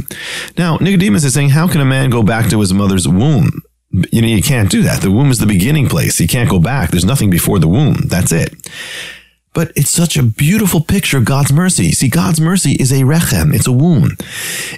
Now, 0.56 0.76
Nicodemus 0.76 1.24
is 1.24 1.34
saying, 1.34 1.50
how 1.50 1.66
can 1.66 1.80
a 1.80 1.84
man 1.84 2.10
go 2.10 2.22
back 2.22 2.48
to 2.50 2.60
his 2.60 2.72
mother's 2.72 3.08
womb? 3.08 3.62
You 3.90 4.22
know, 4.22 4.28
you 4.28 4.40
can't 4.40 4.70
do 4.70 4.82
that. 4.82 5.02
The 5.02 5.10
womb 5.10 5.32
is 5.32 5.38
the 5.38 5.46
beginning 5.46 5.88
place. 5.88 6.20
You 6.20 6.28
can't 6.28 6.48
go 6.48 6.60
back. 6.60 6.90
There's 6.90 7.04
nothing 7.04 7.28
before 7.28 7.58
the 7.58 7.66
womb. 7.66 8.06
That's 8.06 8.30
it. 8.30 8.54
But 9.54 9.72
it's 9.76 9.90
such 9.90 10.16
a 10.16 10.22
beautiful 10.22 10.80
picture 10.80 11.16
of 11.16 11.24
God's 11.24 11.52
mercy. 11.52 11.92
See, 11.92 12.08
God's 12.08 12.40
mercy 12.40 12.72
is 12.72 12.92
a 12.92 13.02
rechem. 13.04 13.54
It's 13.54 13.66
a 13.66 13.72
womb 13.72 14.16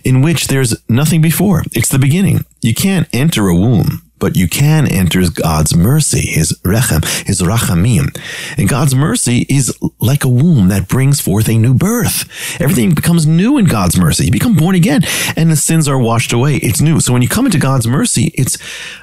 in 0.04 0.22
which 0.22 0.46
there's 0.46 0.76
nothing 0.88 1.20
before. 1.22 1.64
It's 1.72 1.88
the 1.88 1.98
beginning. 1.98 2.44
You 2.60 2.74
can't 2.74 3.08
enter 3.12 3.48
a 3.48 3.56
womb, 3.56 4.02
but 4.18 4.36
you 4.36 4.48
can 4.48 4.86
enter 4.86 5.22
God's 5.30 5.74
mercy, 5.74 6.26
His 6.26 6.52
rechem, 6.64 7.04
His 7.26 7.42
rachamim. 7.42 8.16
And 8.58 8.68
God's 8.68 8.94
mercy 8.94 9.46
is 9.48 9.76
like 10.00 10.24
a 10.24 10.28
womb 10.28 10.68
that 10.68 10.88
brings 10.88 11.20
forth 11.20 11.48
a 11.48 11.58
new 11.58 11.74
birth. 11.74 12.28
Everything 12.60 12.94
becomes 12.94 13.26
new 13.26 13.58
in 13.58 13.66
God's 13.66 13.98
mercy. 13.98 14.26
You 14.26 14.32
become 14.32 14.54
born 14.54 14.74
again 14.74 15.02
and 15.36 15.50
the 15.50 15.56
sins 15.56 15.88
are 15.88 15.98
washed 15.98 16.32
away. 16.32 16.56
It's 16.56 16.80
new. 16.80 17.00
So 17.00 17.12
when 17.12 17.22
you 17.22 17.28
come 17.28 17.46
into 17.46 17.58
God's 17.58 17.86
mercy, 17.86 18.32
it's 18.34 18.56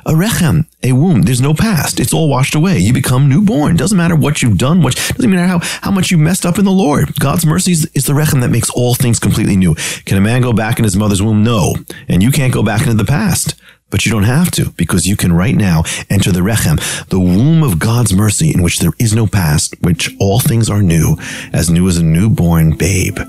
a 0.06 0.14
rechem, 0.14 0.66
a 0.82 0.94
womb. 0.94 1.24
There's 1.24 1.42
no 1.42 1.54
past. 1.54 2.00
It's 2.00 2.14
all 2.14 2.30
washed 2.30 2.56
away. 2.56 2.80
You 2.80 2.94
become 2.94 3.30
newborn. 3.30 3.76
Doesn't 3.76 3.98
matter 3.98 4.16
what 4.16 4.42
you've 4.42 4.58
done, 4.58 4.82
what 4.82 4.96
doesn't 4.96 5.30
matter 5.30 5.48
how, 5.48 5.60
how 5.82 5.92
much 5.92 6.12
you 6.12 6.18
messed 6.18 6.46
up 6.46 6.58
in 6.58 6.66
the 6.66 6.72
Lord. 6.72 7.16
God's 7.20 7.46
mercy 7.46 7.72
is, 7.72 7.90
is 7.94 8.06
the 8.06 8.14
rechem 8.14 8.42
that 8.42 8.50
makes 8.50 8.70
all 8.70 8.96
things 8.96 9.20
completely 9.20 9.56
new. 9.56 9.76
Can 10.06 10.18
a 10.18 10.22
man 10.22 10.42
go 10.42 10.54
back 10.54 10.78
in 10.78 10.84
his 10.84 10.96
mother's 10.96 11.22
womb? 11.22 11.44
No. 11.44 11.76
And 12.08 12.24
you 12.24 12.32
can't 12.32 12.54
go 12.54 12.64
back 12.64 12.82
into 12.82 12.96
the 12.96 13.06
past. 13.06 13.56
But 13.94 14.08
you 14.08 14.12
don't 14.12 14.24
have 14.24 14.50
to 14.54 14.72
because 14.72 15.06
you 15.06 15.16
can 15.16 15.32
right 15.32 15.56
now 15.56 15.84
enter 16.10 16.32
the 16.32 16.40
Rechem, 16.40 16.80
the 17.10 17.20
womb 17.20 17.62
of 17.62 17.78
God's 17.78 18.12
mercy 18.12 18.52
in 18.52 18.64
which 18.64 18.80
there 18.80 18.94
is 18.98 19.14
no 19.14 19.28
past, 19.28 19.76
which 19.82 20.10
all 20.20 20.40
things 20.40 20.68
are 20.68 20.82
new, 20.82 21.16
as 21.54 21.70
new 21.70 21.88
as 21.88 21.98
a 21.98 22.04
newborn 22.04 22.76
babe. 22.76 23.20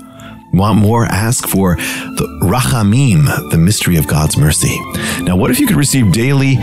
Want 0.55 0.79
more? 0.79 1.05
Ask 1.05 1.49
for 1.49 1.75
the 1.75 2.39
Rachamim, 2.41 3.49
the 3.51 3.57
mystery 3.57 3.97
of 3.97 4.07
God's 4.07 4.37
mercy. 4.37 4.79
Now, 5.21 5.35
what 5.35 5.51
if 5.51 5.59
you 5.59 5.67
could 5.67 5.75
receive 5.75 6.13
daily 6.13 6.57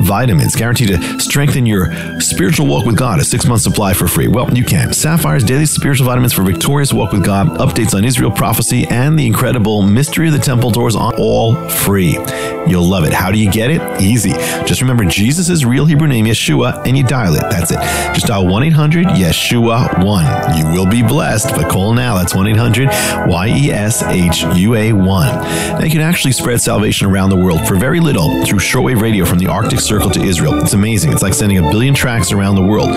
vitamins 0.00 0.54
guaranteed 0.54 0.88
to 0.88 1.20
strengthen 1.20 1.64
your 1.66 1.92
spiritual 2.20 2.66
walk 2.66 2.84
with 2.86 2.96
God, 2.96 3.18
a 3.20 3.24
six 3.24 3.46
month 3.46 3.60
supply 3.60 3.92
for 3.92 4.08
free? 4.08 4.28
Well, 4.28 4.52
you 4.54 4.64
can. 4.64 4.94
Sapphire's 4.94 5.44
daily 5.44 5.66
spiritual 5.66 6.06
vitamins 6.06 6.32
for 6.32 6.42
victorious 6.42 6.94
walk 6.94 7.12
with 7.12 7.24
God, 7.24 7.48
updates 7.58 7.94
on 7.94 8.04
Israel 8.04 8.30
prophecy, 8.30 8.86
and 8.86 9.18
the 9.18 9.26
incredible 9.26 9.82
mystery 9.82 10.28
of 10.28 10.32
the 10.32 10.38
temple 10.38 10.70
doors 10.70 10.96
are 10.96 11.12
all 11.18 11.68
free. 11.68 12.18
You'll 12.66 12.88
love 12.88 13.04
it. 13.04 13.12
How 13.12 13.30
do 13.30 13.38
you 13.38 13.50
get 13.50 13.70
it? 13.70 14.00
Easy. 14.00 14.32
Just 14.64 14.80
remember 14.80 15.04
Jesus' 15.04 15.64
real 15.64 15.84
Hebrew 15.84 16.08
name, 16.08 16.24
Yeshua, 16.24 16.84
and 16.86 16.96
you 16.96 17.04
dial 17.04 17.34
it. 17.34 17.42
That's 17.50 17.70
it. 17.70 17.78
Just 18.14 18.26
dial 18.26 18.46
1 18.46 18.62
800 18.64 19.06
Yeshua 19.06 20.04
1. 20.04 20.58
You 20.58 20.66
will 20.72 20.86
be 20.86 21.02
blessed, 21.02 21.54
but 21.54 21.70
call 21.70 21.94
now. 21.94 22.16
That's 22.16 22.34
1 22.34 22.46
800 22.48 22.88
Y 23.26 23.48
E 23.48 23.70
S 23.70 24.02
H 24.02 24.42
U 24.56 24.74
A 24.74 24.92
1. 24.92 25.06
Now 25.06 25.84
you 25.84 25.90
can 25.90 26.00
actually 26.00 26.32
spread 26.32 26.60
salvation 26.60 27.06
around 27.08 27.30
the 27.30 27.36
world 27.36 27.66
for 27.66 27.76
very 27.76 28.00
little 28.00 28.44
through 28.44 28.58
shortwave 28.58 29.00
radio 29.00 29.24
from 29.24 29.38
the 29.38 29.46
Arctic 29.46 29.80
Circle 29.80 30.10
to 30.10 30.22
Israel. 30.22 30.60
It's 30.62 30.74
amazing. 30.74 31.12
It's 31.12 31.22
like 31.22 31.34
sending 31.34 31.58
a 31.58 31.62
billion 31.62 31.94
tracks 31.94 32.32
around 32.32 32.54
the 32.54 32.62
world. 32.62 32.90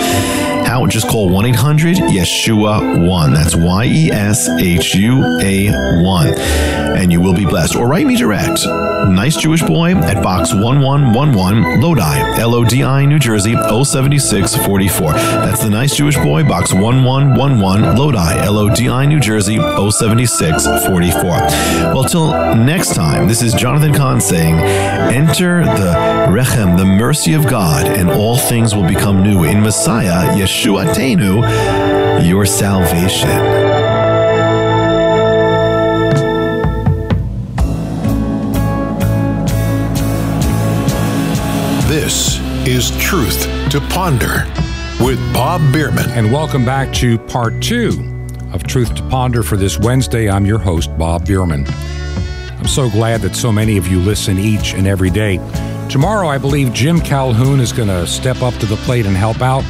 How? 0.69 0.85
Just 0.85 1.07
call 1.07 1.29
1 1.29 1.47
800 1.47 1.95
Yeshua 1.95 3.03
1. 3.03 3.33
That's 3.33 3.55
Y 3.55 3.85
E 3.85 4.11
S 4.11 4.47
H 4.47 4.93
U 4.93 5.39
A 5.41 5.71
1. 6.03 6.27
And 6.95 7.11
you 7.11 7.19
will 7.21 7.33
be 7.33 7.45
blessed. 7.45 7.75
Or 7.75 7.87
write 7.87 8.05
me 8.05 8.15
direct. 8.15 8.67
Nice 9.09 9.35
Jewish 9.35 9.63
Boy 9.63 9.95
at 9.95 10.21
Box 10.21 10.53
1111, 10.53 11.81
Lodi, 11.81 12.39
L 12.39 12.53
O 12.53 12.63
D 12.63 12.83
I, 12.83 13.05
New 13.05 13.17
Jersey, 13.17 13.53
07644. 13.53 15.13
That's 15.13 15.63
the 15.63 15.71
Nice 15.71 15.95
Jewish 15.95 16.17
Boy, 16.17 16.43
Box 16.43 16.71
1111, 16.71 17.97
Lodi, 17.97 18.45
L 18.45 18.57
O 18.59 18.69
D 18.69 18.89
I, 18.89 19.07
New 19.07 19.19
Jersey, 19.19 19.55
07644. 19.55 21.23
Well, 21.93 22.03
till 22.03 22.31
next 22.55 22.93
time, 22.93 23.27
this 23.27 23.41
is 23.41 23.53
Jonathan 23.53 23.93
Cahn 23.93 24.21
saying, 24.21 24.59
Enter 24.59 25.63
the 25.63 25.95
Rechem, 26.29 26.77
the 26.77 26.85
mercy 26.85 27.33
of 27.33 27.47
God, 27.47 27.87
and 27.87 28.11
all 28.11 28.37
things 28.37 28.75
will 28.75 28.87
become 28.87 29.23
new 29.23 29.45
in 29.45 29.61
Messiah, 29.61 30.35
Yeshua 30.37 30.58
Tenu, 30.61 31.41
your 32.21 32.45
salvation. 32.45 33.29
This 41.87 42.39
is 42.67 42.91
Truth 42.99 43.43
to 43.71 43.79
Ponder 43.89 44.45
with 44.99 45.17
Bob 45.33 45.61
Bierman. 45.71 46.09
And 46.09 46.29
welcome 46.29 46.65
back 46.65 46.91
to 46.95 47.17
part 47.17 47.61
two 47.61 47.91
of 48.51 48.65
Truth 48.65 48.95
to 48.95 49.03
Ponder 49.03 49.43
for 49.43 49.55
this 49.55 49.79
Wednesday. 49.79 50.29
I'm 50.29 50.45
your 50.45 50.59
host, 50.59 50.89
Bob 50.97 51.25
Bierman. 51.25 51.65
I'm 51.69 52.67
so 52.67 52.89
glad 52.89 53.21
that 53.21 53.33
so 53.33 53.53
many 53.53 53.77
of 53.77 53.87
you 53.87 54.01
listen 54.01 54.37
each 54.37 54.73
and 54.73 54.87
every 54.87 55.09
day. 55.09 55.37
Tomorrow, 55.89 56.27
I 56.27 56.37
believe 56.37 56.73
Jim 56.73 56.99
Calhoun 56.99 57.61
is 57.61 57.71
going 57.71 57.87
to 57.87 58.05
step 58.05 58.41
up 58.41 58.53
to 58.55 58.65
the 58.65 58.75
plate 58.75 59.05
and 59.05 59.15
help 59.15 59.41
out. 59.41 59.63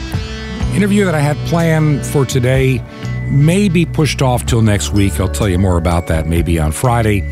Interview 0.76 1.04
that 1.06 1.16
I 1.16 1.20
had 1.20 1.36
planned 1.48 2.06
for 2.06 2.26
today 2.26 2.82
may 3.28 3.70
be 3.70 3.86
pushed 3.86 4.22
off 4.22 4.46
till 4.46 4.62
next 4.62 4.92
week. 4.92 5.20
I'll 5.20 5.28
tell 5.28 5.50
you 5.50 5.58
more 5.58 5.78
about 5.78 6.08
that 6.08 6.28
maybe 6.28 6.60
on 6.60 6.72
Friday 6.72 7.30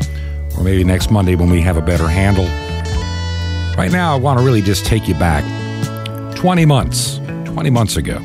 or 0.56 0.64
maybe 0.64 0.84
next 0.84 1.10
Monday 1.10 1.34
when 1.34 1.48
we 1.48 1.60
have 1.60 1.76
a 1.76 1.82
better 1.82 2.08
handle. 2.08 2.46
Right 3.76 3.90
now, 3.92 4.12
I 4.12 4.18
want 4.18 4.38
to 4.38 4.44
really 4.44 4.60
just 4.60 4.84
take 4.84 5.06
you 5.08 5.14
back 5.14 5.44
20 6.34 6.66
months, 6.66 7.18
20 7.44 7.70
months 7.70 7.96
ago. 7.96 8.18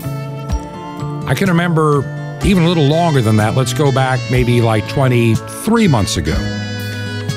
I 1.26 1.36
can 1.38 1.48
remember 1.48 2.00
even 2.44 2.64
a 2.64 2.68
little 2.68 2.88
longer 2.88 3.22
than 3.22 3.38
that. 3.38 3.56
Let's 3.56 3.74
go 3.74 3.92
back 3.92 4.20
maybe 4.32 4.62
like 4.62 4.88
23 4.90 5.88
months 5.88 6.18
ago. 6.18 6.36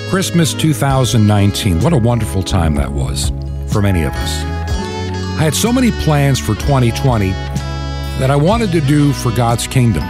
Christmas 0.08 0.54
2019. 0.54 1.80
What 1.80 1.92
a 1.92 1.98
wonderful 1.98 2.42
time 2.42 2.74
that 2.76 2.90
was 2.90 3.30
for 3.68 3.82
many 3.82 4.02
of 4.02 4.12
us. 4.12 4.42
I 5.38 5.40
had 5.40 5.54
so 5.54 5.72
many 5.72 5.90
plans 5.90 6.40
for 6.40 6.54
2020 6.54 7.32
that 8.18 8.30
I 8.30 8.36
wanted 8.36 8.72
to 8.72 8.80
do 8.80 9.12
for 9.12 9.30
God's 9.30 9.66
kingdom. 9.66 10.02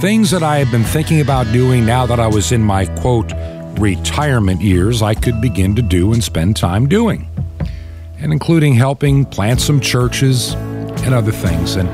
Things 0.00 0.30
that 0.30 0.42
I 0.42 0.58
had 0.58 0.70
been 0.70 0.82
thinking 0.82 1.20
about 1.20 1.50
doing 1.52 1.84
now 1.84 2.06
that 2.06 2.18
I 2.18 2.26
was 2.26 2.52
in 2.52 2.62
my 2.62 2.86
quote 2.86 3.32
retirement 3.78 4.60
years, 4.60 5.02
I 5.02 5.14
could 5.14 5.40
begin 5.40 5.76
to 5.76 5.82
do 5.82 6.12
and 6.12 6.24
spend 6.24 6.56
time 6.56 6.88
doing, 6.88 7.28
and 8.18 8.32
including 8.32 8.74
helping 8.74 9.26
plant 9.26 9.60
some 9.60 9.78
churches 9.78 10.54
and 11.04 11.12
other 11.12 11.32
things. 11.32 11.76
And 11.76 11.88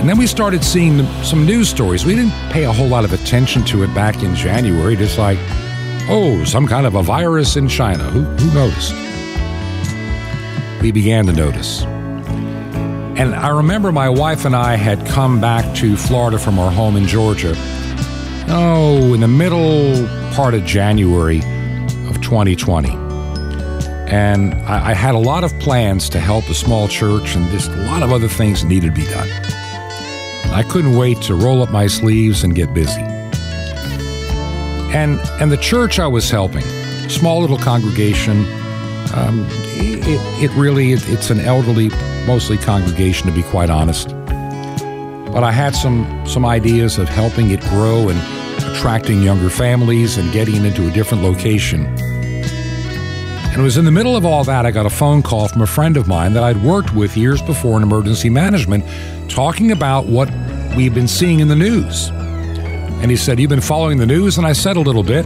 and 0.00 0.10
then 0.10 0.18
we 0.18 0.26
started 0.26 0.62
seeing 0.62 1.04
some 1.24 1.46
news 1.46 1.68
stories. 1.68 2.04
We 2.04 2.14
didn't 2.14 2.32
pay 2.50 2.64
a 2.64 2.72
whole 2.72 2.86
lot 2.86 3.04
of 3.04 3.12
attention 3.12 3.64
to 3.66 3.82
it 3.82 3.92
back 3.94 4.22
in 4.22 4.34
January, 4.34 4.94
just 4.94 5.18
like, 5.18 5.38
oh, 6.08 6.44
some 6.44 6.66
kind 6.66 6.86
of 6.86 6.94
a 6.94 7.02
virus 7.02 7.56
in 7.56 7.66
China. 7.66 8.04
Who, 8.04 8.22
who 8.22 8.54
noticed? 8.54 8.92
We 10.82 10.92
began 10.92 11.26
to 11.26 11.32
notice. 11.32 11.84
And 13.18 13.34
I 13.34 13.48
remember 13.48 13.92
my 13.92 14.10
wife 14.10 14.44
and 14.44 14.54
I 14.54 14.76
had 14.76 15.06
come 15.06 15.40
back 15.40 15.74
to 15.76 15.96
Florida 15.96 16.38
from 16.38 16.58
our 16.58 16.70
home 16.70 16.96
in 16.96 17.06
Georgia. 17.06 17.54
Oh, 18.48 19.14
in 19.14 19.20
the 19.20 19.28
middle 19.28 20.06
part 20.34 20.52
of 20.52 20.64
January 20.66 21.38
of 22.08 22.20
2020. 22.20 22.90
And 24.08 24.52
I, 24.54 24.90
I 24.90 24.94
had 24.94 25.14
a 25.14 25.18
lot 25.18 25.44
of 25.44 25.58
plans 25.60 26.10
to 26.10 26.20
help 26.20 26.46
a 26.50 26.54
small 26.54 26.88
church 26.88 27.34
and 27.34 27.50
just 27.50 27.70
a 27.70 27.76
lot 27.86 28.02
of 28.02 28.12
other 28.12 28.28
things 28.28 28.64
needed 28.64 28.94
to 28.94 29.00
be 29.00 29.06
done. 29.06 29.28
I 30.52 30.62
couldn't 30.68 30.94
wait 30.94 31.22
to 31.22 31.34
roll 31.34 31.62
up 31.62 31.70
my 31.70 31.86
sleeves 31.86 32.44
and 32.44 32.54
get 32.54 32.74
busy. 32.74 33.00
And 34.92 35.18
and 35.40 35.50
the 35.50 35.56
church 35.56 35.98
I 35.98 36.06
was 36.06 36.30
helping, 36.30 36.64
small 37.08 37.40
little 37.40 37.58
congregation, 37.58 38.46
um, 39.14 39.46
it, 39.50 40.20
it 40.42 40.50
really 40.52 40.92
it, 40.92 41.08
it's 41.08 41.30
an 41.30 41.40
elderly, 41.40 41.88
mostly 42.26 42.58
congregation 42.58 43.26
to 43.28 43.34
be 43.34 43.42
quite 43.42 43.70
honest. 43.70 44.08
But 45.32 45.44
I 45.44 45.52
had 45.52 45.74
some 45.74 46.06
some 46.26 46.44
ideas 46.44 46.98
of 46.98 47.08
helping 47.08 47.50
it 47.50 47.60
grow 47.62 48.08
and 48.08 48.18
attracting 48.72 49.22
younger 49.22 49.50
families 49.50 50.18
and 50.18 50.32
getting 50.32 50.64
into 50.64 50.88
a 50.88 50.90
different 50.90 51.22
location. 51.22 51.86
And 51.86 53.62
it 53.62 53.64
was 53.64 53.78
in 53.78 53.86
the 53.86 53.90
middle 53.90 54.16
of 54.16 54.26
all 54.26 54.44
that 54.44 54.66
I 54.66 54.70
got 54.70 54.84
a 54.84 54.90
phone 54.90 55.22
call 55.22 55.48
from 55.48 55.62
a 55.62 55.66
friend 55.66 55.96
of 55.96 56.06
mine 56.06 56.34
that 56.34 56.42
I'd 56.42 56.62
worked 56.62 56.94
with 56.94 57.16
years 57.16 57.40
before 57.40 57.78
in 57.78 57.82
emergency 57.82 58.28
management 58.28 58.84
talking 59.30 59.72
about 59.72 60.06
what 60.06 60.30
we've 60.76 60.94
been 60.94 61.08
seeing 61.08 61.40
in 61.40 61.48
the 61.48 61.56
news. 61.56 62.10
And 63.00 63.10
he 63.10 63.16
said, 63.16 63.38
You've 63.38 63.50
been 63.50 63.60
following 63.60 63.98
the 63.98 64.06
news? 64.06 64.36
And 64.36 64.46
I 64.46 64.52
said 64.52 64.76
a 64.76 64.80
little 64.80 65.02
bit. 65.02 65.24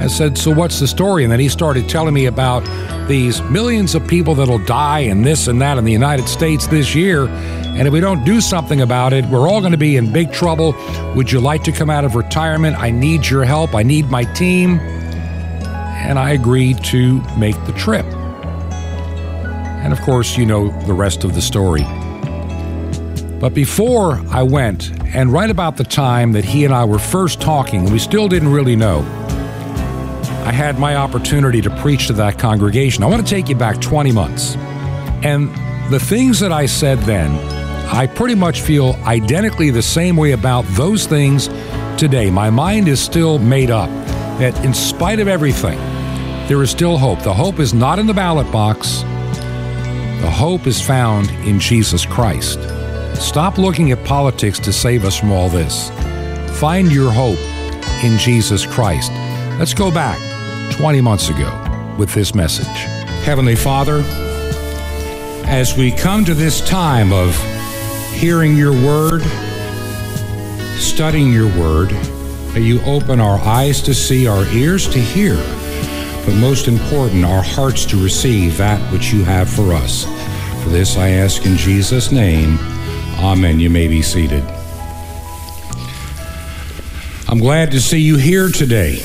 I 0.00 0.06
said, 0.06 0.38
So 0.38 0.52
what's 0.52 0.80
the 0.80 0.86
story? 0.86 1.24
And 1.24 1.32
then 1.32 1.40
he 1.40 1.48
started 1.48 1.88
telling 1.88 2.14
me 2.14 2.26
about 2.26 2.60
these 3.08 3.42
millions 3.42 3.94
of 3.94 4.06
people 4.06 4.34
that'll 4.34 4.64
die 4.64 5.00
and 5.00 5.24
this 5.24 5.48
and 5.48 5.60
that 5.60 5.78
in 5.78 5.84
the 5.84 5.92
United 5.92 6.28
States 6.28 6.66
this 6.66 6.94
year. 6.94 7.26
And 7.28 7.86
if 7.86 7.92
we 7.92 8.00
don't 8.00 8.24
do 8.24 8.40
something 8.40 8.80
about 8.80 9.12
it, 9.12 9.24
we're 9.26 9.48
all 9.48 9.60
going 9.60 9.72
to 9.72 9.78
be 9.78 9.96
in 9.96 10.12
big 10.12 10.32
trouble. 10.32 10.74
Would 11.14 11.32
you 11.32 11.40
like 11.40 11.64
to 11.64 11.72
come 11.72 11.90
out 11.90 12.04
of 12.04 12.14
retirement? 12.14 12.76
I 12.76 12.90
need 12.90 13.26
your 13.26 13.44
help. 13.44 13.74
I 13.74 13.82
need 13.82 14.10
my 14.10 14.24
team. 14.34 14.78
And 14.80 16.18
I 16.18 16.30
agreed 16.30 16.82
to 16.84 17.20
make 17.36 17.56
the 17.66 17.72
trip. 17.72 18.06
And 19.82 19.92
of 19.92 20.00
course, 20.02 20.36
you 20.36 20.44
know 20.44 20.70
the 20.86 20.92
rest 20.92 21.24
of 21.24 21.34
the 21.34 21.42
story. 21.42 21.82
But 23.40 23.54
before 23.54 24.20
I 24.30 24.42
went, 24.42 24.90
and 25.14 25.32
right 25.32 25.48
about 25.48 25.76
the 25.76 25.84
time 25.84 26.32
that 26.32 26.44
he 26.44 26.64
and 26.64 26.74
I 26.74 26.84
were 26.84 26.98
first 26.98 27.40
talking, 27.40 27.84
we 27.90 27.98
still 28.00 28.28
didn't 28.28 28.48
really 28.48 28.74
know, 28.74 29.02
I 30.46 30.52
had 30.52 30.78
my 30.78 30.96
opportunity 30.96 31.60
to 31.60 31.70
preach 31.76 32.06
to 32.06 32.12
that 32.14 32.38
congregation. 32.38 33.02
I 33.04 33.06
want 33.06 33.26
to 33.26 33.34
take 33.34 33.48
you 33.48 33.54
back 33.54 33.80
20 33.80 34.12
months. 34.12 34.56
And 35.22 35.50
the 35.92 36.00
things 36.00 36.40
that 36.40 36.52
I 36.52 36.66
said 36.66 36.98
then, 37.00 37.30
I 37.94 38.06
pretty 38.06 38.34
much 38.34 38.60
feel 38.60 38.94
identically 39.04 39.70
the 39.70 39.82
same 39.82 40.16
way 40.16 40.32
about 40.32 40.64
those 40.68 41.06
things 41.06 41.48
today. 41.98 42.30
My 42.30 42.50
mind 42.50 42.88
is 42.88 43.00
still 43.00 43.38
made 43.38 43.70
up 43.70 43.88
that 44.38 44.54
in 44.64 44.72
spite 44.74 45.18
of 45.18 45.28
everything, 45.28 45.78
there 46.46 46.62
is 46.62 46.70
still 46.70 46.96
hope. 46.96 47.20
The 47.22 47.34
hope 47.34 47.58
is 47.58 47.74
not 47.74 47.98
in 47.98 48.06
the 48.06 48.14
ballot 48.14 48.50
box, 48.52 49.02
the 50.20 50.30
hope 50.30 50.66
is 50.66 50.80
found 50.80 51.30
in 51.46 51.60
Jesus 51.60 52.04
Christ. 52.04 52.58
Stop 53.14 53.58
looking 53.58 53.90
at 53.92 54.04
politics 54.04 54.58
to 54.60 54.72
save 54.72 55.04
us 55.04 55.18
from 55.18 55.32
all 55.32 55.48
this. 55.48 55.90
Find 56.58 56.92
your 56.92 57.10
hope 57.10 57.38
in 58.04 58.18
Jesus 58.18 58.66
Christ. 58.66 59.12
Let's 59.58 59.74
go 59.74 59.90
back 59.90 60.20
20 60.74 61.00
months 61.00 61.30
ago 61.30 61.96
with 61.98 62.14
this 62.14 62.32
message. 62.32 62.66
Heavenly 63.24 63.56
Father, 63.56 64.04
as 65.48 65.76
we 65.76 65.90
come 65.90 66.24
to 66.26 66.32
this 66.32 66.60
time 66.60 67.12
of 67.12 67.36
hearing 68.12 68.56
your 68.56 68.70
word, 68.70 69.22
studying 70.76 71.32
your 71.32 71.48
word, 71.58 71.90
may 72.54 72.60
you 72.60 72.80
open 72.82 73.18
our 73.18 73.40
eyes 73.40 73.82
to 73.82 73.94
see, 73.94 74.28
our 74.28 74.44
ears 74.52 74.86
to 74.90 75.00
hear, 75.00 75.34
but 76.24 76.36
most 76.36 76.68
important, 76.68 77.24
our 77.24 77.42
hearts 77.42 77.84
to 77.86 78.00
receive 78.00 78.58
that 78.58 78.80
which 78.92 79.12
you 79.12 79.24
have 79.24 79.50
for 79.50 79.72
us. 79.72 80.04
For 80.62 80.68
this 80.68 80.96
I 80.96 81.08
ask 81.08 81.44
in 81.44 81.56
Jesus' 81.56 82.12
name. 82.12 82.58
Amen. 83.18 83.58
You 83.58 83.70
may 83.70 83.88
be 83.88 84.02
seated. 84.02 84.44
I'm 87.26 87.40
glad 87.40 87.72
to 87.72 87.80
see 87.80 87.98
you 87.98 88.18
here 88.18 88.50
today. 88.50 89.02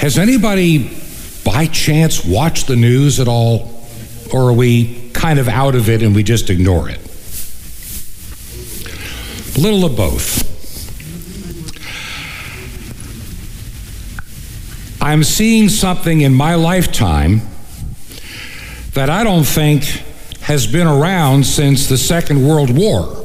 Has 0.00 0.16
anybody 0.16 0.98
by 1.44 1.66
chance 1.66 2.24
watched 2.24 2.68
the 2.68 2.74
news 2.74 3.20
at 3.20 3.28
all? 3.28 3.84
Or 4.32 4.48
are 4.48 4.52
we 4.54 5.10
kind 5.10 5.38
of 5.38 5.46
out 5.46 5.74
of 5.74 5.90
it 5.90 6.02
and 6.02 6.14
we 6.14 6.22
just 6.22 6.48
ignore 6.48 6.88
it? 6.88 6.96
A 9.58 9.60
little 9.60 9.84
of 9.84 9.98
both. 9.98 10.40
I'm 15.02 15.22
seeing 15.22 15.68
something 15.68 16.22
in 16.22 16.32
my 16.32 16.54
lifetime 16.54 17.42
that 18.94 19.10
I 19.10 19.22
don't 19.22 19.44
think 19.44 19.84
has 20.40 20.66
been 20.66 20.86
around 20.86 21.44
since 21.44 21.90
the 21.90 21.98
Second 21.98 22.48
World 22.48 22.74
War. 22.74 23.22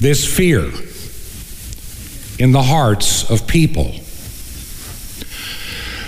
This 0.00 0.30
fear 0.30 0.70
in 2.38 2.52
the 2.52 2.62
hearts 2.62 3.30
of 3.30 3.46
people. 3.46 3.94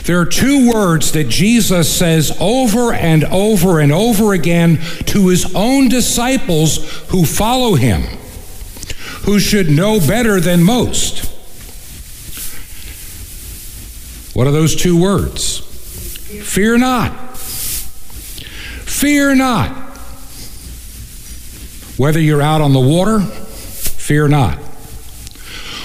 There 0.04 0.18
are 0.20 0.26
two 0.26 0.68
words 0.72 1.12
that 1.12 1.28
Jesus 1.28 1.94
says 1.94 2.36
over 2.40 2.92
and 2.92 3.22
over 3.24 3.78
and 3.78 3.92
over 3.92 4.32
again 4.32 4.78
to 5.06 5.28
his 5.28 5.54
own 5.54 5.88
disciples 5.88 7.06
who 7.10 7.24
follow 7.24 7.74
him, 7.74 8.02
who 9.22 9.38
should 9.38 9.70
know 9.70 10.00
better 10.00 10.40
than 10.40 10.64
most. 10.64 11.26
What 14.34 14.48
are 14.48 14.52
those 14.52 14.74
two 14.74 15.00
words? 15.00 15.58
Fear 15.60 16.78
not. 16.78 17.36
Fear 17.38 19.36
not. 19.36 19.70
Whether 21.96 22.18
you're 22.18 22.42
out 22.42 22.60
on 22.60 22.72
the 22.72 22.80
water, 22.80 23.20
fear 23.20 24.26
not. 24.26 24.58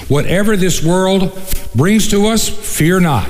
Whatever 0.08 0.56
this 0.56 0.84
world 0.84 1.38
brings 1.76 2.08
to 2.08 2.28
us, 2.28 2.50
fear 2.50 3.00
not. 3.00 3.28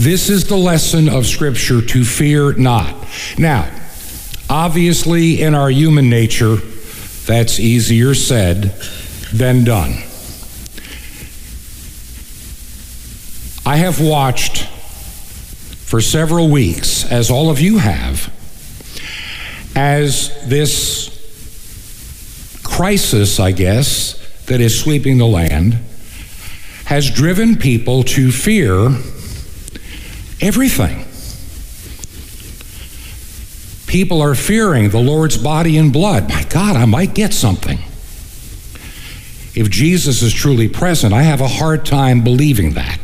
This 0.00 0.30
is 0.30 0.46
the 0.46 0.56
lesson 0.56 1.10
of 1.10 1.26
Scripture 1.26 1.82
to 1.82 2.04
fear 2.06 2.54
not. 2.54 2.96
Now, 3.36 3.70
obviously, 4.48 5.42
in 5.42 5.54
our 5.54 5.68
human 5.68 6.08
nature, 6.08 6.56
that's 7.26 7.60
easier 7.60 8.14
said 8.14 8.74
than 9.30 9.62
done. 9.62 9.90
I 13.66 13.76
have 13.76 14.00
watched 14.00 14.64
for 15.84 16.00
several 16.00 16.48
weeks, 16.48 17.04
as 17.12 17.30
all 17.30 17.50
of 17.50 17.60
you 17.60 17.76
have, 17.76 18.32
as 19.76 20.30
this 20.48 21.10
crisis, 22.62 23.38
I 23.38 23.52
guess, 23.52 24.14
that 24.46 24.62
is 24.62 24.80
sweeping 24.80 25.18
the 25.18 25.26
land 25.26 25.74
has 26.86 27.10
driven 27.10 27.56
people 27.56 28.02
to 28.02 28.32
fear 28.32 28.96
everything. 30.40 31.06
People 33.86 34.22
are 34.22 34.34
fearing 34.34 34.90
the 34.90 35.00
Lord's 35.00 35.36
body 35.36 35.76
and 35.76 35.92
blood. 35.92 36.28
My 36.28 36.44
God, 36.44 36.76
I 36.76 36.84
might 36.84 37.14
get 37.14 37.32
something. 37.34 37.78
If 39.52 39.68
Jesus 39.68 40.22
is 40.22 40.32
truly 40.32 40.68
present, 40.68 41.12
I 41.12 41.22
have 41.22 41.40
a 41.40 41.48
hard 41.48 41.84
time 41.84 42.22
believing 42.22 42.74
that. 42.74 43.00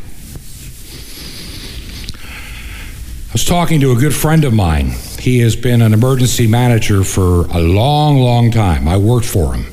I 3.28 3.32
was 3.32 3.44
talking 3.44 3.80
to 3.80 3.90
a 3.90 3.96
good 3.96 4.14
friend 4.14 4.44
of 4.44 4.54
mine. 4.54 4.92
He 5.18 5.40
has 5.40 5.56
been 5.56 5.82
an 5.82 5.92
emergency 5.92 6.46
manager 6.46 7.02
for 7.02 7.46
a 7.46 7.58
long, 7.58 8.18
long 8.18 8.52
time. 8.52 8.86
I 8.86 8.96
worked 8.96 9.26
for 9.26 9.54
him 9.54 9.64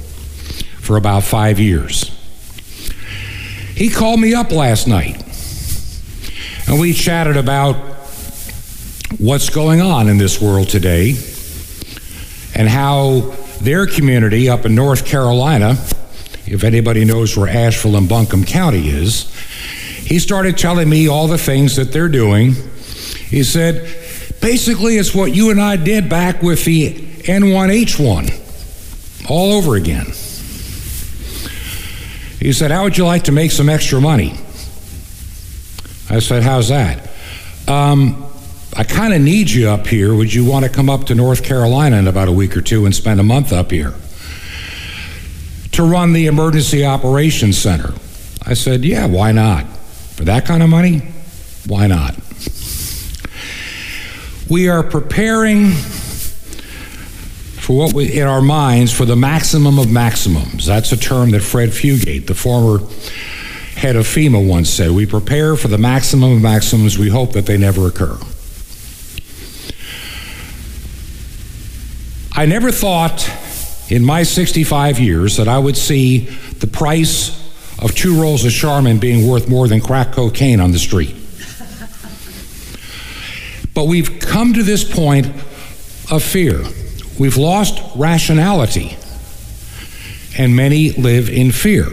for 0.79 0.97
about 0.97 1.23
five 1.23 1.59
years. 1.59 2.09
He 3.75 3.89
called 3.89 4.19
me 4.19 4.33
up 4.33 4.51
last 4.51 4.87
night 4.87 5.23
and 6.67 6.79
we 6.79 6.93
chatted 6.93 7.37
about 7.37 7.75
what's 9.17 9.49
going 9.49 9.81
on 9.81 10.09
in 10.09 10.17
this 10.17 10.41
world 10.41 10.69
today 10.69 11.15
and 12.55 12.67
how 12.67 13.21
their 13.61 13.87
community 13.87 14.49
up 14.49 14.65
in 14.65 14.75
North 14.75 15.05
Carolina, 15.05 15.71
if 16.45 16.63
anybody 16.63 17.05
knows 17.05 17.37
where 17.37 17.47
Asheville 17.47 17.97
and 17.97 18.09
Buncombe 18.09 18.45
County 18.45 18.89
is, 18.89 19.31
he 20.05 20.19
started 20.19 20.57
telling 20.57 20.89
me 20.89 21.07
all 21.07 21.27
the 21.27 21.37
things 21.37 21.75
that 21.77 21.91
they're 21.91 22.09
doing. 22.09 22.53
He 23.29 23.43
said, 23.43 23.83
basically, 24.41 24.97
it's 24.97 25.15
what 25.15 25.33
you 25.33 25.51
and 25.51 25.61
I 25.61 25.77
did 25.77 26.09
back 26.09 26.41
with 26.41 26.65
the 26.65 26.93
N1H1 26.93 29.29
all 29.29 29.53
over 29.53 29.75
again. 29.75 30.07
He 32.39 32.51
said, 32.51 32.71
How 32.71 32.83
would 32.83 32.97
you 32.97 33.05
like 33.05 33.23
to 33.23 33.31
make 33.31 33.51
some 33.51 33.69
extra 33.69 34.01
money? 34.01 34.37
I 36.13 36.19
said, 36.19 36.43
How's 36.43 36.69
that? 36.69 37.09
Um, 37.67 38.23
I 38.77 38.83
kind 38.83 39.13
of 39.13 39.21
need 39.21 39.49
you 39.49 39.69
up 39.69 39.87
here. 39.87 40.13
Would 40.13 40.31
you 40.31 40.45
want 40.45 40.63
to 40.63 40.69
come 40.69 40.87
up 40.89 41.05
to 41.05 41.15
North 41.15 41.43
Carolina 41.43 41.97
in 41.97 42.07
about 42.07 42.27
a 42.27 42.31
week 42.31 42.55
or 42.55 42.61
two 42.61 42.85
and 42.85 42.93
spend 42.93 43.19
a 43.19 43.23
month 43.23 43.51
up 43.51 43.71
here 43.71 43.95
to 45.71 45.83
run 45.83 46.13
the 46.13 46.27
Emergency 46.27 46.85
Operations 46.85 47.57
Center? 47.57 47.93
I 48.45 48.53
said, 48.53 48.85
Yeah, 48.85 49.07
why 49.07 49.31
not? 49.31 49.65
For 50.15 50.23
that 50.25 50.45
kind 50.45 50.61
of 50.61 50.69
money, 50.69 50.99
why 51.65 51.87
not? 51.87 52.15
We 54.51 54.69
are 54.69 54.83
preparing 54.83 55.71
for 57.59 57.75
what 57.75 57.93
we, 57.93 58.19
in 58.19 58.27
our 58.27 58.41
minds, 58.41 58.93
for 58.93 59.05
the 59.05 59.15
maximum 59.15 59.79
of 59.79 59.91
maximums. 59.91 60.67
That's 60.67 60.91
a 60.91 60.97
term 60.97 61.31
that 61.31 61.41
Fred 61.41 61.69
Fugate, 61.69 62.27
the 62.27 62.35
former 62.35 62.85
head 63.83 63.97
of 63.97 64.05
FEMA, 64.05 64.47
once 64.47 64.69
said. 64.69 64.91
We 64.91 65.05
prepare 65.05 65.57
for 65.57 65.67
the 65.67 65.77
maximum 65.77 66.37
of 66.37 66.41
maximums. 66.41 66.97
We 66.97 67.09
hope 67.09 67.33
that 67.33 67.45
they 67.45 67.57
never 67.57 67.85
occur. 67.87 68.17
I 72.31 72.45
never 72.45 72.71
thought 72.71 73.29
in 73.89 74.05
my 74.05 74.23
65 74.23 74.99
years 75.01 75.35
that 75.35 75.49
I 75.49 75.59
would 75.59 75.75
see 75.75 76.19
the 76.59 76.67
price 76.67 77.37
of 77.77 77.93
two 77.93 78.21
rolls 78.21 78.45
of 78.45 78.53
Charmin 78.53 78.99
being 78.99 79.27
worth 79.27 79.49
more 79.49 79.67
than 79.67 79.81
crack 79.81 80.13
cocaine 80.13 80.61
on 80.61 80.71
the 80.71 80.79
street. 80.79 81.13
But 83.73 83.87
we've 83.87 84.17
come 84.17 84.53
to 84.53 84.63
this 84.63 84.89
point 84.89 85.25
of 86.09 86.23
fear. 86.23 86.63
We've 87.19 87.35
lost 87.35 87.81
rationality, 87.97 88.95
and 90.37 90.55
many 90.55 90.91
live 90.93 91.29
in 91.29 91.51
fear. 91.51 91.89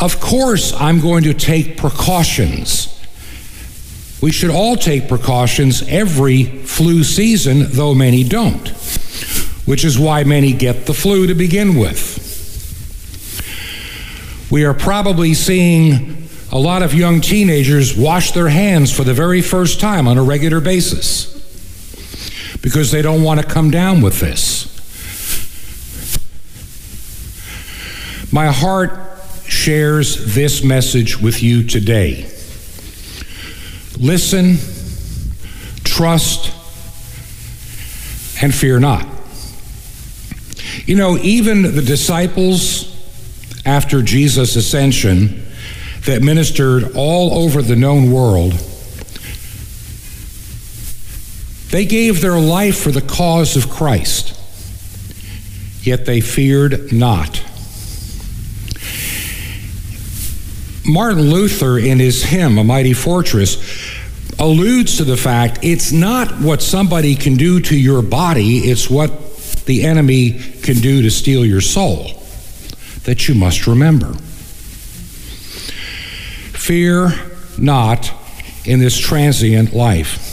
Of 0.00 0.20
course, 0.20 0.72
I'm 0.74 1.00
going 1.00 1.24
to 1.24 1.34
take 1.34 1.76
precautions. 1.76 2.94
We 4.22 4.30
should 4.30 4.50
all 4.50 4.76
take 4.76 5.08
precautions 5.08 5.82
every 5.88 6.44
flu 6.44 7.02
season, 7.02 7.66
though 7.70 7.94
many 7.94 8.22
don't, 8.22 8.68
which 9.66 9.84
is 9.84 9.98
why 9.98 10.24
many 10.24 10.52
get 10.52 10.86
the 10.86 10.94
flu 10.94 11.26
to 11.26 11.34
begin 11.34 11.76
with. 11.76 12.26
We 14.50 14.64
are 14.64 14.74
probably 14.74 15.34
seeing 15.34 16.28
a 16.50 16.58
lot 16.58 16.82
of 16.82 16.94
young 16.94 17.20
teenagers 17.20 17.96
wash 17.96 18.32
their 18.32 18.48
hands 18.48 18.90
for 18.94 19.04
the 19.04 19.14
very 19.14 19.42
first 19.42 19.80
time 19.80 20.08
on 20.08 20.16
a 20.16 20.22
regular 20.22 20.60
basis 20.60 21.34
because 22.62 22.90
they 22.90 23.02
don't 23.02 23.22
want 23.22 23.40
to 23.40 23.46
come 23.46 23.70
down 23.70 24.00
with 24.00 24.20
this. 24.20 24.66
My 28.32 28.46
heart 28.46 29.07
shares 29.48 30.34
this 30.34 30.62
message 30.62 31.18
with 31.20 31.42
you 31.42 31.64
today. 31.64 32.24
Listen, 33.98 34.56
trust, 35.84 36.52
and 38.42 38.54
fear 38.54 38.78
not. 38.78 39.06
You 40.84 40.96
know, 40.96 41.16
even 41.18 41.62
the 41.62 41.82
disciples 41.82 42.94
after 43.64 44.02
Jesus' 44.02 44.54
ascension 44.54 45.44
that 46.04 46.22
ministered 46.22 46.94
all 46.94 47.44
over 47.44 47.62
the 47.62 47.76
known 47.76 48.12
world, 48.12 48.52
they 51.70 51.84
gave 51.84 52.20
their 52.20 52.38
life 52.38 52.78
for 52.78 52.90
the 52.90 53.02
cause 53.02 53.56
of 53.56 53.68
Christ, 53.68 54.38
yet 55.84 56.06
they 56.06 56.20
feared 56.20 56.92
not. 56.92 57.42
Martin 60.88 61.30
Luther, 61.30 61.78
in 61.78 61.98
his 61.98 62.24
hymn, 62.24 62.56
A 62.56 62.64
Mighty 62.64 62.94
Fortress, 62.94 63.58
alludes 64.38 64.96
to 64.96 65.04
the 65.04 65.18
fact 65.18 65.58
it's 65.62 65.92
not 65.92 66.40
what 66.40 66.62
somebody 66.62 67.14
can 67.14 67.36
do 67.36 67.60
to 67.60 67.76
your 67.78 68.00
body, 68.00 68.58
it's 68.60 68.88
what 68.88 69.34
the 69.66 69.84
enemy 69.84 70.32
can 70.62 70.76
do 70.76 71.02
to 71.02 71.10
steal 71.10 71.44
your 71.44 71.60
soul 71.60 72.22
that 73.04 73.28
you 73.28 73.34
must 73.34 73.66
remember. 73.66 74.14
Fear 76.54 77.12
not 77.58 78.10
in 78.64 78.78
this 78.78 78.96
transient 78.96 79.74
life. 79.74 80.24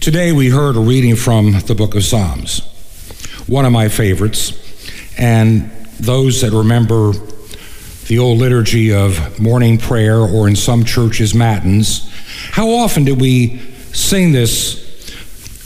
Today 0.00 0.30
we 0.30 0.48
heard 0.48 0.76
a 0.76 0.80
reading 0.80 1.16
from 1.16 1.52
the 1.66 1.74
book 1.74 1.96
of 1.96 2.04
Psalms, 2.04 2.60
one 3.48 3.64
of 3.64 3.72
my 3.72 3.88
favorites, 3.88 4.52
and 5.18 5.72
those 5.98 6.42
that 6.42 6.52
remember 6.52 7.12
the 8.08 8.18
old 8.18 8.38
liturgy 8.38 8.92
of 8.92 9.38
morning 9.38 9.76
prayer 9.76 10.18
or 10.18 10.48
in 10.48 10.56
some 10.56 10.82
churches 10.82 11.34
matins. 11.34 12.10
How 12.52 12.70
often 12.70 13.04
do 13.04 13.14
we 13.14 13.60
sing 13.92 14.32
this? 14.32 14.86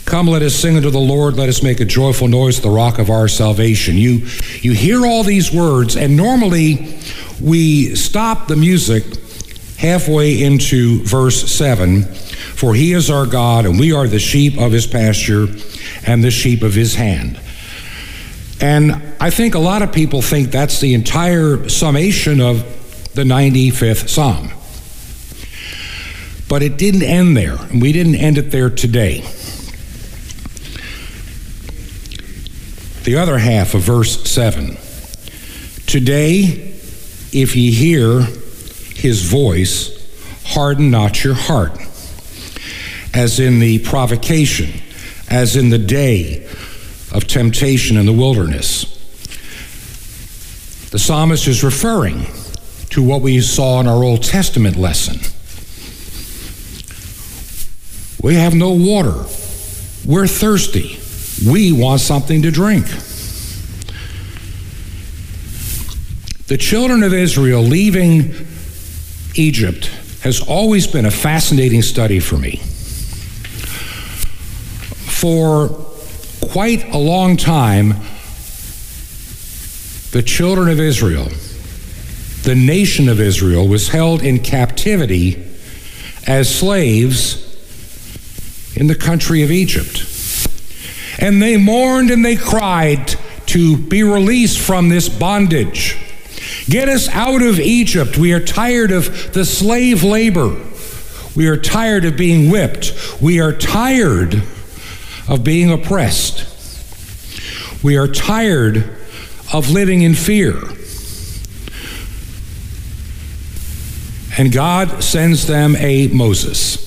Come, 0.05 0.27
let 0.27 0.41
us 0.41 0.53
sing 0.53 0.75
unto 0.75 0.89
the 0.89 0.99
Lord, 0.99 1.35
let 1.35 1.47
us 1.47 1.63
make 1.63 1.79
a 1.79 1.85
joyful 1.85 2.27
noise 2.27 2.59
the 2.59 2.69
rock 2.69 2.99
of 2.99 3.09
our 3.09 3.29
salvation. 3.29 3.95
You, 3.95 4.27
you 4.59 4.73
hear 4.73 5.05
all 5.05 5.23
these 5.23 5.53
words, 5.53 5.95
and 5.95 6.17
normally 6.17 6.97
we 7.41 7.95
stop 7.95 8.47
the 8.47 8.57
music 8.57 9.05
halfway 9.77 10.43
into 10.43 11.01
verse 11.05 11.49
7 11.49 12.03
For 12.03 12.75
he 12.75 12.91
is 12.91 13.09
our 13.09 13.25
God, 13.25 13.65
and 13.65 13.79
we 13.79 13.93
are 13.93 14.07
the 14.07 14.19
sheep 14.19 14.59
of 14.59 14.73
his 14.73 14.85
pasture 14.85 15.47
and 16.05 16.21
the 16.21 16.31
sheep 16.31 16.61
of 16.61 16.73
his 16.73 16.95
hand. 16.95 17.39
And 18.63 18.93
I 19.19 19.29
think 19.29 19.55
a 19.55 19.59
lot 19.59 19.81
of 19.81 19.91
people 19.91 20.21
think 20.21 20.49
that's 20.49 20.79
the 20.79 20.93
entire 20.93 21.67
summation 21.67 22.39
of 22.39 22.59
the 23.13 23.23
95th 23.23 24.07
Psalm. 24.07 24.53
But 26.47 26.63
it 26.63 26.77
didn't 26.77 27.03
end 27.03 27.35
there, 27.35 27.57
and 27.57 27.81
we 27.81 27.91
didn't 27.91 28.15
end 28.15 28.37
it 28.37 28.51
there 28.51 28.69
today. 28.69 29.19
The 33.03 33.17
other 33.17 33.37
half 33.37 33.73
of 33.73 33.81
verse 33.81 34.31
7 34.31 34.77
Today, 35.85 36.73
if 37.33 37.57
ye 37.57 37.69
hear 37.69 38.21
his 38.21 39.29
voice, 39.29 39.91
harden 40.45 40.89
not 40.89 41.21
your 41.21 41.33
heart, 41.33 41.77
as 43.13 43.41
in 43.41 43.59
the 43.59 43.79
provocation, 43.79 44.81
as 45.29 45.57
in 45.57 45.69
the 45.69 45.77
day 45.77 46.47
of 47.13 47.27
temptation 47.27 47.95
in 47.97 48.05
the 48.05 48.13
wilderness. 48.13 48.85
The 50.89 50.99
psalmist 50.99 51.47
is 51.47 51.63
referring 51.63 52.25
to 52.89 53.01
what 53.01 53.21
we 53.21 53.39
saw 53.41 53.79
in 53.79 53.87
our 53.87 54.03
Old 54.03 54.23
Testament 54.23 54.75
lesson. 54.75 55.19
We 58.21 58.35
have 58.35 58.53
no 58.53 58.71
water. 58.71 59.25
We're 60.05 60.27
thirsty. 60.27 60.99
We 61.49 61.71
want 61.71 62.01
something 62.01 62.41
to 62.43 62.51
drink. 62.51 62.85
The 66.47 66.57
children 66.57 67.03
of 67.03 67.13
Israel 67.13 67.61
leaving 67.61 68.33
Egypt 69.35 69.87
has 70.21 70.41
always 70.41 70.87
been 70.87 71.05
a 71.05 71.11
fascinating 71.11 71.81
study 71.81 72.19
for 72.19 72.37
me. 72.37 72.57
For 75.07 75.92
quite 76.53 76.85
a 76.93 76.97
long 76.97 77.35
time, 77.35 77.95
the 80.11 80.21
children 80.23 80.69
of 80.69 80.79
Israel 80.79 81.27
the 82.43 82.53
nation 82.53 83.07
of 83.07 83.19
Israel 83.21 83.67
was 83.67 83.87
held 83.87 84.21
in 84.21 84.37
captivity 84.37 85.43
as 86.27 86.53
slaves 86.53 87.39
in 88.75 88.87
the 88.87 88.95
country 88.95 89.43
of 89.43 89.49
Egypt. 89.49 90.05
And 91.19 91.41
they 91.41 91.55
mourned 91.57 92.11
and 92.11 92.23
they 92.23 92.35
cried 92.35 93.15
to 93.47 93.77
be 93.77 94.03
released 94.03 94.59
from 94.59 94.89
this 94.89 95.07
bondage. 95.07 95.97
Get 96.65 96.89
us 96.89 97.07
out 97.09 97.41
of 97.41 97.59
Egypt. 97.59 98.17
We 98.17 98.33
are 98.33 98.43
tired 98.43 98.91
of 98.91 99.33
the 99.33 99.45
slave 99.45 100.03
labor. 100.03 100.61
We 101.35 101.47
are 101.47 101.57
tired 101.57 102.03
of 102.03 102.17
being 102.17 102.51
whipped. 102.51 102.93
We 103.21 103.39
are 103.39 103.53
tired 103.53 104.43
of 105.27 105.43
being 105.43 105.71
oppressed. 105.71 106.49
We 107.83 107.97
are 107.97 108.07
tired 108.07 108.97
of 109.53 109.69
living 109.69 110.01
in 110.01 110.15
fear. 110.15 110.55
And 114.37 114.51
God 114.51 115.03
sends 115.03 115.45
them 115.45 115.75
a 115.75 116.07
Moses 116.07 116.81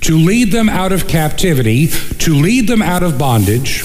to 0.00 0.18
lead 0.18 0.52
them 0.52 0.68
out 0.68 0.92
of 0.92 1.08
captivity, 1.08 1.88
to 1.88 2.34
lead 2.34 2.68
them 2.68 2.82
out 2.82 3.02
of 3.02 3.18
bondage. 3.18 3.82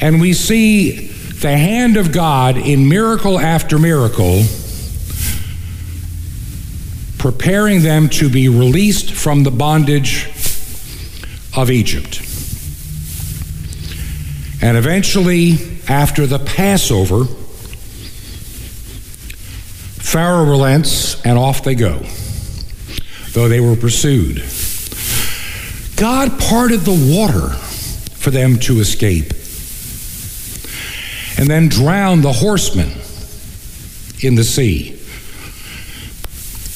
And 0.00 0.20
we 0.20 0.34
see 0.34 1.06
the 1.06 1.56
hand 1.56 1.96
of 1.96 2.12
God 2.12 2.56
in 2.56 2.88
miracle 2.88 3.38
after 3.40 3.78
miracle, 3.78 4.44
preparing 7.18 7.82
them 7.82 8.08
to 8.10 8.28
be 8.28 8.48
released 8.48 9.12
from 9.12 9.44
the 9.44 9.50
bondage 9.50 10.31
of 11.56 11.70
Egypt. 11.70 12.20
And 14.62 14.76
eventually, 14.76 15.56
after 15.88 16.26
the 16.26 16.38
Passover, 16.38 17.24
Pharaoh 20.02 20.44
relents 20.44 21.20
and 21.24 21.38
off 21.38 21.64
they 21.64 21.74
go, 21.74 22.00
though 23.32 23.48
they 23.48 23.60
were 23.60 23.76
pursued. 23.76 24.42
God 25.96 26.38
parted 26.38 26.80
the 26.80 27.16
water 27.16 27.48
for 27.50 28.30
them 28.30 28.58
to 28.60 28.80
escape 28.80 29.32
and 31.38 31.48
then 31.48 31.68
drowned 31.68 32.22
the 32.22 32.32
horsemen 32.32 32.90
in 34.20 34.36
the 34.36 34.44
sea. 34.44 35.01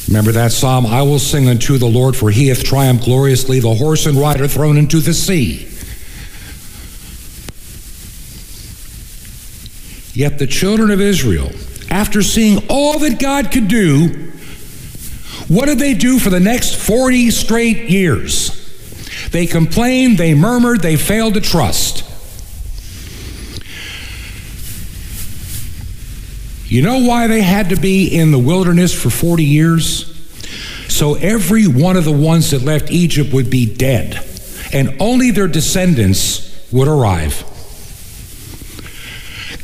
Remember 0.08 0.30
that 0.32 0.52
psalm? 0.52 0.86
I 0.86 1.02
will 1.02 1.18
sing 1.18 1.48
unto 1.48 1.78
the 1.78 1.86
Lord, 1.86 2.16
for 2.16 2.30
he 2.30 2.48
hath 2.48 2.62
triumphed 2.62 3.04
gloriously, 3.04 3.58
the 3.58 3.74
horse 3.74 4.06
and 4.06 4.16
rider 4.16 4.46
thrown 4.46 4.76
into 4.76 5.00
the 5.00 5.12
sea. 5.12 5.68
Yet 10.14 10.38
the 10.38 10.46
children 10.46 10.90
of 10.90 11.00
Israel, 11.00 11.50
after 11.90 12.22
seeing 12.22 12.66
all 12.68 12.98
that 13.00 13.18
God 13.18 13.50
could 13.50 13.68
do, 13.68 14.32
what 15.48 15.66
did 15.66 15.78
they 15.78 15.94
do 15.94 16.18
for 16.18 16.30
the 16.30 16.40
next 16.40 16.76
40 16.76 17.30
straight 17.30 17.90
years? 17.90 18.62
They 19.32 19.46
complained, 19.46 20.18
they 20.18 20.34
murmured, 20.34 20.82
they 20.82 20.96
failed 20.96 21.34
to 21.34 21.40
trust. 21.40 22.05
You 26.68 26.82
know 26.82 27.06
why 27.06 27.28
they 27.28 27.42
had 27.42 27.68
to 27.68 27.76
be 27.76 28.08
in 28.08 28.32
the 28.32 28.38
wilderness 28.38 28.92
for 28.92 29.08
40 29.08 29.44
years? 29.44 30.12
So 30.88 31.14
every 31.14 31.66
one 31.66 31.96
of 31.96 32.04
the 32.04 32.12
ones 32.12 32.50
that 32.50 32.62
left 32.62 32.90
Egypt 32.90 33.32
would 33.32 33.50
be 33.50 33.66
dead, 33.66 34.24
and 34.72 34.96
only 35.00 35.30
their 35.30 35.48
descendants 35.48 36.42
would 36.72 36.88
arrive. 36.88 37.44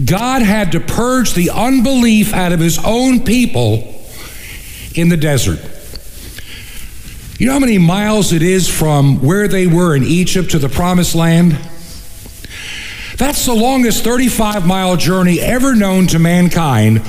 God 0.04 0.42
had 0.42 0.72
to 0.72 0.80
purge 0.80 1.34
the 1.34 1.50
unbelief 1.50 2.32
out 2.32 2.52
of 2.52 2.60
his 2.60 2.78
own 2.84 3.24
people 3.24 4.00
in 4.94 5.08
the 5.08 5.16
desert. 5.16 5.60
You 7.38 7.46
know 7.46 7.54
how 7.54 7.58
many 7.58 7.78
miles 7.78 8.32
it 8.32 8.42
is 8.42 8.68
from 8.68 9.20
where 9.22 9.48
they 9.48 9.66
were 9.66 9.96
in 9.96 10.04
Egypt 10.04 10.52
to 10.52 10.58
the 10.58 10.68
promised 10.68 11.14
land? 11.14 11.58
That's 13.22 13.46
the 13.46 13.54
longest 13.54 14.02
35 14.02 14.66
mile 14.66 14.96
journey 14.96 15.38
ever 15.38 15.76
known 15.76 16.08
to 16.08 16.18
mankind, 16.18 17.02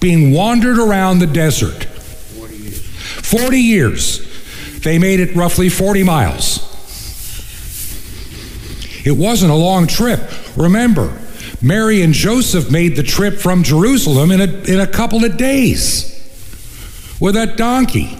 being 0.00 0.30
wandered 0.30 0.78
around 0.78 1.20
the 1.20 1.26
desert. 1.26 1.84
40 1.84 3.58
years. 3.58 4.80
They 4.82 4.98
made 4.98 5.18
it 5.18 5.34
roughly 5.34 5.70
40 5.70 6.02
miles. 6.02 6.58
It 9.06 9.12
wasn't 9.12 9.50
a 9.50 9.54
long 9.54 9.86
trip. 9.86 10.20
Remember, 10.58 11.18
Mary 11.62 12.02
and 12.02 12.12
Joseph 12.12 12.70
made 12.70 12.94
the 12.94 13.02
trip 13.02 13.38
from 13.38 13.62
Jerusalem 13.62 14.32
in 14.32 14.42
a, 14.42 14.52
in 14.70 14.78
a 14.78 14.86
couple 14.86 15.24
of 15.24 15.38
days 15.38 16.12
with 17.18 17.34
a 17.34 17.46
donkey. 17.46 18.18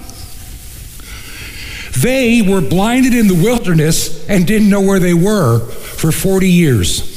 They 2.01 2.41
were 2.41 2.63
blinded 2.63 3.13
in 3.13 3.29
the 3.29 3.35
wilderness 3.35 4.27
and 4.27 4.47
didn't 4.47 4.71
know 4.71 4.81
where 4.81 4.99
they 4.99 5.13
were 5.13 5.59
for 5.59 6.11
40 6.11 6.49
years. 6.49 7.16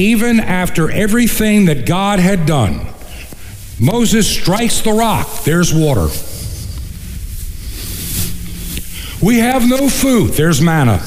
Even 0.00 0.40
after 0.40 0.90
everything 0.90 1.66
that 1.66 1.84
God 1.84 2.20
had 2.20 2.46
done, 2.46 2.86
Moses 3.78 4.26
strikes 4.26 4.80
the 4.80 4.92
rock, 4.94 5.44
there's 5.44 5.74
water. 5.74 6.08
We 9.22 9.40
have 9.40 9.68
no 9.68 9.90
food, 9.90 10.30
there's 10.30 10.62
manna. 10.62 11.02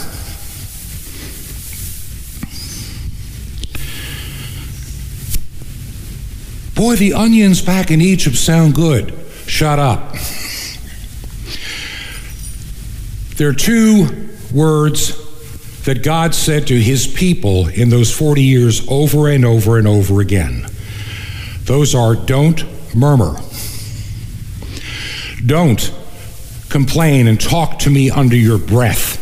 Boy, 6.76 6.96
the 6.96 7.14
onions 7.16 7.64
back 7.64 7.90
in 7.90 8.00
Egypt 8.00 8.36
sound 8.36 8.76
good. 8.76 9.12
Shut 9.48 9.80
up. 9.80 10.16
There 13.38 13.50
are 13.50 13.54
two 13.54 14.30
words 14.54 15.23
that 15.86 16.04
God 16.04 16.34
said 16.34 16.68
to 16.68 16.80
his 16.80 17.08
people 17.08 17.68
in 17.68 17.90
those 17.90 18.16
40 18.16 18.42
years 18.42 18.88
over 18.90 19.28
and 19.28 19.44
over 19.44 19.78
and 19.78 19.88
over 19.88 20.22
again. 20.22 20.66
Those 21.66 21.94
are 21.94 22.16
don't 22.16 22.64
murmur. 22.96 23.36
Don't 25.46 25.94
complain 26.70 27.28
and 27.28 27.40
talk 27.40 27.80
to 27.80 27.90
me 27.90 28.10
under 28.10 28.36
your 28.36 28.58
breath. 28.58 29.20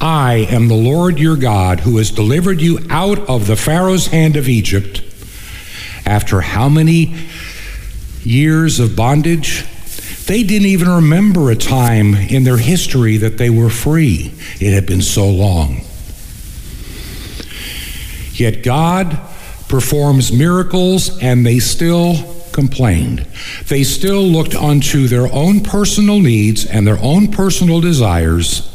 I 0.00 0.46
am 0.50 0.68
the 0.68 0.74
Lord 0.74 1.18
your 1.18 1.36
God 1.36 1.80
who 1.80 1.96
has 1.96 2.10
delivered 2.10 2.60
you 2.60 2.78
out 2.90 3.18
of 3.28 3.46
the 3.46 3.56
Pharaoh's 3.56 4.08
hand 4.08 4.36
of 4.36 4.48
Egypt 4.48 5.02
after 6.06 6.40
how 6.40 6.68
many 6.68 7.16
years 8.22 8.80
of 8.80 8.94
bondage? 8.94 9.64
They 10.28 10.42
didn't 10.42 10.68
even 10.68 10.90
remember 10.90 11.50
a 11.50 11.56
time 11.56 12.14
in 12.14 12.44
their 12.44 12.58
history 12.58 13.16
that 13.16 13.38
they 13.38 13.48
were 13.48 13.70
free. 13.70 14.34
It 14.60 14.74
had 14.74 14.84
been 14.84 15.00
so 15.00 15.26
long. 15.26 15.80
Yet 18.34 18.62
God 18.62 19.18
performs 19.68 20.30
miracles 20.30 21.18
and 21.22 21.46
they 21.46 21.60
still 21.60 22.16
complained. 22.52 23.26
They 23.68 23.84
still 23.84 24.22
looked 24.22 24.54
unto 24.54 25.08
their 25.08 25.32
own 25.32 25.62
personal 25.62 26.20
needs 26.20 26.66
and 26.66 26.86
their 26.86 26.98
own 27.00 27.32
personal 27.32 27.80
desires 27.80 28.70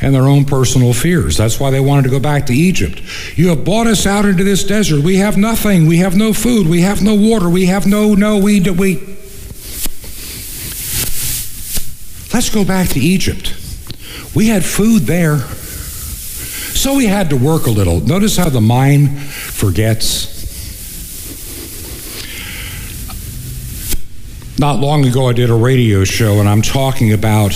and 0.00 0.14
their 0.14 0.28
own 0.28 0.44
personal 0.44 0.92
fears. 0.92 1.38
That's 1.38 1.58
why 1.58 1.72
they 1.72 1.80
wanted 1.80 2.04
to 2.04 2.10
go 2.10 2.20
back 2.20 2.46
to 2.46 2.54
Egypt. 2.54 3.02
You 3.36 3.48
have 3.48 3.64
brought 3.64 3.88
us 3.88 4.06
out 4.06 4.26
into 4.26 4.44
this 4.44 4.62
desert. 4.62 5.02
We 5.02 5.16
have 5.16 5.36
nothing. 5.36 5.88
We 5.88 5.98
have 5.98 6.16
no 6.16 6.32
food. 6.32 6.68
We 6.68 6.82
have 6.82 7.02
no 7.02 7.16
water. 7.16 7.48
We 7.48 7.66
have 7.66 7.84
no, 7.84 8.14
no, 8.14 8.38
we, 8.38 8.60
we. 8.60 9.16
Let's 12.34 12.50
go 12.50 12.64
back 12.64 12.88
to 12.88 12.98
Egypt. 12.98 13.54
We 14.34 14.48
had 14.48 14.64
food 14.64 15.02
there. 15.02 15.38
So 15.38 16.96
we 16.96 17.06
had 17.06 17.30
to 17.30 17.36
work 17.36 17.66
a 17.66 17.70
little. 17.70 18.00
Notice 18.00 18.36
how 18.36 18.48
the 18.48 18.60
mind 18.60 19.22
forgets. 19.22 20.34
Not 24.58 24.80
long 24.80 25.06
ago, 25.06 25.28
I 25.28 25.32
did 25.32 25.48
a 25.48 25.54
radio 25.54 26.02
show, 26.02 26.40
and 26.40 26.48
I'm 26.48 26.60
talking 26.60 27.12
about 27.12 27.54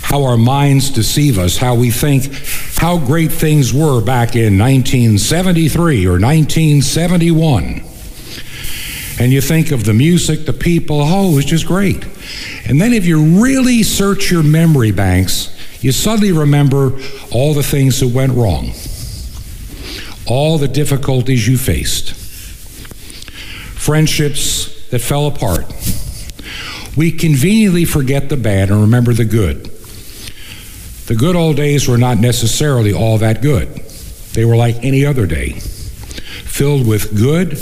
how 0.00 0.24
our 0.24 0.38
minds 0.38 0.88
deceive 0.88 1.38
us, 1.38 1.58
how 1.58 1.74
we 1.74 1.90
think 1.90 2.32
how 2.78 2.96
great 2.96 3.30
things 3.30 3.74
were 3.74 4.00
back 4.00 4.34
in 4.34 4.58
1973 4.58 6.06
or 6.06 6.12
1971. 6.12 7.82
And 9.18 9.32
you 9.32 9.40
think 9.40 9.70
of 9.70 9.84
the 9.84 9.94
music, 9.94 10.44
the 10.44 10.52
people, 10.52 11.00
oh, 11.00 11.32
it 11.32 11.36
was 11.36 11.44
just 11.46 11.66
great. 11.66 12.04
And 12.66 12.80
then 12.80 12.92
if 12.92 13.06
you 13.06 13.42
really 13.42 13.82
search 13.82 14.30
your 14.30 14.42
memory 14.42 14.92
banks, 14.92 15.56
you 15.82 15.92
suddenly 15.92 16.32
remember 16.32 16.98
all 17.30 17.54
the 17.54 17.62
things 17.62 18.00
that 18.00 18.08
went 18.08 18.32
wrong, 18.34 18.72
all 20.26 20.58
the 20.58 20.68
difficulties 20.68 21.48
you 21.48 21.56
faced, 21.56 22.12
friendships 23.78 24.88
that 24.90 24.98
fell 25.00 25.26
apart. 25.26 25.64
We 26.96 27.12
conveniently 27.12 27.84
forget 27.84 28.28
the 28.28 28.36
bad 28.36 28.70
and 28.70 28.80
remember 28.82 29.12
the 29.12 29.24
good. 29.24 29.64
The 31.06 31.14
good 31.14 31.36
old 31.36 31.56
days 31.56 31.88
were 31.88 31.98
not 31.98 32.18
necessarily 32.18 32.92
all 32.92 33.18
that 33.18 33.40
good. 33.40 33.68
They 34.32 34.44
were 34.44 34.56
like 34.56 34.84
any 34.84 35.06
other 35.06 35.26
day, 35.26 35.50
filled 35.52 36.86
with 36.86 37.16
good, 37.16 37.56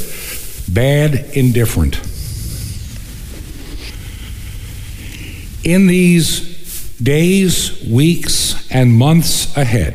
bad, 0.68 1.14
indifferent. 1.34 2.00
In 5.64 5.86
these 5.86 6.94
days, 6.98 7.82
weeks, 7.88 8.70
and 8.70 8.92
months 8.92 9.56
ahead, 9.56 9.94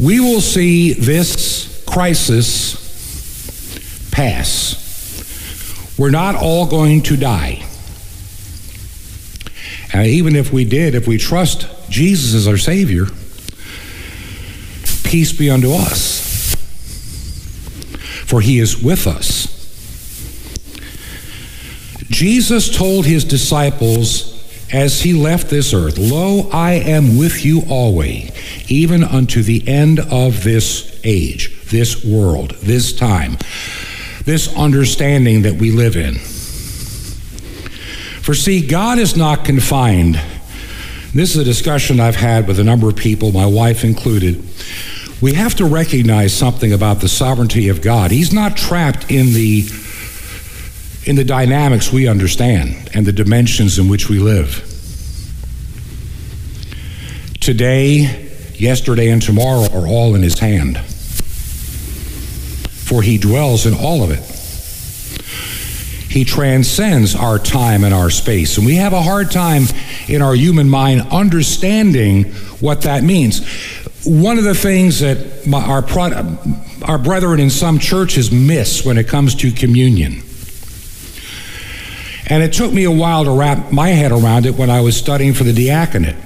we 0.00 0.20
will 0.20 0.40
see 0.40 0.92
this 0.92 1.84
crisis 1.86 2.76
pass. 4.10 4.82
We're 5.98 6.10
not 6.10 6.34
all 6.34 6.66
going 6.66 7.02
to 7.02 7.16
die. 7.16 7.64
And 9.92 10.06
even 10.06 10.36
if 10.36 10.52
we 10.52 10.64
did, 10.64 10.94
if 10.94 11.06
we 11.06 11.16
trust 11.16 11.66
Jesus 11.88 12.34
as 12.34 12.46
our 12.46 12.58
Savior, 12.58 13.06
peace 15.06 15.32
be 15.32 15.48
unto 15.48 15.72
us. 15.72 16.54
For 18.26 18.40
he 18.40 18.58
is 18.58 18.82
with 18.82 19.06
us. 19.06 19.54
Jesus 22.10 22.76
told 22.76 23.06
his 23.06 23.24
disciples 23.24 24.32
as 24.72 25.00
he 25.00 25.12
left 25.12 25.48
this 25.48 25.72
earth, 25.72 25.96
Lo, 25.96 26.48
I 26.50 26.72
am 26.72 27.18
with 27.18 27.44
you 27.44 27.62
always, 27.68 28.32
even 28.68 29.04
unto 29.04 29.42
the 29.42 29.66
end 29.68 30.00
of 30.00 30.42
this 30.42 31.00
age, 31.04 31.62
this 31.70 32.04
world, 32.04 32.50
this 32.62 32.92
time, 32.92 33.36
this 34.24 34.54
understanding 34.56 35.42
that 35.42 35.54
we 35.54 35.70
live 35.70 35.96
in. 35.96 36.16
For 38.22 38.34
see, 38.34 38.66
God 38.66 38.98
is 38.98 39.16
not 39.16 39.44
confined. 39.44 40.20
This 41.14 41.30
is 41.30 41.36
a 41.36 41.44
discussion 41.44 42.00
I've 42.00 42.16
had 42.16 42.48
with 42.48 42.58
a 42.58 42.64
number 42.64 42.88
of 42.88 42.96
people, 42.96 43.30
my 43.30 43.46
wife 43.46 43.84
included. 43.84 44.42
We 45.20 45.32
have 45.32 45.54
to 45.56 45.64
recognize 45.64 46.34
something 46.34 46.72
about 46.72 47.00
the 47.00 47.08
sovereignty 47.08 47.68
of 47.68 47.80
God. 47.80 48.10
He's 48.10 48.32
not 48.32 48.56
trapped 48.56 49.10
in 49.10 49.32
the 49.32 49.68
in 51.06 51.14
the 51.14 51.24
dynamics 51.24 51.92
we 51.92 52.08
understand 52.08 52.90
and 52.92 53.06
the 53.06 53.12
dimensions 53.12 53.78
in 53.78 53.88
which 53.88 54.08
we 54.08 54.18
live. 54.18 54.62
Today, 57.40 58.28
yesterday, 58.54 59.10
and 59.10 59.22
tomorrow 59.22 59.68
are 59.72 59.86
all 59.86 60.16
in 60.16 60.22
his 60.22 60.40
hand. 60.40 60.78
For 62.86 63.02
he 63.02 63.18
dwells 63.18 63.66
in 63.66 63.74
all 63.74 64.02
of 64.02 64.10
it. 64.10 64.18
He 66.10 66.24
transcends 66.24 67.14
our 67.14 67.38
time 67.38 67.84
and 67.84 67.94
our 67.94 68.10
space. 68.10 68.56
And 68.56 68.66
we 68.66 68.76
have 68.76 68.92
a 68.92 69.02
hard 69.02 69.30
time 69.30 69.64
in 70.08 70.22
our 70.22 70.34
human 70.34 70.68
mind 70.68 71.02
understanding 71.12 72.24
what 72.58 72.82
that 72.82 73.04
means. 73.04 73.42
One 74.06 74.38
of 74.38 74.44
the 74.44 74.54
things 74.54 75.00
that 75.00 75.46
my, 75.46 75.60
our, 75.60 75.84
our 76.88 76.98
brethren 76.98 77.40
in 77.40 77.50
some 77.50 77.78
churches 77.78 78.30
miss 78.30 78.84
when 78.84 78.98
it 78.98 79.08
comes 79.08 79.34
to 79.36 79.50
communion. 79.50 80.22
And 82.28 82.42
it 82.42 82.52
took 82.52 82.72
me 82.72 82.84
a 82.84 82.90
while 82.90 83.24
to 83.24 83.30
wrap 83.30 83.72
my 83.72 83.88
head 83.88 84.12
around 84.12 84.46
it 84.46 84.54
when 84.54 84.70
I 84.70 84.80
was 84.80 84.96
studying 84.96 85.34
for 85.34 85.44
the 85.44 85.52
diaconate. 85.52 86.16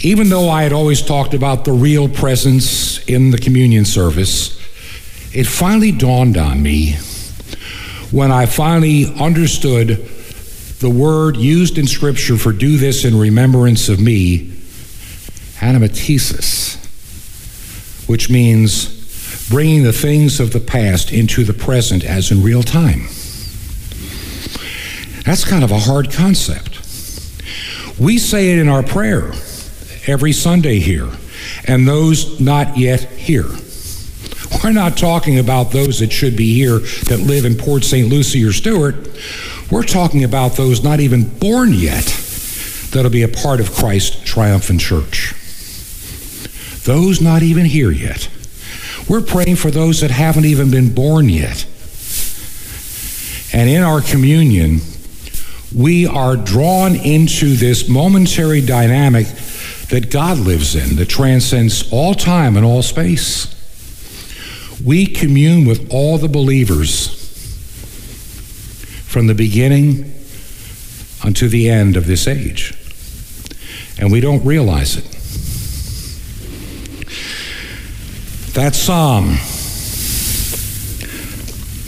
Even 0.00 0.28
though 0.28 0.48
I 0.48 0.62
had 0.62 0.72
always 0.72 1.02
talked 1.02 1.34
about 1.34 1.64
the 1.64 1.72
real 1.72 2.08
presence 2.08 3.04
in 3.06 3.30
the 3.30 3.38
communion 3.38 3.84
service, 3.84 4.56
it 5.34 5.46
finally 5.46 5.92
dawned 5.92 6.36
on 6.36 6.62
me 6.62 6.96
when 8.10 8.30
I 8.30 8.46
finally 8.46 9.06
understood 9.18 9.88
the 10.78 10.88
word 10.88 11.36
used 11.36 11.76
in 11.76 11.86
Scripture 11.86 12.36
for 12.36 12.52
do 12.52 12.76
this 12.76 13.04
in 13.04 13.18
remembrance 13.18 13.88
of 13.88 14.00
me, 14.00 14.52
anamnesis, 15.58 16.67
which 18.08 18.28
means 18.28 19.48
bringing 19.48 19.82
the 19.82 19.92
things 19.92 20.40
of 20.40 20.52
the 20.52 20.60
past 20.60 21.12
into 21.12 21.44
the 21.44 21.52
present 21.52 22.04
as 22.04 22.30
in 22.30 22.42
real 22.42 22.62
time. 22.62 23.06
That's 25.24 25.44
kind 25.44 25.62
of 25.62 25.70
a 25.70 25.78
hard 25.78 26.10
concept. 26.10 26.80
We 27.98 28.18
say 28.18 28.52
it 28.52 28.58
in 28.58 28.68
our 28.68 28.82
prayer 28.82 29.32
every 30.06 30.32
Sunday 30.32 30.78
here, 30.78 31.10
and 31.66 31.86
those 31.86 32.40
not 32.40 32.78
yet 32.78 33.02
here. 33.10 33.48
We're 34.64 34.72
not 34.72 34.96
talking 34.96 35.38
about 35.38 35.72
those 35.72 36.00
that 36.00 36.12
should 36.12 36.36
be 36.36 36.54
here 36.54 36.78
that 36.78 37.20
live 37.20 37.44
in 37.44 37.56
Port 37.56 37.84
St. 37.84 38.08
Lucie 38.08 38.44
or 38.44 38.52
Stuart. 38.52 39.08
We're 39.70 39.82
talking 39.82 40.24
about 40.24 40.52
those 40.52 40.82
not 40.82 41.00
even 41.00 41.28
born 41.38 41.74
yet 41.74 42.06
that'll 42.90 43.10
be 43.10 43.22
a 43.22 43.28
part 43.28 43.60
of 43.60 43.72
Christ's 43.72 44.22
triumphant 44.24 44.80
church. 44.80 45.34
Those 46.84 47.20
not 47.20 47.42
even 47.42 47.66
here 47.66 47.90
yet. 47.90 48.28
We're 49.08 49.22
praying 49.22 49.56
for 49.56 49.70
those 49.70 50.00
that 50.00 50.10
haven't 50.10 50.44
even 50.44 50.70
been 50.70 50.94
born 50.94 51.28
yet. 51.28 51.66
And 53.52 53.70
in 53.70 53.82
our 53.82 54.00
communion, 54.00 54.80
we 55.74 56.06
are 56.06 56.36
drawn 56.36 56.94
into 56.94 57.56
this 57.56 57.88
momentary 57.88 58.60
dynamic 58.60 59.26
that 59.90 60.10
God 60.10 60.38
lives 60.38 60.74
in, 60.74 60.96
that 60.96 61.08
transcends 61.08 61.90
all 61.92 62.14
time 62.14 62.56
and 62.56 62.64
all 62.64 62.82
space. 62.82 63.54
We 64.84 65.06
commune 65.06 65.66
with 65.66 65.90
all 65.90 66.18
the 66.18 66.28
believers 66.28 67.08
from 69.06 69.26
the 69.26 69.34
beginning 69.34 70.14
unto 71.24 71.48
the 71.48 71.68
end 71.68 71.96
of 71.96 72.06
this 72.06 72.28
age. 72.28 72.74
And 73.98 74.12
we 74.12 74.20
don't 74.20 74.44
realize 74.44 74.96
it. 74.96 75.17
That 78.58 78.74
psalm, 78.74 79.36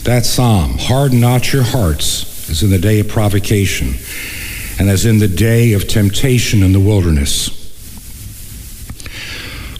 that 0.05 0.23
psalm, 0.25 0.79
harden 0.79 1.19
not 1.19 1.53
your 1.53 1.65
hearts 1.65 2.49
as 2.49 2.63
in 2.63 2.71
the 2.71 2.79
day 2.79 3.01
of 3.01 3.09
provocation 3.09 3.95
and 4.79 4.89
as 4.89 5.05
in 5.05 5.19
the 5.19 5.27
day 5.27 5.73
of 5.73 5.89
temptation 5.89 6.63
in 6.63 6.71
the 6.71 6.79
wilderness. 6.79 7.49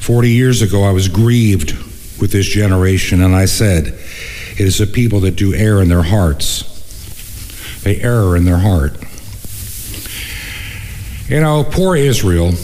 Forty 0.01 0.31
years 0.31 0.63
ago, 0.63 0.83
I 0.83 0.91
was 0.91 1.07
grieved 1.07 1.75
with 2.21 2.33
this 2.33 2.47
generation, 2.47 3.23
and 3.23 3.37
I 3.37 3.45
said, 3.45 3.87
It 3.87 4.67
is 4.67 4.81
a 4.81 4.87
people 4.89 5.21
that 5.21 5.37
do 5.37 5.55
err 5.55 5.81
in 5.81 5.89
their 5.89 6.03
hearts. 6.03 6.65
They 7.85 8.01
err 8.01 8.35
in 8.35 8.45
their 8.45 8.59
heart. 8.59 8.97
You 11.29 11.41
know, 11.41 11.63
poor 11.63 11.95
Israel, 11.95 12.55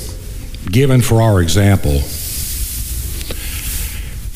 given 0.68 1.01
for 1.01 1.22
our 1.22 1.41
example, 1.41 2.01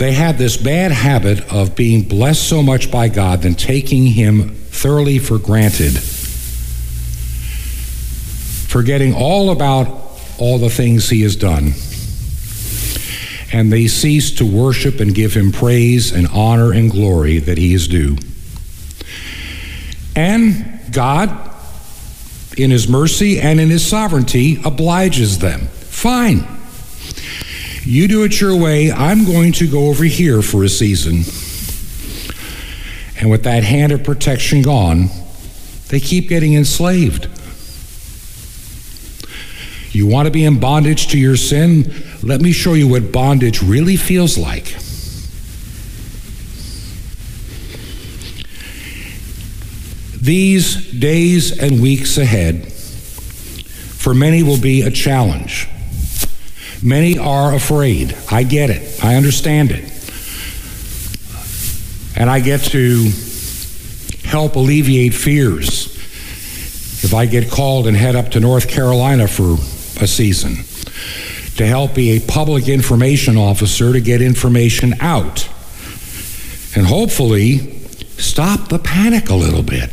they 0.01 0.12
had 0.12 0.38
this 0.38 0.57
bad 0.57 0.90
habit 0.90 1.53
of 1.53 1.76
being 1.76 2.03
blessed 2.03 2.48
so 2.48 2.62
much 2.62 2.90
by 2.90 3.09
God 3.09 3.42
than 3.42 3.55
taking 3.55 4.07
Him 4.07 4.57
thoroughly 4.70 5.18
for 5.18 5.38
granted, 5.38 5.92
forgetting 8.66 9.14
all 9.14 9.51
about 9.51 9.86
all 10.38 10.59
the 10.59 10.70
things 10.70 11.09
He 11.09 11.22
has 11.22 11.36
done 11.36 11.74
and 13.53 13.72
they 13.72 13.88
cease 13.88 14.30
to 14.32 14.46
worship 14.46 15.01
and 15.01 15.14
give 15.14 15.34
him 15.34 15.53
praise 15.53 16.12
and 16.12 16.28
honor 16.28 16.72
and 16.72 16.90
glory 16.90 17.38
that 17.38 17.59
he 17.59 17.74
is 17.74 17.88
due. 17.88 18.16
And 20.14 20.80
God, 20.92 21.30
in 22.57 22.70
his 22.70 22.88
mercy 22.88 23.40
and 23.40 23.61
in 23.61 23.68
his 23.70 23.86
sovereignty, 23.86 24.61
obliges 24.64 25.38
them. 25.38 25.62
Fine. 25.66 26.46
You 27.83 28.09
do 28.09 28.24
it 28.24 28.41
your 28.41 28.55
way. 28.55 28.93
I'm 28.93 29.24
going 29.24 29.53
to 29.53 29.66
go 29.66 29.89
over 29.89 30.05
here 30.05 30.43
for 30.43 30.64
a 30.64 30.68
season. 30.68 31.24
And 33.18 33.31
with 33.31 33.43
that 33.45 33.64
hand 33.64 33.93
of 33.93 34.05
protection 34.05 34.62
gone, 34.62 35.09
they 35.89 36.01
keep 36.01 36.28
getting 36.28 36.55
enslaved. 36.55 37.28
You 39.93 40.07
want 40.07 40.26
to 40.26 40.31
be 40.31 40.45
in 40.45 40.61
bondage 40.61 41.09
to 41.09 41.18
your 41.18 41.37
sin? 41.37 41.93
Let 42.22 42.41
me 42.41 42.53
show 42.53 42.74
you 42.74 42.87
what 42.87 43.11
bondage 43.12 43.62
really 43.62 43.97
feels 43.97 44.39
like. 44.39 44.76
These 50.20 50.93
days 50.93 51.59
and 51.59 51.81
weeks 51.81 52.18
ahead, 52.18 52.70
for 52.72 54.14
many, 54.14 54.43
will 54.43 54.61
be 54.61 54.83
a 54.83 54.91
challenge. 54.91 55.66
Many 56.83 57.18
are 57.18 57.55
afraid. 57.55 58.16
I 58.31 58.43
get 58.43 58.70
it, 58.70 59.05
I 59.05 59.16
understand 59.16 59.70
it. 59.70 59.85
And 62.16 62.28
I 62.28 62.41
get 62.41 62.61
to 62.70 63.11
help 64.24 64.57
alleviate 64.57 65.14
fears 65.14 65.87
if 67.03 67.14
I 67.14 67.26
get 67.26 67.51
called 67.51 67.87
and 67.87 67.97
head 67.97 68.16
up 68.16 68.31
to 68.33 68.41
North 68.41 68.68
Carolina 68.68 69.26
for 69.26 69.55
a 70.03 70.07
season 70.07 70.57
to 71.57 71.66
help 71.66 71.95
be 71.95 72.16
a 72.16 72.20
public 72.20 72.68
information 72.68 73.37
officer 73.37 73.93
to 73.93 74.01
get 74.01 74.22
information 74.22 74.95
out 75.01 75.49
and 76.74 76.87
hopefully 76.87 77.59
stop 78.18 78.68
the 78.68 78.78
panic 78.78 79.28
a 79.28 79.35
little 79.35 79.62
bit. 79.62 79.91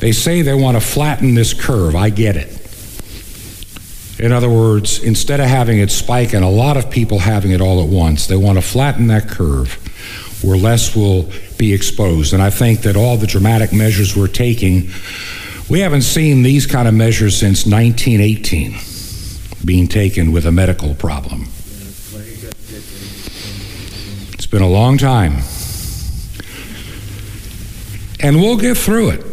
They 0.00 0.12
say 0.12 0.42
they 0.42 0.54
want 0.54 0.76
to 0.76 0.80
flatten 0.80 1.34
this 1.34 1.52
curve. 1.52 1.96
I 1.96 2.10
get 2.10 2.36
it. 2.36 2.54
In 4.20 4.32
other 4.32 4.48
words, 4.50 5.02
instead 5.02 5.40
of 5.40 5.46
having 5.46 5.78
it 5.78 5.90
spike 5.90 6.34
and 6.34 6.44
a 6.44 6.48
lot 6.48 6.76
of 6.76 6.90
people 6.90 7.20
having 7.20 7.52
it 7.52 7.60
all 7.60 7.82
at 7.82 7.88
once, 7.88 8.26
they 8.26 8.36
want 8.36 8.58
to 8.58 8.62
flatten 8.62 9.06
that 9.08 9.28
curve 9.28 9.74
where 10.42 10.56
less 10.56 10.94
will 10.96 11.30
be 11.56 11.72
exposed. 11.72 12.32
And 12.32 12.42
I 12.42 12.50
think 12.50 12.82
that 12.82 12.96
all 12.96 13.16
the 13.16 13.26
dramatic 13.26 13.72
measures 13.72 14.16
we're 14.16 14.28
taking, 14.28 14.90
we 15.68 15.80
haven't 15.80 16.02
seen 16.02 16.42
these 16.42 16.66
kind 16.66 16.88
of 16.88 16.94
measures 16.94 17.36
since 17.36 17.66
1918 17.66 18.76
being 19.64 19.88
taken 19.88 20.32
with 20.32 20.46
a 20.46 20.52
medical 20.52 20.94
problem. 20.94 21.46
It's 24.32 24.46
been 24.46 24.62
a 24.62 24.68
long 24.68 24.98
time. 24.98 25.42
And 28.20 28.36
we'll 28.36 28.56
get 28.56 28.76
through 28.76 29.10
it 29.10 29.27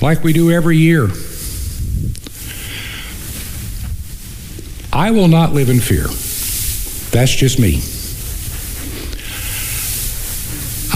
like 0.00 0.22
we 0.22 0.32
do 0.32 0.50
every 0.50 0.76
year. 0.76 1.08
I 4.92 5.10
will 5.10 5.28
not 5.28 5.52
live 5.52 5.68
in 5.68 5.80
fear. 5.80 6.06
That's 7.12 7.34
just 7.34 7.58
me. 7.58 7.80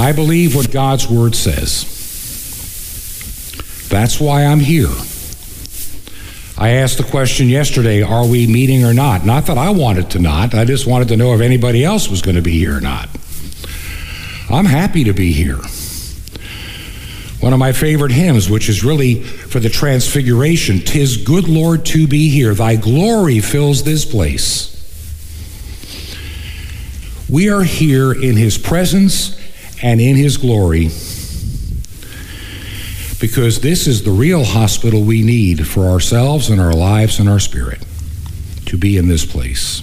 I 0.03 0.13
believe 0.13 0.57
what 0.57 0.71
God's 0.71 1.09
Word 1.09 1.35
says. 1.35 1.89
That's 3.89 4.21
why 4.21 4.45
I'm 4.45 4.61
here. 4.61 4.89
I 6.59 6.71
asked 6.71 6.99
the 6.99 7.05
question 7.05 7.49
yesterday 7.49 8.03
are 8.03 8.27
we 8.27 8.47
meeting 8.47 8.85
or 8.85 8.95
not? 8.95 9.25
Not 9.25 9.47
that 9.47 9.59
I 9.59 9.71
wanted 9.71 10.11
to 10.11 10.19
not, 10.19 10.55
I 10.55 10.65
just 10.65 10.87
wanted 10.87 11.09
to 11.09 11.17
know 11.17 11.35
if 11.35 11.41
anybody 11.41 11.85
else 11.85 12.09
was 12.09 12.23
going 12.23 12.37
to 12.37 12.43
be 12.43 12.59
here 12.59 12.77
or 12.77 12.81
not. 12.81 13.09
I'm 14.51 14.65
happy 14.65 15.05
to 15.05 15.13
be 15.13 15.33
here. 15.33 15.59
One 17.43 17.53
of 17.53 17.59
my 17.59 17.73
favorite 17.73 18.13
hymns, 18.13 18.49
which 18.49 18.69
is 18.69 18.85
really 18.85 19.21
for 19.21 19.59
the 19.59 19.69
transfiguration 19.69 20.79
Tis 20.79 21.17
good, 21.17 21.49
Lord, 21.49 21.85
to 21.87 22.07
be 22.07 22.29
here. 22.29 22.55
Thy 22.55 22.77
glory 22.77 23.41
fills 23.41 23.83
this 23.83 24.05
place. 24.05 24.71
We 27.29 27.51
are 27.51 27.65
here 27.65 28.13
in 28.13 28.37
His 28.37 28.59
presence 28.59 29.37
and 29.83 30.01
in 30.01 30.15
His 30.15 30.37
glory 30.37 30.91
because 33.19 33.61
this 33.61 33.89
is 33.89 34.05
the 34.05 34.13
real 34.13 34.45
hospital 34.45 35.03
we 35.03 35.23
need 35.23 35.67
for 35.67 35.87
ourselves 35.87 36.49
and 36.49 36.61
our 36.61 36.73
lives 36.73 37.19
and 37.19 37.29
our 37.29 37.41
spirit 37.41 37.85
to 38.67 38.79
be 38.79 38.97
in 38.97 39.09
this 39.09 39.27
place. 39.27 39.83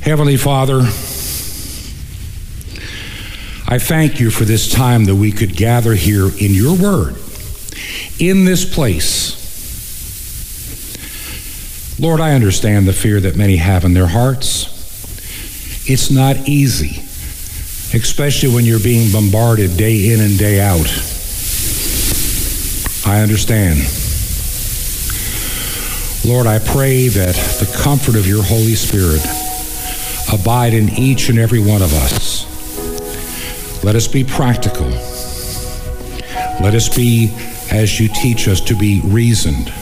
Heavenly 0.00 0.38
Father, 0.38 0.84
I 3.70 3.78
thank 3.78 4.18
you 4.18 4.30
for 4.30 4.46
this 4.46 4.72
time 4.72 5.04
that 5.04 5.14
we 5.14 5.30
could 5.30 5.54
gather 5.54 5.92
here 5.92 6.24
in 6.24 6.54
your 6.54 6.74
word, 6.74 7.16
in 8.18 8.46
this 8.46 8.64
place. 8.64 9.36
Lord, 12.00 12.18
I 12.18 12.32
understand 12.32 12.88
the 12.88 12.94
fear 12.94 13.20
that 13.20 13.36
many 13.36 13.56
have 13.56 13.84
in 13.84 13.92
their 13.92 14.06
hearts. 14.06 14.68
It's 15.86 16.10
not 16.10 16.48
easy, 16.48 17.02
especially 17.94 18.54
when 18.54 18.64
you're 18.64 18.80
being 18.80 19.12
bombarded 19.12 19.76
day 19.76 20.14
in 20.14 20.20
and 20.20 20.38
day 20.38 20.60
out. 20.60 20.88
I 23.06 23.20
understand. 23.20 23.80
Lord, 26.24 26.46
I 26.46 26.58
pray 26.58 27.08
that 27.08 27.34
the 27.34 27.70
comfort 27.82 28.16
of 28.16 28.26
your 28.26 28.42
Holy 28.42 28.76
Spirit 28.76 29.20
abide 30.32 30.72
in 30.72 30.88
each 30.90 31.28
and 31.28 31.38
every 31.38 31.60
one 31.60 31.82
of 31.82 31.92
us. 31.92 32.37
Let 33.84 33.94
us 33.94 34.06
be 34.08 34.24
practical. 34.24 34.88
Let 36.60 36.74
us 36.74 36.88
be, 36.94 37.32
as 37.70 38.00
you 38.00 38.08
teach 38.08 38.48
us, 38.48 38.60
to 38.62 38.76
be 38.76 39.00
reasoned. 39.04 39.72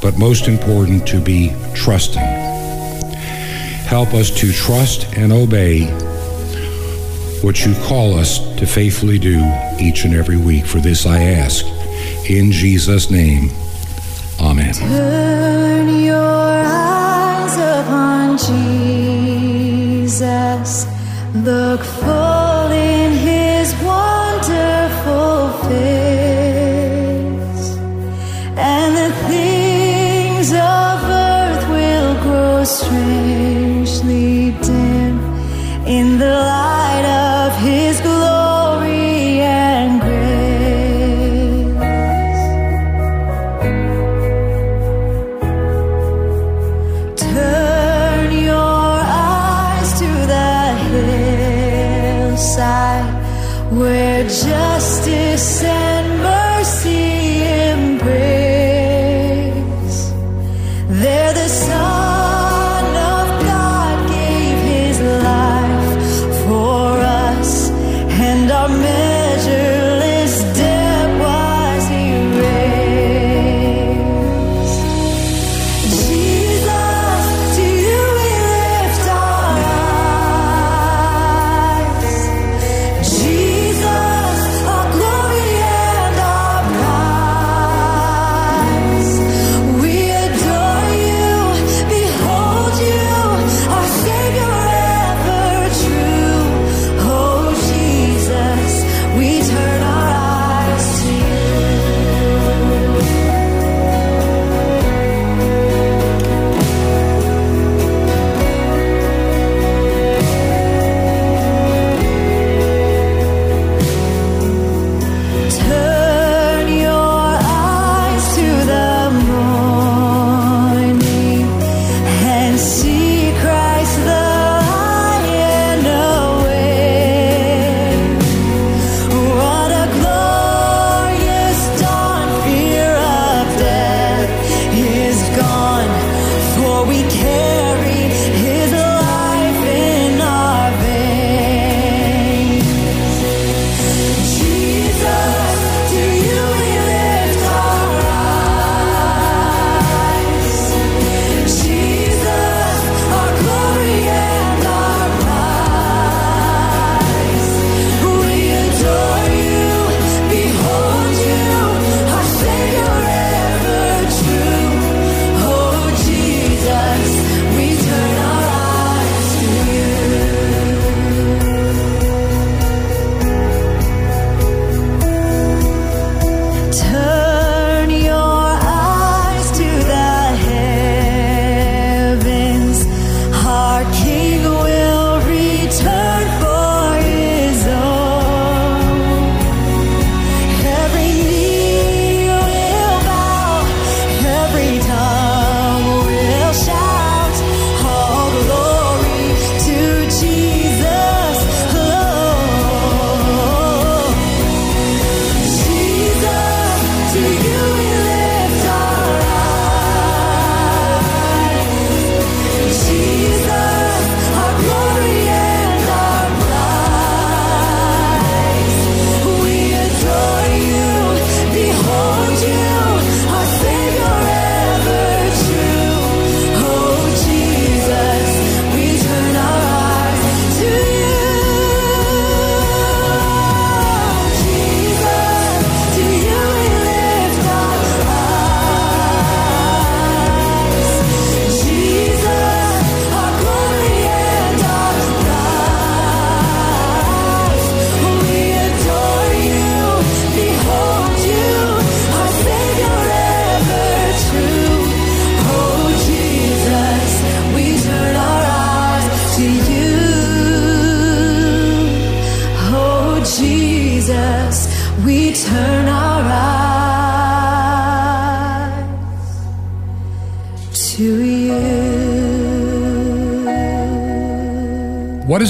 But 0.00 0.18
most 0.18 0.48
important, 0.48 1.06
to 1.08 1.20
be 1.20 1.54
trusting. 1.74 2.20
Help 3.86 4.14
us 4.14 4.30
to 4.40 4.50
trust 4.52 5.06
and 5.16 5.32
obey 5.32 5.86
what 7.42 7.64
you 7.64 7.74
call 7.84 8.14
us 8.14 8.38
to 8.56 8.66
faithfully 8.66 9.18
do 9.18 9.40
each 9.78 10.04
and 10.04 10.14
every 10.14 10.36
week. 10.36 10.66
For 10.66 10.78
this 10.78 11.06
I 11.06 11.22
ask. 11.22 11.64
In 12.28 12.50
Jesus' 12.50 13.10
name, 13.10 13.50
amen. 14.40 14.74
Turn 14.74 15.88
your 16.02 16.16
eyes 16.16 17.56
upon 17.56 18.38
Jesus. 19.98 20.86
Look 21.34 21.82
full 21.82 22.11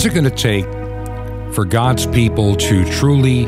is 0.02 0.06
it 0.06 0.14
going 0.14 0.24
to 0.24 0.30
take 0.30 0.64
for 1.54 1.64
God's 1.64 2.06
people 2.06 2.56
to 2.56 2.84
truly 2.90 3.46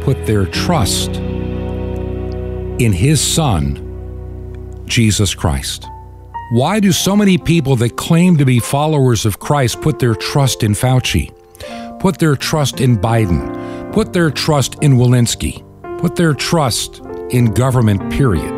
put 0.00 0.24
their 0.24 0.46
trust 0.46 1.16
in 1.16 2.94
His 2.94 3.20
Son, 3.20 4.86
Jesus 4.86 5.34
Christ? 5.34 5.86
Why 6.52 6.80
do 6.80 6.92
so 6.92 7.14
many 7.14 7.36
people 7.36 7.76
that 7.76 7.98
claim 7.98 8.38
to 8.38 8.46
be 8.46 8.58
followers 8.58 9.26
of 9.26 9.38
Christ 9.38 9.82
put 9.82 9.98
their 9.98 10.14
trust 10.14 10.62
in 10.62 10.72
Fauci, 10.72 11.30
put 12.00 12.18
their 12.18 12.36
trust 12.36 12.80
in 12.80 12.96
Biden, 12.96 13.92
put 13.92 14.14
their 14.14 14.30
trust 14.30 14.82
in 14.82 14.94
Walensky, 14.94 15.62
put 15.98 16.16
their 16.16 16.32
trust 16.32 17.00
in 17.28 17.52
government, 17.52 18.10
period? 18.10 18.50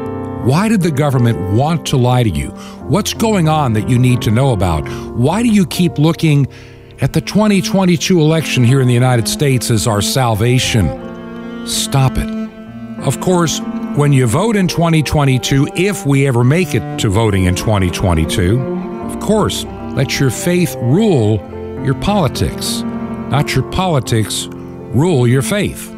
Why 0.45 0.69
did 0.69 0.83
the 0.83 0.93
government 0.93 1.55
want 1.55 1.85
to 1.87 1.97
lie 1.97 2.23
to 2.23 2.31
you? 2.31 2.51
What's 2.87 3.13
going 3.13 3.49
on 3.49 3.73
that 3.73 3.89
you 3.89 3.99
need 3.99 4.23
to 4.23 4.31
know 4.31 4.53
about? 4.53 4.89
Why 5.17 5.43
do 5.43 5.49
you 5.49 5.67
keep 5.67 5.99
looking 5.99 6.47
at 7.05 7.13
the 7.13 7.21
2022 7.21 8.19
election 8.19 8.65
here 8.65 8.81
in 8.81 8.89
the 8.89 8.95
United 8.95 9.29
States 9.29 9.71
as 9.71 9.87
our 9.87 10.01
salvation? 10.01 10.87
Stop 11.67 12.13
it. 12.17 12.31
Of 13.01 13.21
course, 13.21 13.61
when 13.95 14.15
you 14.15 14.27
vote 14.27 14.57
in 14.57 14.67
2022, 14.67 15.69
if 15.77 16.07
we 16.07 16.27
ever 16.27 16.43
make 16.43 16.75
it 16.75 16.99
to 17.01 17.11
voting 17.11 17.45
in 17.45 17.55
2022, 17.57 18.59
of 18.59 19.21
course, 19.21 19.65
let 19.93 20.19
your 20.19 20.31
faith 20.31 20.77
rule 20.77 21.37
your 21.85 21.95
politics, 21.95 22.81
not 23.29 23.55
your 23.55 23.71
politics 23.71 24.47
rule 24.47 25.29
your 25.29 25.43
faith. 25.43 25.93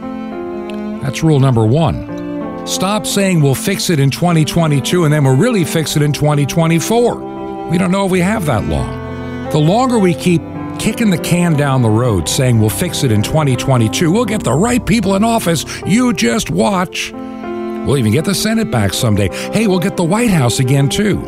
That's 1.02 1.22
rule 1.22 1.38
number 1.38 1.64
one. 1.64 2.66
Stop 2.66 3.06
saying 3.06 3.42
we'll 3.42 3.54
fix 3.54 3.90
it 3.90 4.00
in 4.00 4.10
2022 4.10 5.04
and 5.04 5.14
then 5.14 5.22
we'll 5.22 5.36
really 5.36 5.64
fix 5.64 5.94
it 5.94 6.02
in 6.02 6.12
2024. 6.12 7.68
We 7.70 7.78
don't 7.78 7.92
know 7.92 8.06
if 8.06 8.10
we 8.10 8.18
have 8.18 8.44
that 8.46 8.64
long. 8.64 9.04
The 9.50 9.58
longer 9.58 10.00
we 10.00 10.12
keep 10.12 10.42
kicking 10.78 11.10
the 11.10 11.18
can 11.18 11.54
down 11.54 11.82
the 11.82 11.90
road 11.90 12.28
saying 12.28 12.60
we'll 12.60 12.70
fix 12.70 13.04
it 13.04 13.12
in 13.12 13.22
2022, 13.22 14.10
we'll 14.10 14.24
get 14.24 14.42
the 14.42 14.52
right 14.52 14.84
people 14.84 15.14
in 15.14 15.24
office. 15.24 15.64
You 15.86 16.12
just 16.12 16.50
watch. 16.50 17.12
We'll 17.12 17.98
even 17.98 18.12
get 18.12 18.24
the 18.24 18.34
Senate 18.34 18.70
back 18.70 18.92
someday. 18.92 19.28
Hey, 19.52 19.66
we'll 19.66 19.78
get 19.78 19.96
the 19.96 20.04
White 20.04 20.30
House 20.30 20.58
again, 20.58 20.88
too. 20.88 21.18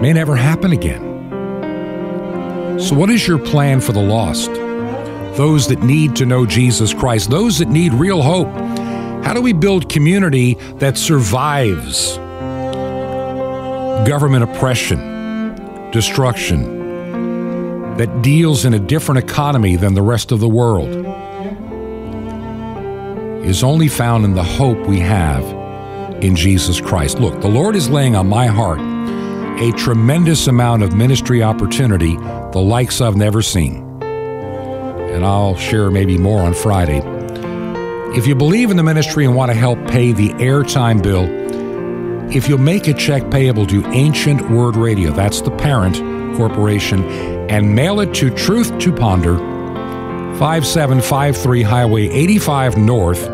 May 0.00 0.12
never 0.12 0.36
happen 0.36 0.72
again. 0.72 1.08
So, 2.80 2.94
what 2.94 3.10
is 3.10 3.26
your 3.26 3.38
plan 3.38 3.80
for 3.80 3.92
the 3.92 4.02
lost? 4.02 4.52
Those 5.36 5.66
that 5.68 5.82
need 5.82 6.16
to 6.16 6.26
know 6.26 6.46
Jesus 6.46 6.94
Christ, 6.94 7.28
those 7.30 7.58
that 7.58 7.68
need 7.68 7.92
real 7.92 8.22
hope. 8.22 8.48
How 9.24 9.34
do 9.34 9.42
we 9.42 9.52
build 9.52 9.88
community 9.88 10.54
that 10.76 10.96
survives 10.96 12.16
government 14.06 14.44
oppression, 14.44 15.90
destruction, 15.90 16.77
that 17.98 18.22
deals 18.22 18.64
in 18.64 18.74
a 18.74 18.78
different 18.78 19.18
economy 19.18 19.76
than 19.76 19.94
the 19.94 20.02
rest 20.02 20.32
of 20.32 20.40
the 20.40 20.48
world? 20.48 20.88
Is 23.44 23.62
only 23.62 23.88
found 23.88 24.24
in 24.24 24.34
the 24.34 24.42
hope 24.42 24.78
we 24.86 25.00
have 25.00 25.44
in 26.22 26.34
Jesus 26.34 26.80
Christ. 26.80 27.18
Look, 27.18 27.40
the 27.40 27.48
Lord 27.48 27.76
is 27.76 27.88
laying 27.88 28.16
on 28.16 28.28
my 28.28 28.46
heart 28.46 28.80
a 29.60 29.72
tremendous 29.72 30.46
amount 30.46 30.82
of 30.82 30.94
ministry 30.94 31.42
opportunity, 31.42 32.16
the 32.52 32.60
likes 32.60 33.00
I've 33.00 33.16
never 33.16 33.42
seen. 33.42 33.84
And 34.02 35.24
I'll 35.24 35.56
share 35.56 35.90
maybe 35.90 36.16
more 36.16 36.42
on 36.42 36.54
Friday. 36.54 37.00
If 38.16 38.26
you 38.26 38.34
believe 38.34 38.70
in 38.70 38.76
the 38.76 38.82
ministry 38.82 39.24
and 39.24 39.34
want 39.34 39.50
to 39.50 39.56
help 39.56 39.78
pay 39.88 40.12
the 40.12 40.30
airtime 40.34 41.02
bill, 41.02 41.26
if 42.34 42.48
you'll 42.48 42.58
make 42.58 42.86
a 42.86 42.94
check 42.94 43.30
payable 43.30 43.66
to 43.66 43.84
Ancient 43.88 44.50
Word 44.50 44.76
Radio, 44.76 45.10
that's 45.12 45.40
the 45.40 45.50
parent 45.50 45.96
corporation, 46.36 47.02
and 47.48 47.74
mail 47.74 48.00
it 48.00 48.14
to 48.14 48.30
Truth 48.30 48.78
to 48.78 48.92
Ponder, 48.92 49.38
5753 50.38 51.62
Highway 51.62 52.08
85 52.08 52.76
North, 52.76 53.28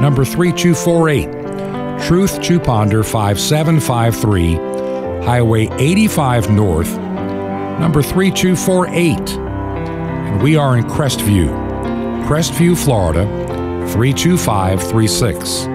number 0.00 0.24
3248. 0.24 2.06
Truth 2.06 2.42
to 2.42 2.60
Ponder, 2.60 3.02
5753 3.02 4.54
Highway 5.24 5.68
85 5.78 6.50
North, 6.50 6.92
number 7.78 8.02
3248. 8.02 9.30
And 9.30 10.42
we 10.42 10.56
are 10.56 10.76
in 10.76 10.84
Crestview, 10.84 11.48
Crestview, 12.26 12.76
Florida, 12.76 13.24
32536. 13.92 15.66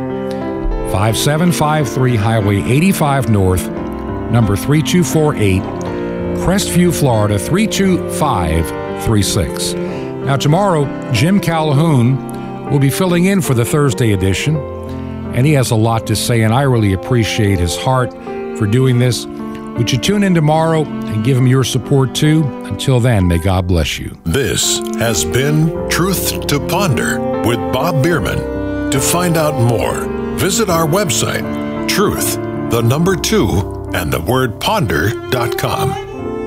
5753 0.91 2.15
Highway 2.17 2.61
85 2.61 3.29
North, 3.29 3.69
number 4.29 4.57
3248, 4.57 5.61
Crestview, 6.41 6.97
Florida 6.97 7.37
32536. 7.37 9.73
Now, 10.25 10.37
tomorrow, 10.37 10.87
Jim 11.13 11.39
Calhoun 11.39 12.17
will 12.71 12.79
be 12.79 12.89
filling 12.89 13.25
in 13.25 13.41
for 13.41 13.53
the 13.53 13.63
Thursday 13.63 14.13
edition, 14.13 14.55
and 15.35 15.45
he 15.45 15.53
has 15.53 15.69
a 15.69 15.75
lot 15.75 16.07
to 16.07 16.15
say, 16.15 16.41
and 16.41 16.51
I 16.51 16.63
really 16.63 16.93
appreciate 16.93 17.59
his 17.59 17.77
heart 17.77 18.11
for 18.57 18.65
doing 18.65 18.97
this. 18.97 19.27
Would 19.27 19.91
you 19.91 19.99
tune 19.99 20.23
in 20.23 20.33
tomorrow 20.33 20.83
and 20.83 21.23
give 21.23 21.37
him 21.37 21.45
your 21.45 21.63
support 21.63 22.15
too? 22.15 22.43
Until 22.65 22.99
then, 22.99 23.27
may 23.27 23.37
God 23.37 23.67
bless 23.67 23.99
you. 23.99 24.17
This 24.25 24.79
has 24.97 25.23
been 25.23 25.87
Truth 25.89 26.47
to 26.47 26.59
Ponder 26.59 27.19
with 27.45 27.59
Bob 27.71 28.01
Bierman. 28.03 28.89
To 28.89 28.99
find 28.99 29.37
out 29.37 29.53
more, 29.61 30.07
visit 30.37 30.71
our 30.71 30.87
website, 30.87 31.45
truth, 31.87 32.37
the 32.71 32.81
number 32.81 33.15
two, 33.15 33.91
and 33.93 34.11
the 34.11 34.21
word 34.21 34.59
ponder.com. 34.59 36.10